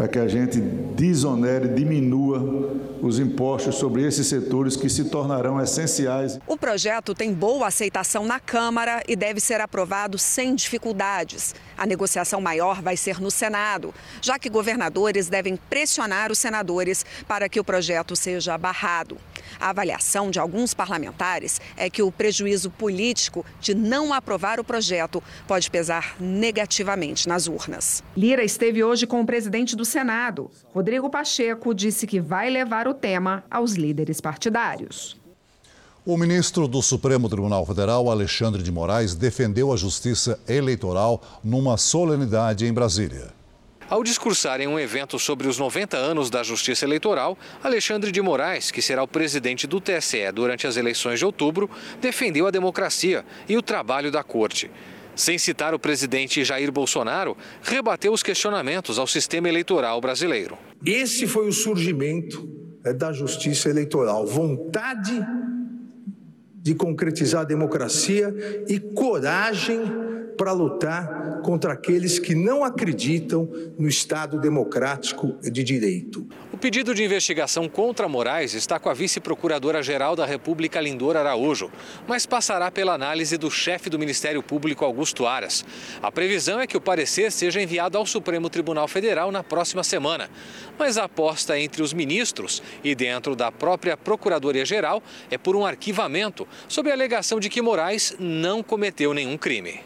para 0.01 0.09
que 0.09 0.19
a 0.19 0.27
gente 0.27 0.59
desonere, 0.59 1.69
diminua 1.69 2.41
os 3.03 3.19
impostos 3.19 3.75
sobre 3.75 4.03
esses 4.03 4.27
setores 4.27 4.75
que 4.75 4.89
se 4.89 5.05
tornarão 5.11 5.61
essenciais. 5.61 6.39
O 6.47 6.57
projeto 6.57 7.15
tem 7.15 7.35
boa 7.35 7.67
aceitação 7.67 8.25
na 8.25 8.41
Câmara 8.41 9.03
e 9.07 9.15
deve 9.15 9.41
ser 9.41 9.61
aprovado 9.61 10.17
sem 10.17 10.55
dificuldades. 10.55 11.55
A 11.81 11.87
negociação 11.87 12.43
maior 12.43 12.83
vai 12.83 12.95
ser 12.95 13.19
no 13.23 13.31
Senado, 13.31 13.95
já 14.21 14.39
que 14.39 14.51
governadores 14.51 15.31
devem 15.31 15.57
pressionar 15.57 16.31
os 16.31 16.37
senadores 16.37 17.07
para 17.27 17.49
que 17.49 17.59
o 17.59 17.65
projeto 17.65 18.15
seja 18.15 18.59
barrado. 18.59 19.17
A 19.59 19.71
avaliação 19.71 20.31
de 20.31 20.39
alguns 20.39 20.75
parlamentares 20.75 21.59
é 21.79 21.89
que 21.89 22.03
o 22.03 22.13
prejuízo 22.13 22.71
político 22.71 23.47
de 23.63 23.75
não 23.75 24.13
aprovar 24.13 24.61
o 24.61 24.65
projeto 24.65 25.23
pode 25.49 25.71
pesar 25.71 26.17
negativamente 26.21 27.27
nas 27.27 27.47
urnas. 27.47 28.05
Lira 28.15 28.45
esteve 28.45 28.85
hoje 28.85 29.07
com 29.07 29.23
o 29.23 29.27
presidente 29.27 29.75
do 29.75 29.85
Senado. 29.87 30.51
Rodrigo 30.75 31.09
Pacheco 31.09 31.75
disse 31.75 32.07
que 32.07 32.21
vai 32.21 32.51
levar 32.51 32.89
o 32.89 32.93
tema 32.93 33.43
aos 33.51 33.73
líderes 33.73 34.21
partidários. 34.21 35.20
O 36.05 36.17
ministro 36.17 36.67
do 36.67 36.81
Supremo 36.81 37.29
Tribunal 37.29 37.67
Federal, 37.67 38.11
Alexandre 38.11 38.63
de 38.63 38.73
Moraes, 38.73 39.15
defendeu 39.15 39.71
a 39.71 39.77
justiça 39.77 40.41
eleitoral 40.49 41.23
numa 41.45 41.77
solenidade 41.77 42.65
em 42.65 42.73
Brasília. 42.73 43.35
Ao 43.87 44.03
discursar 44.03 44.63
em 44.63 44.67
um 44.67 44.79
evento 44.79 45.19
sobre 45.19 45.47
os 45.47 45.59
90 45.59 45.99
anos 45.99 46.31
da 46.31 46.43
Justiça 46.43 46.87
Eleitoral, 46.87 47.37
Alexandre 47.63 48.11
de 48.11 48.23
Moraes, 48.23 48.71
que 48.71 48.81
será 48.81 49.03
o 49.03 49.09
presidente 49.09 49.67
do 49.67 49.79
TSE 49.79 50.33
durante 50.33 50.67
as 50.67 50.79
eleições 50.79 51.19
de 51.19 51.27
outubro, 51.27 51.69
defendeu 52.01 52.47
a 52.47 52.51
democracia 52.51 53.23
e 53.47 53.59
o 53.59 53.63
trabalho 53.63 54.11
da 54.11 54.23
Corte. 54.23 54.71
Sem 55.15 55.37
citar 55.37 55.75
o 55.75 55.79
presidente 55.79 56.43
Jair 56.45 56.73
Bolsonaro, 56.73 57.37
rebateu 57.63 58.15
os 58.15 58.23
questionamentos 58.23 58.99
ao 58.99 59.07
sistema 59.07 59.51
eleitoral 59.51 60.01
brasileiro. 60.01 60.57
Esse 60.87 61.27
foi 61.27 61.47
o 61.47 61.53
surgimento 61.53 62.49
é, 62.87 62.95
da 62.95 63.13
justiça 63.13 63.69
eleitoral: 63.69 64.27
vontade 64.27 65.21
de 66.63 66.75
concretizar 66.75 67.43
a 67.43 67.45
democracia 67.45 68.35
e 68.69 68.79
coragem 68.79 69.81
para 70.41 70.53
lutar 70.53 71.43
contra 71.43 71.75
aqueles 71.75 72.19
que 72.19 72.35
não 72.35 72.65
acreditam 72.65 73.47
no 73.79 73.87
Estado 73.87 74.41
democrático 74.41 75.37
de 75.43 75.63
direito. 75.63 76.27
O 76.51 76.57
pedido 76.57 76.95
de 76.95 77.05
investigação 77.05 77.69
contra 77.69 78.09
Moraes 78.09 78.55
está 78.55 78.79
com 78.79 78.89
a 78.89 78.95
vice-procuradora-geral 78.95 80.17
da 80.17 80.25
República, 80.25 80.81
Lindor 80.81 81.17
Araújo, 81.17 81.71
mas 82.09 82.25
passará 82.25 82.71
pela 82.71 82.95
análise 82.95 83.37
do 83.37 83.51
chefe 83.51 83.91
do 83.91 83.99
Ministério 83.99 84.43
Público, 84.43 84.83
Augusto 84.83 85.27
Aras. 85.27 85.63
A 86.03 86.11
previsão 86.11 86.59
é 86.59 86.67
que 86.67 86.77
o 86.77 86.81
parecer 86.81 87.31
seja 87.33 87.61
enviado 87.61 87.99
ao 87.99 88.07
Supremo 88.07 88.49
Tribunal 88.49 88.89
Federal 88.89 89.31
na 89.31 89.43
próxima 89.43 89.85
semana. 89.85 90.31
Mas 90.79 90.97
a 90.97 91.05
aposta 91.05 91.59
entre 91.59 91.83
os 91.83 91.93
ministros 91.93 92.63
e 92.83 92.95
dentro 92.95 93.37
da 93.37 93.53
própria 93.53 93.95
Procuradoria-Geral 93.95 95.03
é 95.31 95.37
por 95.37 95.55
um 95.55 95.67
arquivamento, 95.67 96.49
sob 96.69 96.91
a 96.91 96.95
alegação 96.95 97.41
de 97.41 97.49
que 97.49 97.63
Moraes 97.63 98.15
não 98.19 98.63
cometeu 98.63 99.13
nenhum 99.15 99.37
crime. 99.37 99.81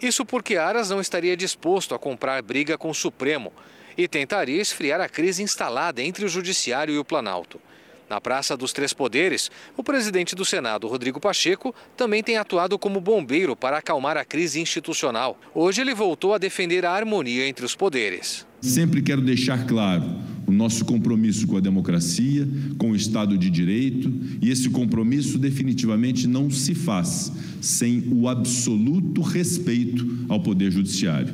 Isso 0.00 0.24
porque 0.24 0.56
Aras 0.56 0.88
não 0.88 1.00
estaria 1.00 1.36
disposto 1.36 1.94
a 1.94 1.98
comprar 1.98 2.40
briga 2.42 2.78
com 2.78 2.90
o 2.90 2.94
Supremo 2.94 3.52
e 3.96 4.08
tentaria 4.08 4.60
esfriar 4.60 5.00
a 5.00 5.08
crise 5.08 5.42
instalada 5.42 6.02
entre 6.02 6.24
o 6.24 6.28
Judiciário 6.28 6.94
e 6.94 6.98
o 6.98 7.04
Planalto. 7.04 7.60
Na 8.08 8.20
Praça 8.20 8.56
dos 8.56 8.72
Três 8.72 8.92
Poderes, 8.92 9.50
o 9.76 9.84
presidente 9.84 10.34
do 10.34 10.44
Senado, 10.44 10.88
Rodrigo 10.88 11.20
Pacheco, 11.20 11.72
também 11.96 12.24
tem 12.24 12.38
atuado 12.38 12.76
como 12.78 13.00
bombeiro 13.00 13.54
para 13.54 13.78
acalmar 13.78 14.16
a 14.16 14.24
crise 14.24 14.60
institucional. 14.60 15.38
Hoje 15.54 15.80
ele 15.80 15.94
voltou 15.94 16.34
a 16.34 16.38
defender 16.38 16.84
a 16.84 16.90
harmonia 16.90 17.46
entre 17.46 17.64
os 17.64 17.76
poderes. 17.76 18.46
Sempre 18.60 19.00
quero 19.00 19.20
deixar 19.20 19.64
claro 19.66 20.29
o 20.50 20.52
nosso 20.52 20.84
compromisso 20.84 21.46
com 21.46 21.56
a 21.56 21.60
democracia, 21.60 22.46
com 22.76 22.90
o 22.90 22.96
Estado 22.96 23.38
de 23.38 23.48
Direito, 23.48 24.12
e 24.42 24.50
esse 24.50 24.68
compromisso 24.68 25.38
definitivamente 25.38 26.26
não 26.26 26.50
se 26.50 26.74
faz 26.74 27.30
sem 27.60 28.08
o 28.12 28.28
absoluto 28.28 29.22
respeito 29.22 30.26
ao 30.28 30.40
Poder 30.40 30.72
Judiciário. 30.72 31.32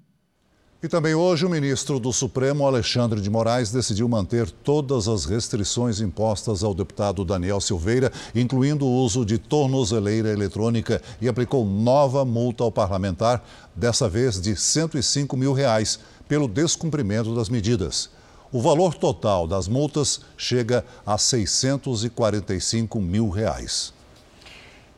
E 0.82 0.88
também 0.88 1.14
hoje 1.14 1.46
o 1.46 1.48
ministro 1.48 1.98
do 1.98 2.12
Supremo, 2.12 2.66
Alexandre 2.66 3.18
de 3.22 3.30
Moraes, 3.30 3.72
decidiu 3.72 4.06
manter 4.06 4.50
todas 4.50 5.08
as 5.08 5.24
restrições 5.24 6.00
impostas 6.02 6.62
ao 6.62 6.74
deputado 6.74 7.24
Daniel 7.24 7.60
Silveira, 7.60 8.12
incluindo 8.34 8.84
o 8.84 9.02
uso 9.02 9.24
de 9.24 9.38
tornozeleira 9.38 10.30
eletrônica, 10.30 11.00
e 11.22 11.26
aplicou 11.26 11.64
nova 11.64 12.22
multa 12.22 12.62
ao 12.62 12.70
parlamentar, 12.70 13.42
dessa 13.74 14.10
vez 14.10 14.38
de 14.38 14.54
105 14.54 15.34
mil 15.38 15.54
reais, 15.54 15.98
pelo 16.28 16.46
descumprimento 16.46 17.34
das 17.34 17.48
medidas. 17.48 18.10
O 18.53 18.61
valor 18.61 18.94
total 18.94 19.47
das 19.47 19.66
multas 19.66 20.20
chega 20.36 20.84
a 21.05 21.18
645 21.18 23.01
mil 23.01 23.28
reais. 23.28 23.92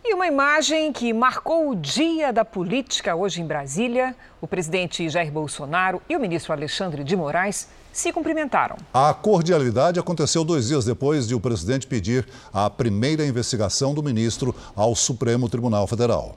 E 0.04 0.14
uma 0.14 0.26
imagem 0.26 0.92
que 0.92 1.12
marcou 1.12 1.70
o 1.70 1.74
dia 1.74 2.32
da 2.32 2.44
política 2.44 3.14
hoje 3.14 3.42
em 3.42 3.46
Brasília. 3.46 4.14
O 4.40 4.46
presidente 4.46 5.08
Jair 5.08 5.30
Bolsonaro 5.30 6.00
e 6.08 6.16
o 6.16 6.20
ministro 6.20 6.52
Alexandre 6.52 7.04
de 7.04 7.16
Moraes 7.16 7.68
se 7.92 8.12
cumprimentaram. 8.12 8.76
A 8.94 9.12
cordialidade 9.12 9.98
aconteceu 9.98 10.44
dois 10.44 10.68
dias 10.68 10.84
depois 10.84 11.26
de 11.26 11.34
o 11.34 11.40
presidente 11.40 11.86
pedir 11.86 12.26
a 12.52 12.70
primeira 12.70 13.26
investigação 13.26 13.92
do 13.92 14.02
ministro 14.02 14.54
ao 14.74 14.94
Supremo 14.94 15.48
Tribunal 15.48 15.86
Federal 15.86 16.36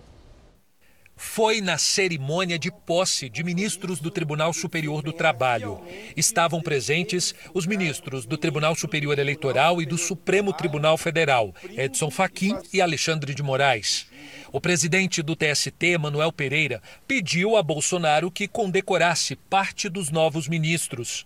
foi 1.21 1.61
na 1.61 1.77
cerimônia 1.77 2.57
de 2.57 2.71
posse 2.71 3.29
de 3.29 3.43
ministros 3.43 3.99
do 3.99 4.09
Tribunal 4.09 4.51
Superior 4.51 5.03
do 5.03 5.13
Trabalho. 5.13 5.79
Estavam 6.17 6.61
presentes 6.61 7.35
os 7.53 7.67
ministros 7.67 8.25
do 8.25 8.37
Tribunal 8.37 8.75
Superior 8.75 9.19
Eleitoral 9.19 9.79
e 9.81 9.85
do 9.85 9.99
Supremo 9.99 10.51
Tribunal 10.51 10.97
Federal, 10.97 11.53
Edson 11.77 12.09
Fachin 12.09 12.57
e 12.73 12.81
Alexandre 12.81 13.35
de 13.35 13.43
Moraes. 13.43 14.07
O 14.51 14.59
presidente 14.59 15.21
do 15.21 15.35
TST, 15.35 15.97
Manuel 15.99 16.31
Pereira, 16.31 16.81
pediu 17.07 17.55
a 17.55 17.61
Bolsonaro 17.61 18.31
que 18.31 18.47
condecorasse 18.47 19.35
parte 19.35 19.87
dos 19.89 20.09
novos 20.09 20.47
ministros. 20.47 21.25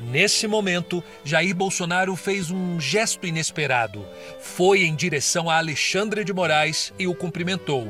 Nesse 0.00 0.48
momento, 0.48 1.02
Jair 1.24 1.54
Bolsonaro 1.54 2.16
fez 2.16 2.50
um 2.50 2.80
gesto 2.80 3.24
inesperado. 3.26 4.04
Foi 4.40 4.82
em 4.82 4.94
direção 4.94 5.48
a 5.48 5.56
Alexandre 5.56 6.24
de 6.24 6.32
Moraes 6.32 6.92
e 6.98 7.06
o 7.06 7.14
cumprimentou. 7.14 7.86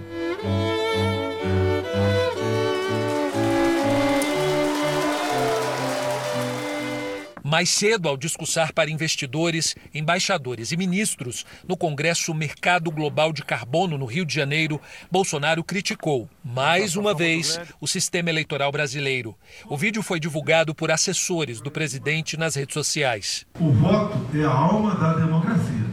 Mais 7.48 7.70
cedo, 7.70 8.08
ao 8.08 8.16
discursar 8.16 8.74
para 8.74 8.90
investidores, 8.90 9.76
embaixadores 9.94 10.72
e 10.72 10.76
ministros 10.76 11.46
no 11.68 11.76
Congresso 11.76 12.34
Mercado 12.34 12.90
Global 12.90 13.32
de 13.32 13.44
Carbono, 13.44 13.96
no 13.96 14.04
Rio 14.04 14.26
de 14.26 14.34
Janeiro, 14.34 14.80
Bolsonaro 15.12 15.62
criticou, 15.62 16.28
mais 16.44 16.96
uma 16.96 17.14
vez, 17.14 17.60
o 17.80 17.86
sistema 17.86 18.30
eleitoral 18.30 18.72
brasileiro. 18.72 19.32
O 19.66 19.76
vídeo 19.76 20.02
foi 20.02 20.18
divulgado 20.18 20.74
por 20.74 20.90
assessores 20.90 21.60
do 21.60 21.70
presidente 21.70 22.36
nas 22.36 22.56
redes 22.56 22.74
sociais. 22.74 23.46
O 23.60 23.70
voto 23.70 24.18
é 24.36 24.42
a 24.42 24.50
alma 24.50 24.96
da 24.96 25.12
democracia. 25.12 25.86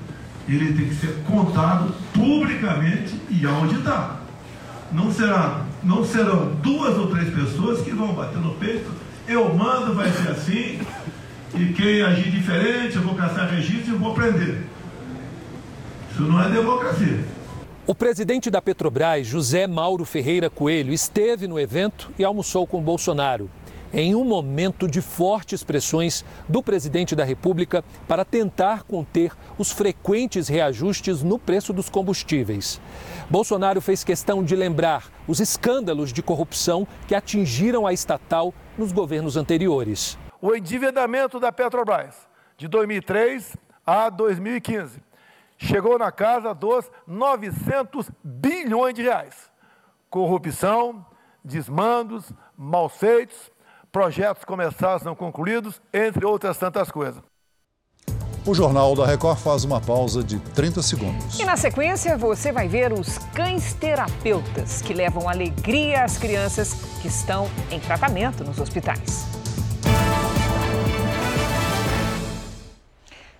Ele 0.49 0.74
tem 0.74 0.89
que 0.89 0.95
ser 0.95 1.24
contado 1.28 1.95
publicamente 2.16 3.14
e 3.30 3.45
auditado. 3.45 4.24
não, 4.91 5.14
será, 5.14 5.68
não 5.84 6.04
serão 6.04 6.56
duas 6.56 6.97
ou 6.97 7.12
três 7.12 7.32
pessoas 7.32 7.84
que 7.84 7.91
vão 7.91 8.16
bater 8.16 8.39
no 8.39 8.56
peito, 8.56 8.91
eu 9.28 9.54
mando, 9.54 9.93
vai 9.93 10.12
ser 10.12 10.30
assim, 10.30 10.80
e 11.56 11.74
quem 11.74 12.01
agir 12.01 12.32
diferente, 12.32 12.95
eu 12.95 13.01
vou 13.04 13.16
caçar 13.16 13.49
registro 13.49 13.95
e 13.95 13.97
vou 13.97 14.14
prender. 14.14 14.62
Isso 16.12 16.22
não 16.24 16.41
é 16.41 16.49
democracia. 16.49 17.24
O 17.86 17.93
presidente 17.93 18.49
da 18.49 18.62
Petrobras, 18.62 19.28
José 19.28 19.68
Mauro 19.68 20.06
Ferreira 20.06 20.49
Coelho, 20.49 20.93
esteve 20.93 21.47
no 21.47 21.60
evento 21.60 22.12
e 22.18 22.24
almoçou 22.24 22.66
com 22.66 22.82
Bolsonaro 22.82 23.49
em 23.93 24.16
um 24.16 24.26
momento 24.26 24.88
de 24.88 24.99
fortes 24.99 25.64
pressões 25.64 26.26
do 26.49 26.64
presidente 26.64 27.16
da 27.16 27.24
República 27.24 27.86
para 28.08 28.26
tentar 28.26 28.84
conter 28.84 29.32
os 29.58 29.72
frequentes 29.72 30.47
reajustes 30.47 31.22
no 31.22 31.38
preço 31.38 31.72
dos 31.72 31.89
combustíveis. 31.89 32.82
Bolsonaro 33.30 33.80
fez 33.80 34.04
questão 34.04 34.43
de 34.43 34.56
lembrar 34.56 35.12
os 35.28 35.39
escândalos 35.39 36.12
de 36.12 36.24
corrupção 36.24 36.88
que 37.08 37.14
atingiram 37.14 37.86
a 37.86 37.93
estatal 37.93 38.51
nos 38.78 38.91
governos 38.91 39.38
anteriores. 39.38 40.18
O 40.46 40.54
endividamento 40.54 41.39
da 41.39 41.54
Petrobras 41.54 42.28
de 42.58 42.68
2003 42.68 43.56
a 43.88 44.10
2015 44.10 45.02
chegou 45.58 45.98
na 45.98 46.12
casa 46.12 46.54
dos 46.54 46.91
900 47.08 48.12
bilhões 48.22 48.94
de 48.94 49.04
reais. 49.04 49.50
Corrupção, 50.10 51.06
desmandos, 51.46 52.30
malfeitos, 52.58 53.38
projetos 53.89 54.44
começados 54.44 55.06
não 55.06 55.16
concluídos, 55.16 55.82
entre 55.94 56.26
outras 56.26 56.58
tantas 56.58 56.91
coisas. 56.91 57.24
O 58.46 58.54
Jornal 58.54 58.94
da 58.98 59.06
Record 59.06 59.39
faz 59.39 59.64
uma 59.64 59.80
pausa 59.80 60.22
de 60.22 60.39
30 60.39 60.82
segundos. 60.82 61.39
E 61.39 61.46
na 61.46 61.56
sequência 61.56 62.18
você 62.18 62.52
vai 62.52 62.68
ver 62.68 62.91
os 62.91 63.18
cães 63.34 63.74
terapeutas 63.76 64.82
que 64.82 64.94
levam 64.94 65.30
alegria 65.30 66.04
às 66.04 66.18
crianças 66.18 66.74
que 67.02 67.08
estão 67.08 67.50
em 67.72 67.80
tratamento 67.80 68.44
nos 68.44 68.60
hospitais. 68.60 69.41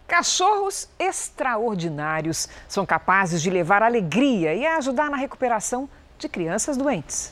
Cachorros 0.08 0.88
extraordinários 1.00 2.50
são 2.68 2.86
capazes 2.86 3.42
de 3.42 3.50
levar 3.50 3.82
alegria 3.82 4.54
e 4.54 4.66
ajudar 4.66 5.10
na 5.10 5.18
recuperação 5.18 5.90
de 6.20 6.28
crianças 6.28 6.78
doentes. 6.78 7.32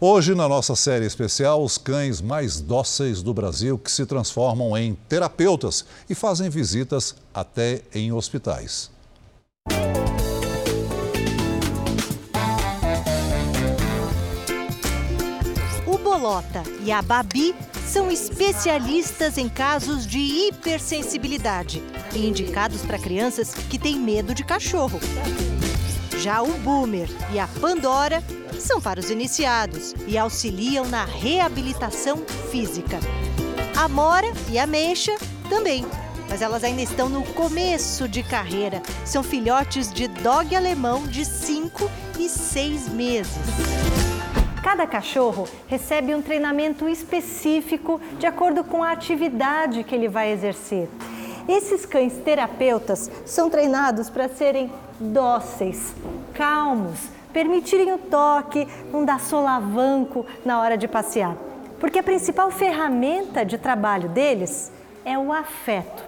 Hoje, 0.00 0.34
na 0.34 0.48
nossa 0.48 0.74
série 0.74 1.06
especial, 1.06 1.62
os 1.62 1.78
cães 1.78 2.20
mais 2.20 2.60
dóceis 2.60 3.22
do 3.22 3.32
Brasil 3.32 3.78
que 3.78 3.90
se 3.90 4.04
transformam 4.04 4.76
em 4.76 4.94
terapeutas 5.08 5.86
e 6.10 6.14
fazem 6.14 6.50
visitas 6.50 7.14
até 7.32 7.82
em 7.94 8.12
hospitais. 8.12 8.90
O 15.86 15.98
Bolota 15.98 16.64
e 16.84 16.90
a 16.90 17.00
Babi 17.00 17.54
são 17.92 18.10
especialistas 18.10 19.36
em 19.36 19.50
casos 19.50 20.06
de 20.06 20.18
hipersensibilidade 20.18 21.82
e 22.14 22.26
indicados 22.26 22.80
para 22.80 22.98
crianças 22.98 23.52
que 23.52 23.78
têm 23.78 23.96
medo 23.96 24.34
de 24.34 24.42
cachorro. 24.42 24.98
Já 26.18 26.40
o 26.40 26.50
Boomer 26.60 27.06
e 27.34 27.38
a 27.38 27.46
Pandora 27.46 28.24
são 28.58 28.80
para 28.80 28.98
os 28.98 29.10
iniciados 29.10 29.94
e 30.06 30.16
auxiliam 30.16 30.86
na 30.86 31.04
reabilitação 31.04 32.24
física. 32.50 32.98
A 33.76 33.86
Mora 33.88 34.32
e 34.50 34.58
a 34.58 34.66
Meixa 34.66 35.14
também, 35.50 35.84
mas 36.30 36.40
elas 36.40 36.64
ainda 36.64 36.80
estão 36.80 37.10
no 37.10 37.22
começo 37.34 38.08
de 38.08 38.22
carreira. 38.22 38.80
São 39.04 39.22
filhotes 39.22 39.92
de 39.92 40.08
dog 40.08 40.56
alemão 40.56 41.06
de 41.06 41.26
5 41.26 41.90
e 42.18 42.26
6 42.26 42.88
meses. 42.88 44.11
Cada 44.62 44.86
cachorro 44.86 45.48
recebe 45.66 46.14
um 46.14 46.22
treinamento 46.22 46.88
específico 46.88 48.00
de 48.16 48.26
acordo 48.26 48.62
com 48.62 48.80
a 48.80 48.92
atividade 48.92 49.82
que 49.82 49.92
ele 49.92 50.08
vai 50.08 50.30
exercer. 50.30 50.88
Esses 51.48 51.84
cães 51.84 52.12
terapeutas 52.24 53.10
são 53.26 53.50
treinados 53.50 54.08
para 54.08 54.28
serem 54.28 54.72
dóceis, 55.00 55.92
calmos, 56.32 57.00
permitirem 57.32 57.92
o 57.92 57.98
toque, 57.98 58.68
não 58.92 59.04
dar 59.04 59.18
solavanco 59.18 60.24
na 60.44 60.60
hora 60.60 60.78
de 60.78 60.86
passear. 60.86 61.36
Porque 61.80 61.98
a 61.98 62.02
principal 62.02 62.48
ferramenta 62.52 63.44
de 63.44 63.58
trabalho 63.58 64.08
deles 64.08 64.70
é 65.04 65.18
o 65.18 65.32
afeto. 65.32 66.04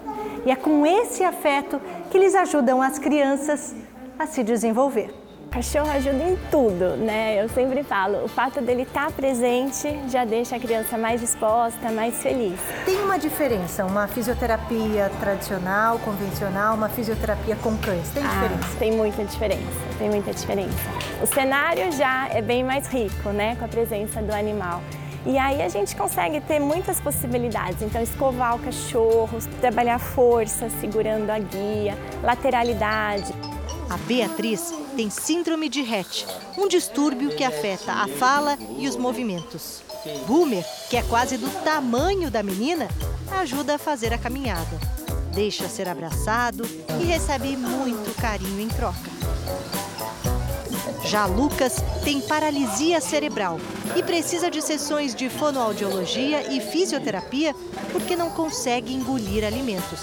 E 0.46 0.52
é 0.52 0.54
com 0.54 0.86
esse 0.86 1.24
afeto 1.24 1.80
que 2.08 2.16
eles 2.16 2.36
ajudam 2.36 2.80
as 2.80 3.00
crianças 3.00 3.74
a 4.16 4.26
se 4.26 4.44
desenvolver. 4.44 5.23
Cachorro 5.54 5.88
ajuda 5.88 6.24
em 6.24 6.36
tudo, 6.50 6.96
né? 6.96 7.40
Eu 7.40 7.48
sempre 7.48 7.84
falo, 7.84 8.24
o 8.24 8.28
fato 8.28 8.60
dele 8.60 8.82
estar 8.82 9.12
presente 9.12 9.88
já 10.08 10.24
deixa 10.24 10.56
a 10.56 10.58
criança 10.58 10.98
mais 10.98 11.20
disposta, 11.20 11.92
mais 11.92 12.20
feliz. 12.20 12.58
Tem 12.84 13.00
uma 13.00 13.16
diferença, 13.16 13.84
uma 13.84 14.08
fisioterapia 14.08 15.12
tradicional, 15.20 16.00
convencional, 16.00 16.74
uma 16.74 16.88
fisioterapia 16.88 17.54
com 17.54 17.76
cães. 17.76 18.08
Tem 18.08 18.24
diferença? 18.24 18.64
Ah, 18.64 18.78
tem 18.80 18.90
muita 18.96 19.22
diferença, 19.22 19.78
tem 19.96 20.10
muita 20.10 20.32
diferença. 20.32 20.76
O 21.22 21.26
cenário 21.26 21.92
já 21.92 22.28
é 22.30 22.42
bem 22.42 22.64
mais 22.64 22.88
rico, 22.88 23.28
né, 23.28 23.54
com 23.54 23.64
a 23.64 23.68
presença 23.68 24.20
do 24.20 24.32
animal. 24.34 24.82
E 25.24 25.38
aí 25.38 25.62
a 25.62 25.68
gente 25.68 25.94
consegue 25.94 26.40
ter 26.40 26.58
muitas 26.58 27.00
possibilidades. 27.00 27.80
Então, 27.80 28.02
escovar 28.02 28.56
o 28.56 28.58
cachorro, 28.58 29.38
trabalhar 29.60 30.00
força, 30.00 30.68
segurando 30.80 31.30
a 31.30 31.38
guia, 31.38 31.96
lateralidade. 32.24 33.32
A 33.88 33.96
Beatriz 33.98 34.83
tem 34.94 35.10
síndrome 35.10 35.68
de 35.68 35.82
Rett, 35.82 36.26
um 36.56 36.68
distúrbio 36.68 37.34
que 37.34 37.42
afeta 37.42 37.92
a 37.92 38.06
fala 38.06 38.56
e 38.78 38.86
os 38.86 38.96
movimentos. 38.96 39.82
Boomer, 40.26 40.64
que 40.88 40.96
é 40.96 41.02
quase 41.02 41.36
do 41.36 41.48
tamanho 41.62 42.30
da 42.30 42.42
menina, 42.42 42.88
ajuda 43.40 43.74
a 43.74 43.78
fazer 43.78 44.12
a 44.12 44.18
caminhada. 44.18 44.78
Deixa 45.34 45.68
ser 45.68 45.88
abraçado 45.88 46.64
e 47.00 47.04
recebe 47.04 47.56
muito 47.56 48.14
carinho 48.20 48.60
em 48.60 48.68
troca. 48.68 49.10
Já 51.06 51.26
Lucas 51.26 51.82
tem 52.04 52.20
paralisia 52.20 53.00
cerebral 53.00 53.58
e 53.96 54.02
precisa 54.02 54.50
de 54.50 54.62
sessões 54.62 55.14
de 55.14 55.28
fonoaudiologia 55.28 56.52
e 56.52 56.60
fisioterapia 56.60 57.54
porque 57.92 58.16
não 58.16 58.30
consegue 58.30 58.94
engolir 58.94 59.44
alimentos. 59.44 60.00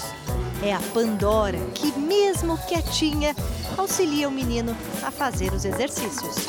É 0.64 0.72
a 0.72 0.80
Pandora 0.94 1.58
que, 1.74 1.90
mesmo 1.98 2.56
quietinha, 2.56 3.34
auxilia 3.76 4.28
o 4.28 4.30
menino 4.30 4.76
a 5.02 5.10
fazer 5.10 5.52
os 5.52 5.64
exercícios. 5.64 6.46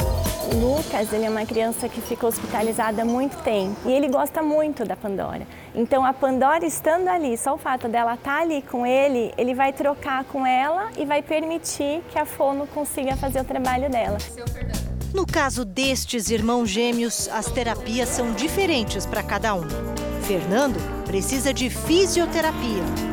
O 0.52 0.56
Lucas, 0.56 1.12
ele 1.12 1.26
é 1.26 1.30
uma 1.30 1.44
criança 1.48 1.90
que 1.90 2.00
ficou 2.00 2.30
hospitalizada 2.30 3.02
há 3.02 3.06
muito 3.06 3.36
tempo 3.42 3.76
e 3.90 3.92
ele 3.92 4.08
gosta 4.08 4.44
muito 4.44 4.86
da 4.86 4.96
Pandora. 4.96 5.48
Então 5.74 6.06
a 6.06 6.14
Pandora 6.14 6.64
estando 6.64 7.08
ali, 7.08 7.36
só 7.36 7.56
o 7.56 7.58
fato 7.58 7.88
dela 7.88 8.14
estar 8.14 8.42
ali 8.42 8.62
com 8.62 8.86
ele, 8.86 9.34
ele 9.36 9.56
vai 9.56 9.74
trocar 9.74 10.24
com 10.26 10.46
ela 10.46 10.92
e 10.96 11.06
vai 11.06 11.24
permitir 11.24 12.04
que 12.12 12.20
a 12.20 12.26
fono 12.26 12.68
consiga 12.68 13.18
fazer 13.18 13.42
o 13.42 13.46
trabalho 13.46 13.90
dela. 13.90 14.20
No 15.12 15.26
caso 15.26 15.66
destes 15.66 16.30
irmãos 16.30 16.70
gêmeos, 16.70 17.28
as 17.30 17.48
terapias 17.48 18.10
são 18.10 18.32
diferentes 18.34 19.08
para 19.08 19.24
cada 19.24 19.56
um. 19.56 19.68
Fernando 20.22 20.80
precisa 21.06 21.52
de 21.52 21.72
fisioterapia. 21.72 23.13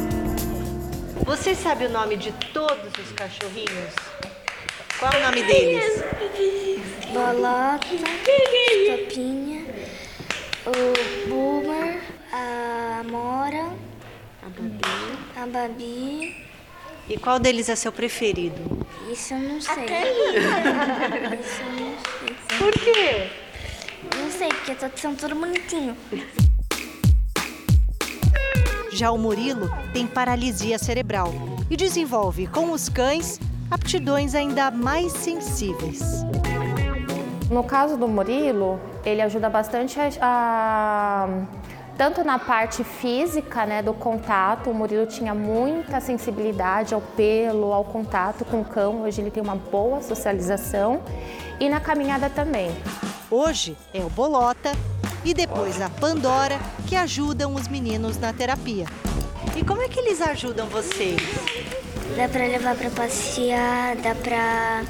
Você 1.24 1.54
sabe 1.54 1.86
o 1.86 1.90
nome 1.90 2.16
de 2.16 2.32
todos 2.52 2.92
os 2.98 3.12
cachorrinhos? 3.12 3.94
Qual 4.98 5.12
é 5.12 5.18
o 5.18 5.22
nome 5.22 5.42
deles? 5.44 6.02
Bolota, 7.12 7.86
Topinha, 8.86 9.64
o 10.66 11.28
Boomer, 11.28 12.00
a 12.32 13.02
Mora, 13.08 13.72
a 14.42 14.48
Babi. 14.48 15.18
a 15.36 15.46
Babi. 15.46 16.46
E 17.08 17.16
qual 17.18 17.38
deles 17.38 17.68
é 17.68 17.76
seu 17.76 17.90
preferido? 17.92 18.86
Isso 19.10 19.34
eu 19.34 19.40
não 19.40 19.60
sei. 19.60 19.84
Isso 21.40 21.60
eu 21.62 21.72
não 21.72 21.96
sei. 21.98 22.58
Por 22.58 22.72
quê? 22.72 23.30
Não 24.16 24.30
sei, 24.30 24.48
porque 24.48 24.74
todos 24.74 25.00
são 25.00 25.14
tudo 25.16 25.34
bonitinho. 25.34 25.96
Já 28.92 29.10
o 29.12 29.18
Murilo 29.18 29.70
tem 29.92 30.06
paralisia 30.06 30.78
cerebral 30.78 31.32
e 31.70 31.76
desenvolve 31.76 32.46
com 32.46 32.72
os 32.72 32.88
cães 32.88 33.38
aptidões 33.70 34.34
ainda 34.34 34.70
mais 34.70 35.12
sensíveis. 35.12 36.24
No 37.48 37.62
caso 37.62 37.96
do 37.96 38.08
Murilo, 38.08 38.80
ele 39.04 39.22
ajuda 39.22 39.48
bastante 39.48 39.98
a, 40.00 40.08
a 40.20 41.28
tanto 41.96 42.24
na 42.24 42.38
parte 42.38 42.82
física, 42.82 43.66
né, 43.66 43.82
do 43.82 43.92
contato. 43.92 44.70
O 44.70 44.74
Murilo 44.74 45.06
tinha 45.06 45.34
muita 45.34 46.00
sensibilidade 46.00 46.94
ao 46.94 47.00
pelo, 47.00 47.72
ao 47.72 47.84
contato 47.84 48.44
com 48.44 48.60
o 48.60 48.64
cão. 48.64 49.02
Hoje 49.02 49.20
ele 49.20 49.30
tem 49.30 49.42
uma 49.42 49.56
boa 49.56 50.00
socialização 50.00 51.00
e 51.60 51.68
na 51.68 51.78
caminhada 51.78 52.28
também. 52.28 52.70
Hoje 53.30 53.76
é 53.94 54.00
o 54.00 54.10
Bolota 54.10 54.72
e 55.24 55.34
depois 55.34 55.80
a 55.80 55.88
Pandora 55.88 56.58
que 56.86 56.96
ajudam 56.96 57.54
os 57.54 57.68
meninos 57.68 58.18
na 58.18 58.32
terapia. 58.32 58.86
E 59.56 59.64
como 59.64 59.82
é 59.82 59.88
que 59.88 60.00
eles 60.00 60.20
ajudam 60.20 60.66
vocês? 60.68 61.20
Dá 62.16 62.28
pra 62.28 62.46
levar 62.46 62.76
pra 62.76 62.90
passear, 62.90 63.96
dá 63.96 64.14
pra 64.14 64.82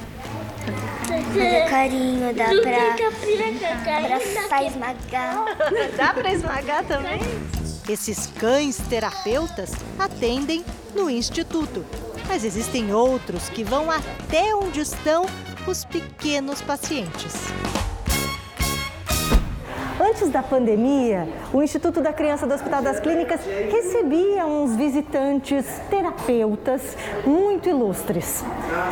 Fazer 1.11 1.69
carinho, 1.69 2.33
dá 2.33 2.45
pra, 2.45 3.97
abraçar, 3.97 4.65
esmagar. 4.65 5.45
Dá 5.97 6.13
pra 6.13 6.31
esmagar 6.31 6.85
também? 6.85 7.19
Esses 7.89 8.27
cães 8.27 8.77
terapeutas 8.89 9.71
atendem 9.99 10.63
no 10.95 11.09
instituto. 11.09 11.85
Mas 12.27 12.45
existem 12.45 12.93
outros 12.93 13.49
que 13.49 13.63
vão 13.63 13.91
até 13.91 14.55
onde 14.55 14.79
estão 14.79 15.25
os 15.67 15.83
pequenos 15.83 16.61
pacientes. 16.61 17.33
Antes 20.11 20.27
da 20.27 20.43
pandemia, 20.43 21.25
o 21.53 21.63
Instituto 21.63 22.01
da 22.01 22.11
Criança 22.11 22.45
do 22.45 22.53
Hospital 22.53 22.81
das 22.81 22.99
Clínicas 22.99 23.39
recebia 23.71 24.45
uns 24.45 24.75
visitantes 24.75 25.65
terapeutas 25.89 26.97
muito 27.25 27.69
ilustres. 27.69 28.43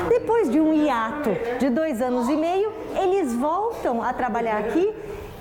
Depois 0.07 0.49
de 0.49 0.61
um 0.61 0.73
hiato 0.73 1.31
de 1.59 1.69
dois 1.69 2.01
anos 2.01 2.29
e 2.29 2.37
meio, 2.37 2.71
eles 2.95 3.33
voltam 3.33 4.01
a 4.01 4.13
trabalhar 4.13 4.59
aqui 4.59 4.93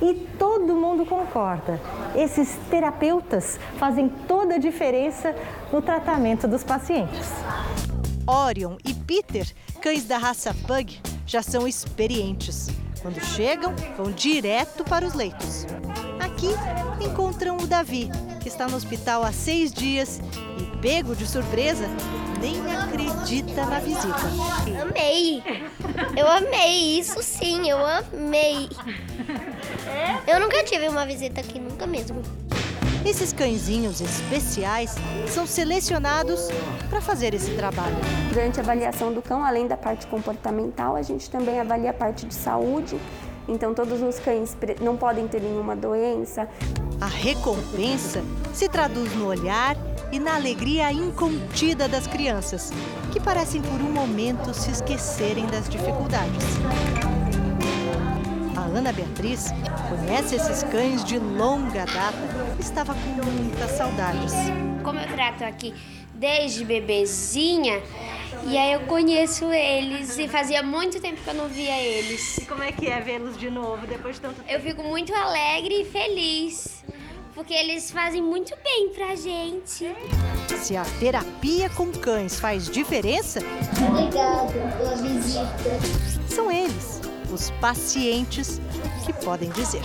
e 0.02 0.14
todo 0.36 0.74
mundo 0.74 1.06
concorda. 1.06 1.80
Esses 2.16 2.58
terapeutas 2.68 3.60
fazem 3.76 4.08
toda 4.08 4.56
a 4.56 4.58
diferença 4.58 5.32
no 5.72 5.80
tratamento 5.80 6.48
dos 6.48 6.64
pacientes. 6.64 7.30
Orion 8.26 8.78
e 8.84 8.92
Peter, 8.92 9.46
cães 9.80 10.02
da 10.02 10.18
raça 10.18 10.52
Pug, 10.66 11.00
já 11.24 11.40
são 11.40 11.68
experientes. 11.68 12.66
Quando 13.00 13.20
chegam, 13.24 13.74
vão 13.96 14.10
direto 14.10 14.84
para 14.84 15.06
os 15.06 15.14
leitos. 15.14 15.66
Aqui 16.20 16.48
encontram 17.04 17.56
o 17.56 17.66
Davi, 17.66 18.10
que 18.40 18.48
está 18.48 18.66
no 18.66 18.76
hospital 18.76 19.22
há 19.22 19.32
seis 19.32 19.72
dias 19.72 20.20
e, 20.58 20.76
pego 20.78 21.14
de 21.14 21.26
surpresa, 21.26 21.88
nem 22.40 22.60
acredita 22.74 23.66
na 23.66 23.78
visita. 23.78 24.14
Amei! 24.82 25.42
Eu 26.16 26.28
amei, 26.28 26.98
isso 26.98 27.22
sim, 27.22 27.68
eu 27.68 27.78
amei. 27.84 28.68
Eu 30.26 30.40
nunca 30.40 30.62
tive 30.64 30.88
uma 30.88 31.06
visita 31.06 31.40
aqui, 31.40 31.58
nunca 31.58 31.86
mesmo. 31.86 32.22
Esses 33.08 33.32
cãezinhos 33.32 34.02
especiais 34.02 34.94
são 35.28 35.46
selecionados 35.46 36.48
para 36.90 37.00
fazer 37.00 37.32
esse 37.32 37.52
trabalho. 37.52 37.96
Durante 38.28 38.60
a 38.60 38.62
avaliação 38.62 39.14
do 39.14 39.22
cão, 39.22 39.42
além 39.42 39.66
da 39.66 39.78
parte 39.78 40.06
comportamental, 40.06 40.94
a 40.94 41.00
gente 41.00 41.30
também 41.30 41.58
avalia 41.58 41.88
a 41.88 41.94
parte 41.94 42.26
de 42.26 42.34
saúde. 42.34 43.00
Então, 43.48 43.72
todos 43.72 44.02
os 44.02 44.18
cães 44.18 44.54
não 44.82 44.94
podem 44.94 45.26
ter 45.26 45.40
nenhuma 45.40 45.74
doença. 45.74 46.46
A 47.00 47.06
recompensa 47.06 48.22
se 48.52 48.68
traduz 48.68 49.14
no 49.16 49.26
olhar 49.26 49.74
e 50.12 50.20
na 50.20 50.34
alegria 50.34 50.92
incontida 50.92 51.88
das 51.88 52.06
crianças, 52.06 52.70
que 53.10 53.18
parecem 53.18 53.62
por 53.62 53.80
um 53.80 53.90
momento 53.90 54.52
se 54.52 54.70
esquecerem 54.70 55.46
das 55.46 55.66
dificuldades. 55.66 56.44
A 58.54 58.60
Ana 58.60 58.92
Beatriz 58.92 59.46
conhece 59.88 60.36
esses 60.36 60.62
cães 60.64 61.02
de 61.02 61.18
longa 61.18 61.86
data 61.86 62.37
estava 62.58 62.94
com 62.94 63.24
muitas 63.24 63.70
saudades. 63.72 64.32
Como 64.82 64.98
eu 64.98 65.08
trato 65.08 65.44
aqui 65.44 65.74
desde 66.14 66.64
bebezinha, 66.64 67.80
e 68.46 68.56
aí 68.58 68.72
eu 68.72 68.80
conheço 68.80 69.44
eles 69.52 70.18
e 70.18 70.26
fazia 70.28 70.62
muito 70.62 71.00
tempo 71.00 71.20
que 71.22 71.28
eu 71.30 71.34
não 71.34 71.48
via 71.48 71.76
eles. 71.80 72.38
E 72.38 72.44
como 72.46 72.62
é 72.62 72.72
que 72.72 72.86
é 72.88 73.00
vê-los 73.00 73.36
de 73.38 73.50
novo 73.50 73.86
depois 73.86 74.16
de 74.16 74.22
tanto 74.22 74.36
tempo? 74.42 74.50
Eu 74.50 74.60
fico 74.60 74.82
muito 74.82 75.14
alegre 75.14 75.82
e 75.82 75.84
feliz, 75.84 76.82
porque 77.34 77.54
eles 77.54 77.90
fazem 77.90 78.20
muito 78.22 78.54
bem 78.64 78.88
pra 78.90 79.14
gente. 79.14 79.94
Se 80.60 80.76
a 80.76 80.84
terapia 80.98 81.70
com 81.70 81.92
cães 81.92 82.38
faz 82.40 82.68
diferença, 82.68 83.40
Obrigado 83.88 84.52
pela 84.76 84.96
visita. 84.96 85.48
são 86.28 86.50
eles, 86.50 86.97
os 87.30 87.50
pacientes, 87.60 88.60
que 89.04 89.12
podem 89.24 89.50
dizer. 89.50 89.82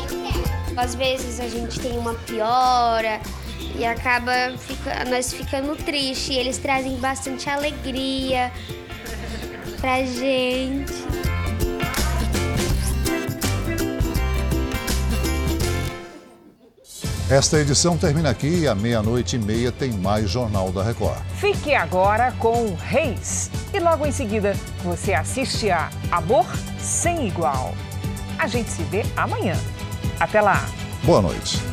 Às 0.76 0.96
vezes 0.96 1.40
a 1.40 1.48
gente 1.48 1.80
tem 1.80 1.98
uma 1.98 2.14
piora 2.14 3.20
e 3.78 3.86
acaba 3.86 4.32
fica, 4.58 5.06
nós 5.06 5.34
ficando 5.34 5.76
triste. 5.76 6.34
Eles 6.34 6.58
trazem 6.58 6.98
bastante 6.98 7.50
alegria 7.50 8.52
pra 9.80 10.04
gente. 10.04 10.94
Esta 17.30 17.58
edição 17.58 17.98
termina 17.98 18.30
aqui 18.30 18.48
e 18.48 18.68
à 18.68 18.76
meia-noite 18.76 19.38
e 19.38 19.40
meia 19.40 19.72
tem 19.72 19.94
mais 19.94 20.30
Jornal 20.30 20.74
da 20.74 20.84
Record. 20.84 21.18
Fique 21.40 21.74
agora 21.74 22.34
com 22.34 22.76
Reis. 22.76 23.50
E 23.74 23.80
logo 23.80 24.06
em 24.06 24.12
seguida 24.12 24.54
você 24.84 25.14
assiste 25.14 25.72
a 25.72 25.90
Amor 26.12 26.46
Sem 26.80 27.28
Igual. 27.28 27.74
A 28.38 28.46
gente 28.46 28.70
se 28.70 28.84
vê 28.84 29.06
amanhã. 29.16 29.56
Até 30.20 30.42
lá! 30.42 30.66
Boa 31.04 31.22
noite. 31.22 31.73